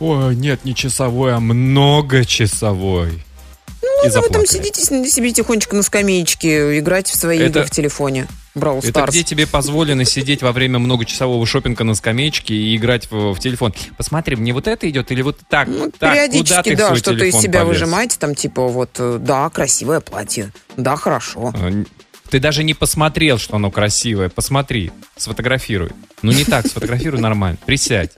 ой, 0.00 0.36
нет, 0.36 0.64
не 0.64 0.74
часовой, 0.74 1.34
а 1.34 1.40
многочасовой. 1.40 3.12
и 3.14 4.08
Ну, 4.08 4.20
вы 4.20 4.28
там 4.28 4.46
сидите 4.46 4.82
себе 4.82 5.32
тихонечко 5.32 5.76
на 5.76 5.82
скамеечке, 5.82 6.78
играть 6.78 7.08
в 7.08 7.16
свои 7.16 7.38
Это- 7.38 7.46
игры 7.46 7.64
в 7.64 7.70
телефоне. 7.70 8.28
Brawl 8.54 8.78
Это 8.78 9.00
Stars. 9.00 9.10
где 9.10 9.22
тебе 9.24 9.46
позволено 9.46 10.04
сидеть 10.04 10.42
во 10.42 10.52
время 10.52 10.78
многочасового 10.78 11.44
шопинга 11.46 11.84
на 11.84 11.94
скамеечке 11.94 12.54
и 12.54 12.76
играть 12.76 13.10
в, 13.10 13.32
в 13.34 13.38
телефон? 13.40 13.74
Посмотри, 13.96 14.36
мне 14.36 14.52
вот 14.52 14.68
это 14.68 14.88
идет 14.88 15.10
или 15.12 15.22
вот 15.22 15.38
так? 15.48 15.66
так 15.66 15.66
куда 15.66 15.84
Ну, 15.86 15.90
Периодически, 16.12 16.62
ты 16.70 16.74
в 16.74 16.78
да, 16.78 16.96
что-то 16.96 17.24
из 17.24 17.34
себя 17.34 17.60
полез? 17.64 17.80
выжимаете, 17.80 18.16
там 18.18 18.34
типа 18.34 18.68
вот, 18.68 18.90
э, 18.98 19.18
да, 19.20 19.50
красивое 19.50 20.00
платье, 20.00 20.52
да, 20.76 20.96
хорошо. 20.96 21.52
А, 21.54 21.84
Ты 22.30 22.38
даже 22.40 22.62
не 22.64 22.74
посмотрел, 22.74 23.38
что 23.38 23.56
оно 23.56 23.70
красивое. 23.70 24.28
Посмотри, 24.28 24.92
сфотографируй. 25.16 25.90
Ну 26.22 26.32
не 26.32 26.44
так, 26.44 26.66
сфотографируй 26.66 27.20
нормально. 27.20 27.58
Присядь. 27.66 28.12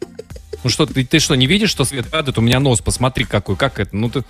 Ну 0.65 0.71
что, 0.71 0.87
ты, 0.87 1.05
ты 1.05 1.19
что, 1.19 1.35
не 1.35 1.47
видишь, 1.47 1.71
что 1.71 1.85
свет 1.85 2.07
падает? 2.11 2.39
У 2.39 2.41
меня 2.41 2.61
нос, 2.61 2.81
посмотри 2.81 3.25
какой, 3.25 3.57
как 3.57 3.79
это? 3.79 3.95
Ну 3.97 4.11
ты... 4.11 4.25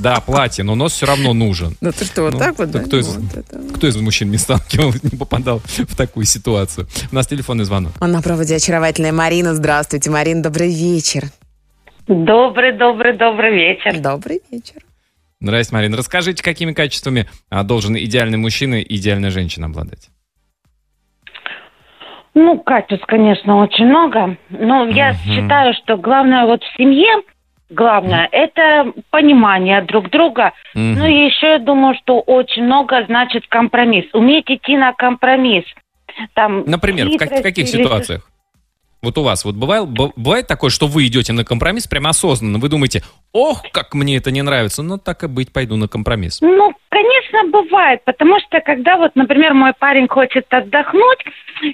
Да, 0.00 0.20
платье, 0.20 0.64
но 0.64 0.74
нос 0.74 0.94
все 0.94 1.06
равно 1.06 1.32
нужен. 1.32 1.76
Ну 1.80 1.92
ты 1.92 2.04
что, 2.04 2.22
вот 2.22 2.32
Ну, 2.34 2.38
так 2.38 2.58
вот, 2.58 2.70
да 2.70 2.80
кто 2.80 2.98
из- 2.98 3.14
Вот 3.16 3.36
это. 3.36 3.58
Кто 3.74 3.86
из 3.86 3.96
мужчин 3.96 4.30
не 4.30 4.38
сталкивался, 4.38 5.00
не 5.12 5.16
попадал 5.18 5.60
в 5.60 5.96
такую 5.96 6.24
ситуацию? 6.26 6.86
У 7.10 7.14
нас 7.14 7.26
телефонный 7.26 7.64
звонок. 7.64 7.92
А 8.00 8.06
на 8.08 8.20
проводе 8.22 8.56
очаровательная 8.56 9.12
Марина. 9.12 9.54
Здравствуйте, 9.54 10.10
Марина, 10.10 10.42
добрый 10.42 10.68
вечер. 10.74 11.24
Добрый, 12.08 12.76
добрый, 12.76 13.16
добрый 13.16 13.54
вечер. 13.54 14.00
Добрый 14.00 14.40
вечер. 14.50 14.82
Здрасте, 15.40 15.74
Марина. 15.74 15.96
Расскажите, 15.96 16.42
какими 16.42 16.72
качествами 16.72 17.28
а, 17.50 17.62
должен 17.62 17.96
идеальный 17.96 18.38
мужчина 18.38 18.76
и 18.76 18.96
идеальная 18.96 19.30
женщина 19.30 19.66
обладать? 19.66 20.08
Ну, 22.34 22.58
качеств, 22.60 23.04
конечно, 23.06 23.56
очень 23.58 23.86
много. 23.86 24.36
Но 24.50 24.86
я 24.88 25.14
считаю, 25.14 25.74
что 25.74 25.96
главное 25.96 26.46
вот 26.46 26.62
в 26.62 26.76
семье, 26.76 27.22
главное, 27.72 28.28
это 28.32 28.92
понимание 29.10 29.82
друг 29.82 30.10
друга. 30.10 30.52
Мгм. 30.74 30.94
Ну 30.98 31.06
и 31.06 31.26
еще 31.26 31.52
я 31.52 31.58
думаю, 31.58 31.94
что 31.94 32.20
очень 32.20 32.64
много 32.64 33.04
значит 33.06 33.46
компромисс. 33.48 34.06
Уметь 34.12 34.50
идти 34.50 34.76
на 34.76 34.92
компромисс. 34.92 35.64
Там 36.34 36.64
Например, 36.66 37.08
в, 37.08 37.16
как- 37.16 37.32
в 37.38 37.42
каких 37.42 37.68
ситуациях? 37.68 38.28
Вот 39.02 39.18
у 39.18 39.22
вас 39.24 39.44
вот 39.44 39.56
бывает, 39.56 39.88
бывает 39.88 40.46
такое, 40.46 40.70
что 40.70 40.86
вы 40.86 41.08
идете 41.08 41.32
на 41.32 41.44
компромисс 41.44 41.88
прямо 41.88 42.10
осознанно. 42.10 42.60
Вы 42.60 42.68
думаете, 42.68 43.02
ох, 43.32 43.64
как 43.72 43.94
мне 43.94 44.16
это 44.16 44.30
не 44.30 44.42
нравится. 44.42 44.84
Ну, 44.84 44.96
так 44.96 45.24
и 45.24 45.26
быть, 45.26 45.52
пойду 45.52 45.76
на 45.76 45.88
компромисс. 45.88 46.40
Ну, 46.40 46.72
конечно, 46.88 47.50
бывает, 47.50 48.04
потому 48.04 48.38
что 48.38 48.60
когда 48.60 48.96
вот, 48.96 49.10
например, 49.16 49.54
мой 49.54 49.72
парень 49.76 50.06
хочет 50.06 50.46
отдохнуть, 50.50 51.18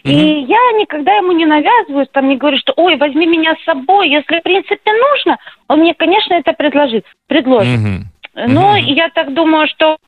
и 0.05 0.11
я 0.11 0.73
никогда 0.81 1.17
ему 1.17 1.33
не 1.33 1.45
навязываюсь, 1.45 2.09
там 2.13 2.31
не 2.31 2.39
говорю, 2.39 2.57
что, 2.57 2.73
ой, 2.77 2.97
возьми 2.97 3.27
меня 3.27 3.55
с 3.61 3.65
собой, 3.65 4.09
если 4.09 4.41
в 4.41 4.43
принципе 4.43 4.91
нужно, 4.91 5.37
он 5.69 5.81
мне, 5.81 5.93
конечно, 5.93 6.33
это 6.33 6.55
предложит, 6.55 7.05
предложит. 7.27 7.79
Мгм. 7.79 8.05
Ну, 8.47 8.75
и 8.77 8.95
я 8.95 9.11
так 9.11 9.35
думаю, 9.35 9.67
что 9.69 9.99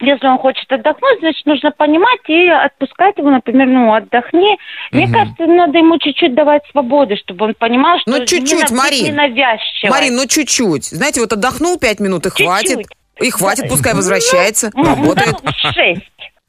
если 0.00 0.26
он 0.26 0.38
хочет 0.38 0.70
отдохнуть, 0.70 1.18
значит, 1.20 1.44
нужно 1.46 1.70
понимать 1.72 2.20
и 2.28 2.48
отпускать 2.48 3.16
его, 3.18 3.30
например, 3.30 3.66
ну, 3.66 3.92
отдохни. 3.94 4.56
Мне 4.92 5.06
Мгм. 5.06 5.12
кажется, 5.14 5.46
надо 5.46 5.78
ему 5.78 5.98
чуть-чуть 5.98 6.34
давать 6.34 6.62
свободы, 6.70 7.16
чтобы 7.16 7.46
он 7.46 7.54
понимал, 7.54 7.98
что 7.98 8.10
Ну, 8.10 8.24
чуть-чуть, 8.26 8.70
не 8.70 8.76
Марин. 8.76 9.04
не 9.06 9.12
навязчиво. 9.12 9.90
Марин, 9.90 10.14
ну 10.16 10.26
чуть-чуть. 10.26 10.84
Знаете, 10.84 11.20
вот 11.20 11.32
отдохнул 11.32 11.78
пять 11.78 12.00
минут 12.00 12.26
и 12.26 12.30
хватит. 12.30 12.86
И 13.20 13.30
хватит, 13.30 13.68
пускай 13.68 13.92
Ну, 13.94 13.98
возвращается, 13.98 14.70
ну, 14.74 14.84
работает. 14.84 15.36
ну, 15.42 15.50
шесть. 15.72 16.02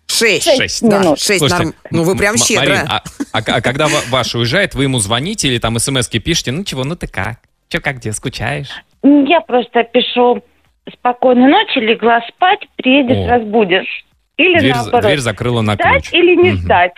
Шесть. 0.08 0.44
Шесть. 0.58 0.88
Да, 0.88 1.00
минут. 1.00 1.20
шесть 1.20 1.40
Слушайте, 1.40 1.64
норм. 1.66 1.76
Ну, 1.92 2.04
вы 2.04 2.16
прям 2.18 2.38
щедро. 2.38 2.62
Марин, 2.70 2.88
а, 2.90 3.04
а- 3.32 3.38
а 3.38 3.62
когда 3.62 3.88
ва- 3.88 4.02
ваш 4.10 4.34
уезжает, 4.36 4.74
вы 4.76 4.84
ему 4.84 5.00
звоните 5.00 5.48
или 5.48 5.58
там 5.60 5.78
смс-ки 5.80 6.20
пишете? 6.20 6.52
Ну 6.52 6.64
чего, 6.64 6.84
ну 6.84 6.96
ты 6.96 7.08
как? 7.08 7.38
Че, 7.70 7.80
как, 7.80 7.98
где, 7.98 8.12
скучаешь? 8.14 8.70
Я 9.04 9.42
просто 9.42 9.84
пишу 9.84 10.44
спокойной 10.92 11.50
ночи, 11.50 11.80
легла 11.80 12.22
спать, 12.28 12.68
приедешь, 12.78 13.26
О. 13.26 13.30
разбудишь. 13.30 14.06
Или 14.38 14.58
Дверь, 14.60 14.74
наоборот. 14.74 15.02
дверь 15.06 15.20
закрыла 15.20 15.62
на 15.62 15.74
Ждать 15.74 16.10
ключ. 16.10 16.14
или 16.14 16.36
не 16.36 16.52
Мгм. 16.52 16.58
ждать. 16.60 16.94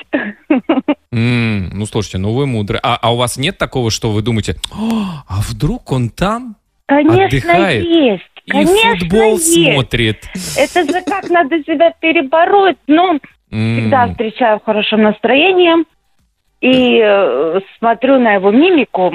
М, 1.11 1.69
ну, 1.73 1.85
слушайте, 1.85 2.17
ну 2.19 2.33
вы 2.33 2.45
мудрые. 2.45 2.79
А, 2.83 2.97
а 3.01 3.13
у 3.13 3.17
вас 3.17 3.37
нет 3.37 3.57
такого, 3.57 3.89
что 3.91 4.11
вы 4.11 4.21
думаете, 4.21 4.55
«О, 4.71 5.23
а 5.27 5.41
вдруг 5.49 5.91
он 5.91 6.09
там 6.09 6.55
Конечно, 6.87 7.25
Отдыхает 7.25 7.83
есть. 7.85 8.23
и 8.45 8.51
Конечно, 8.51 8.97
футбол 8.99 9.31
есть. 9.37 9.53
смотрит? 9.53 10.25
Это 10.57 10.83
же 10.83 11.01
как 11.05 11.29
надо 11.29 11.57
себя 11.63 11.91
перебороть. 11.99 12.77
Ну, 12.87 13.19
М, 13.51 13.77
всегда 13.79 14.07
встречаю 14.09 14.59
в 14.59 14.63
хорошем 14.65 15.01
настроении 15.03 15.85
и 16.59 16.99
э, 17.03 17.59
смотрю 17.79 18.19
на 18.19 18.33
его 18.33 18.51
мимику. 18.51 19.13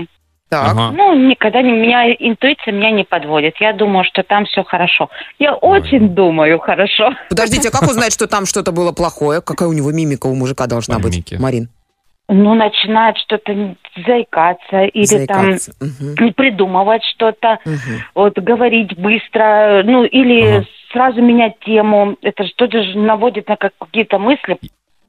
Так. 0.49 0.68
Ага. 0.72 0.92
Ну, 0.92 1.14
никогда 1.28 1.61
не, 1.61 1.72
меня 1.72 2.12
интуиция 2.12 2.72
меня 2.72 2.92
не 2.92 3.03
подводит. 3.05 3.57
Я 3.61 3.72
думаю, 3.72 4.05
что 4.05 4.22
там 4.22 4.44
все 4.47 4.62
хорошо. 4.62 5.11
Я 5.40 5.55
очень 5.55 6.11
думаю 6.11 6.61
хорошо. 6.61 7.11
Подождите, 7.28 7.68
а 7.68 7.72
как 7.72 7.82
узнать, 7.82 8.12
что 8.12 8.28
там 8.28 8.47
что-то 8.47 8.70
было 8.70 8.92
плохое? 8.92 9.40
Какая 9.40 9.68
у 9.68 9.72
него 9.72 9.90
мимика 9.90 10.26
у 10.28 10.34
мужика 10.36 10.66
должна 10.66 10.99
быть? 11.01 11.12
Мимики. 11.14 11.34
Марин. 11.34 11.68
Ну, 12.28 12.55
начинает 12.55 13.16
что-то 13.18 13.76
заикаться 14.05 14.82
или 14.84 15.05
Заикаться. 15.05 15.72
Там 16.16 16.32
придумывать 16.34 17.03
что-то, 17.14 17.59
Мгм. 17.64 17.78
вот 18.14 18.38
говорить 18.38 18.97
быстро, 18.99 19.82
ну 19.84 20.05
или 20.05 20.57
Ага. 20.59 20.66
сразу 20.92 21.22
менять 21.22 21.59
тему. 21.61 22.16
Это 22.22 22.44
что-то 22.47 22.82
же 22.82 22.99
наводит 22.99 23.49
на 23.49 23.57
как- 23.57 23.72
какие-то 23.78 24.18
мысли. 24.18 24.59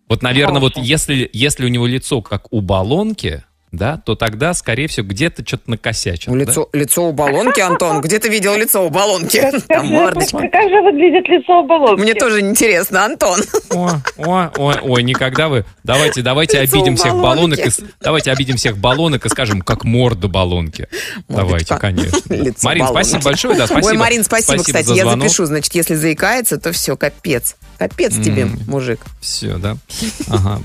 Вот, 0.10 0.22
наверное, 0.24 0.62
вот 0.62 0.74
Хорошо. 0.76 0.88
если, 0.90 1.30
если 1.34 1.66
у 1.66 1.70
него 1.70 1.86
лицо 1.88 2.22
как 2.22 2.44
у 2.52 2.62
баллонки, 2.62 3.44
да, 3.72 3.98
то 3.98 4.16
тогда, 4.16 4.54
скорее 4.54 4.88
всего, 4.88 5.06
где-то 5.08 5.46
что-то 5.46 5.70
накосячено. 5.72 6.34
да? 6.38 6.42
Лицо, 6.52 6.70
лицо 6.74 7.10
у 7.10 7.12
баллонки, 7.12 7.60
Антон. 7.60 8.02
Где 8.02 8.18
ты 8.20 8.30
видел 8.30 8.56
лицо 8.56 8.86
у 8.86 8.90
баллонки? 8.90 9.40
Там 9.42 9.62
Как 9.68 9.86
же, 9.86 9.92
мордочка. 9.92 10.38
как 10.50 10.70
же 10.70 10.82
выглядит 10.84 11.28
лицо 11.28 11.62
у 11.62 11.68
баллонки? 11.68 12.02
Мне 12.02 12.14
тоже 12.14 12.40
интересно, 12.40 13.06
Антон. 13.06 13.42
Ой, 13.72 13.92
ой, 14.18 14.48
ой, 14.58 14.76
ой, 14.82 15.04
никогда 15.04 15.50
вы. 15.50 15.66
Давайте, 15.84 16.22
давайте 16.22 16.62
Лицо 16.62 16.78
обидим 16.78 16.96
всех 16.96 17.14
баллонок. 17.14 17.60
и 17.60 17.70
давайте 18.00 18.32
обидим 18.32 18.56
всех 18.56 18.78
баллонок 18.78 19.26
и 19.26 19.30
скажем, 19.30 19.62
как 19.62 19.84
морда 19.84 20.28
баллонки. 20.30 20.88
Давайте, 21.28 21.74
Мордочка. 21.74 21.78
конечно. 21.80 22.20
Лицо 22.34 22.60
Марин, 22.68 22.86
баллонки. 22.86 23.08
спасибо 23.10 23.24
большое. 23.24 23.56
Да, 23.58 23.68
спасибо. 23.68 23.88
Ой, 23.92 23.98
Марин, 23.98 24.24
спасибо, 24.24 24.64
кстати. 24.64 24.86
за 24.86 24.94
я 24.94 25.04
звонок. 25.04 25.28
запишу. 25.28 25.46
Значит, 25.46 25.76
если 25.76 25.96
заикается, 25.96 26.58
то 26.58 26.72
все, 26.72 26.96
капец. 26.96 27.56
Капец 27.78 28.16
тебе, 28.16 28.46
мужик. 28.68 29.02
Все, 29.22 29.58
да? 29.58 29.76
Ага. 30.30 30.62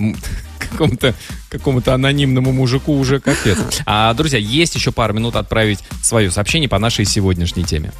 Какому-то 0.73 1.15
какому-то 1.49 1.95
анонимному 1.95 2.53
мужику 2.53 2.99
уже 2.99 3.21
капец. 3.21 3.59
А, 3.87 4.13
друзья, 4.15 4.39
есть 4.39 4.75
еще 4.75 4.91
пару 4.91 5.15
минут 5.15 5.37
отправить 5.37 5.81
свое 6.03 6.31
сообщение 6.31 6.69
по 6.69 6.79
нашей 6.79 7.05
сегодняшней 7.05 7.65
теме. 7.65 7.93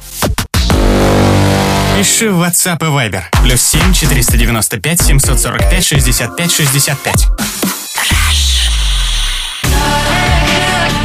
Пиши 1.97 2.31
в 2.31 2.41
WhatsApp 2.41 2.79
и 2.81 2.89
Viber. 2.89 3.23
Плюс 3.43 3.61
7 3.61 3.93
495 3.93 5.01
745 5.01 5.85
65 5.85 6.51
65. 6.51 7.27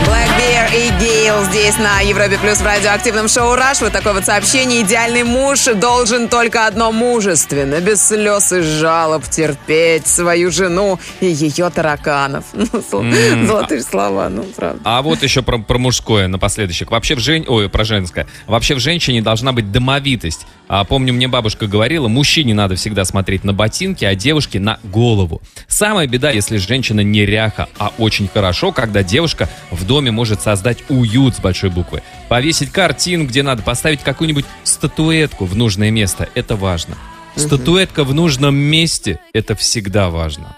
Black 0.05 0.29
Bear 0.39 0.75
и 0.75 0.91
Гейл 1.29 1.45
здесь 1.45 1.77
на 1.77 2.01
Европе 2.01 2.39
Плюс 2.39 2.57
в 2.57 2.65
радиоактивном 2.65 3.29
шоу 3.29 3.55
«Раш». 3.55 3.83
Вот 3.83 3.93
такое 3.93 4.15
вот 4.15 4.25
сообщение. 4.25 4.81
Идеальный 4.81 5.25
муж 5.25 5.67
должен 5.75 6.27
только 6.27 6.67
одно 6.67 6.91
мужественно, 6.91 7.81
без 7.83 8.01
слез 8.01 8.51
и 8.51 8.63
жалоб 8.63 9.25
терпеть 9.29 10.07
свою 10.07 10.51
жену 10.51 10.99
и 11.21 11.27
ее 11.27 11.69
тараканов. 11.69 12.45
Ну, 12.55 13.03
М, 13.03 13.47
золотые 13.47 13.83
слова, 13.83 14.31
ну, 14.31 14.45
правда. 14.57 14.81
А 14.85 15.03
вот 15.03 15.23
еще 15.23 15.43
про, 15.43 15.59
про 15.59 15.77
мужское 15.77 16.29
напоследочек. 16.29 16.91
Вообще 16.91 17.15
в 17.15 17.19
жен... 17.19 17.45
Ой, 17.47 17.69
про 17.69 17.85
женское. 17.85 18.27
Вообще 18.47 18.75
в 18.75 18.79
женщине 18.79 19.21
должна 19.21 19.53
быть 19.53 19.71
домовитость. 19.71 20.47
А, 20.69 20.85
помню, 20.85 21.13
мне 21.13 21.29
бабушка 21.29 21.67
говорила, 21.67 22.09
мужчине 22.09 22.55
надо 22.55 22.77
всегда 22.77 23.05
смотреть 23.05 23.45
на 23.45 23.53
ботинки, 23.53 24.05
а 24.05 24.15
девушке 24.15 24.61
на 24.61 24.79
голову. 24.83 25.43
Самая 25.67 26.07
беда, 26.07 26.31
если 26.31 26.57
женщина 26.59 27.01
неряха, 27.01 27.69
а 27.79 27.93
очень 27.99 28.29
хорошо, 28.29 28.73
когда 28.73 29.03
девушка 29.03 29.49
в 29.71 29.87
доме 29.87 30.11
может 30.11 30.43
создать 30.43 30.79
уют 30.89 31.18
с 31.37 31.41
большой 31.41 31.71
буквы. 31.71 32.03
Повесить 32.29 32.71
картину, 32.71 33.25
где 33.27 33.43
надо 33.43 33.63
поставить 33.63 34.01
какую-нибудь 34.01 34.47
статуэтку 34.65 35.45
в 35.45 35.57
нужное 35.57 35.91
место. 35.91 36.29
Это 36.35 36.57
важно. 36.57 36.97
Статуэтка 37.37 38.05
в 38.05 38.15
нужном 38.15 38.57
месте– 38.57 39.21
это 39.33 39.55
всегда 39.55 40.11
важно. 40.11 40.57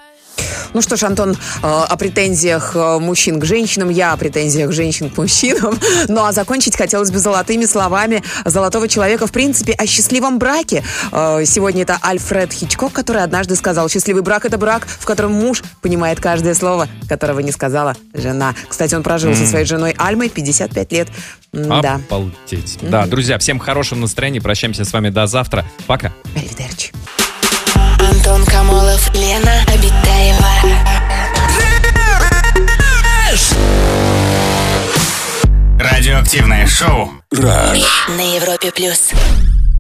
Ну 0.73 0.83
что 0.83 0.97
ж, 0.97 1.03
Антон, 1.05 1.33
э, 1.33 1.37
о 1.63 1.97
претензиях 1.97 2.73
э, 2.77 2.99
мужчин 3.01 3.41
к 3.41 3.45
женщинам, 3.45 3.89
я 3.91 4.13
о 4.13 4.17
претензиях 4.17 4.71
женщин 4.73 5.11
к 5.11 5.17
мужчинам. 5.17 5.79
Ну 6.09 6.25
а 6.25 6.33
закончить 6.33 6.77
хотелось 6.77 7.11
бы 7.11 7.19
золотыми 7.19 7.65
словами 7.67 8.23
золотого 8.45 8.89
человека, 8.89 9.27
в 9.27 9.33
принципе, 9.33 9.73
о 9.73 9.87
счастливом 9.87 10.39
браке. 10.39 10.85
Э, 11.13 11.45
Сегодня 11.45 11.83
это 11.83 11.99
Альфред 12.01 12.53
Хичкок, 12.53 12.93
который 12.93 13.23
однажды 13.23 13.57
сказал, 13.57 13.89
счастливый 13.89 14.23
брак– 14.23 14.45
это 14.47 14.59
брак, 14.59 14.87
в 14.87 15.05
котором 15.05 15.33
муж 15.33 15.63
понимает 15.83 16.21
каждое 16.21 16.55
слово, 16.55 16.89
которого 17.09 17.41
не 17.41 17.51
сказала 17.53 17.97
жена. 18.15 18.55
Кстати, 18.69 18.95
он 18.95 19.03
прожил 19.03 19.35
со 19.35 19.43
М. 19.43 19.47
своей 19.49 19.65
женой 19.67 19.95
Альмой 19.99 20.29
55 20.29 20.93
лет. 20.93 21.09
Да. 21.53 22.01
Обалдеть. 22.09 22.79
Да, 22.83 23.07
друзья, 23.07 23.39
всем 23.39 23.59
хорошего 23.59 23.99
настроения. 23.99 24.41
Прощаемся 24.41 24.85
с 24.85 24.93
вами 24.93 25.11
до 25.11 25.27
завтра. 25.27 25.65
Пока. 25.87 26.13
Аривидерчи. 26.37 26.93
Антон 28.11 28.45
Камолов, 28.45 29.15
Лена 29.15 29.63
Обитаева. 29.73 30.49
Радиоактивное 35.79 36.67
шоу. 36.67 37.13
Раш. 37.31 37.79
На 38.09 38.35
Европе 38.35 38.73
Плюс. 38.73 39.11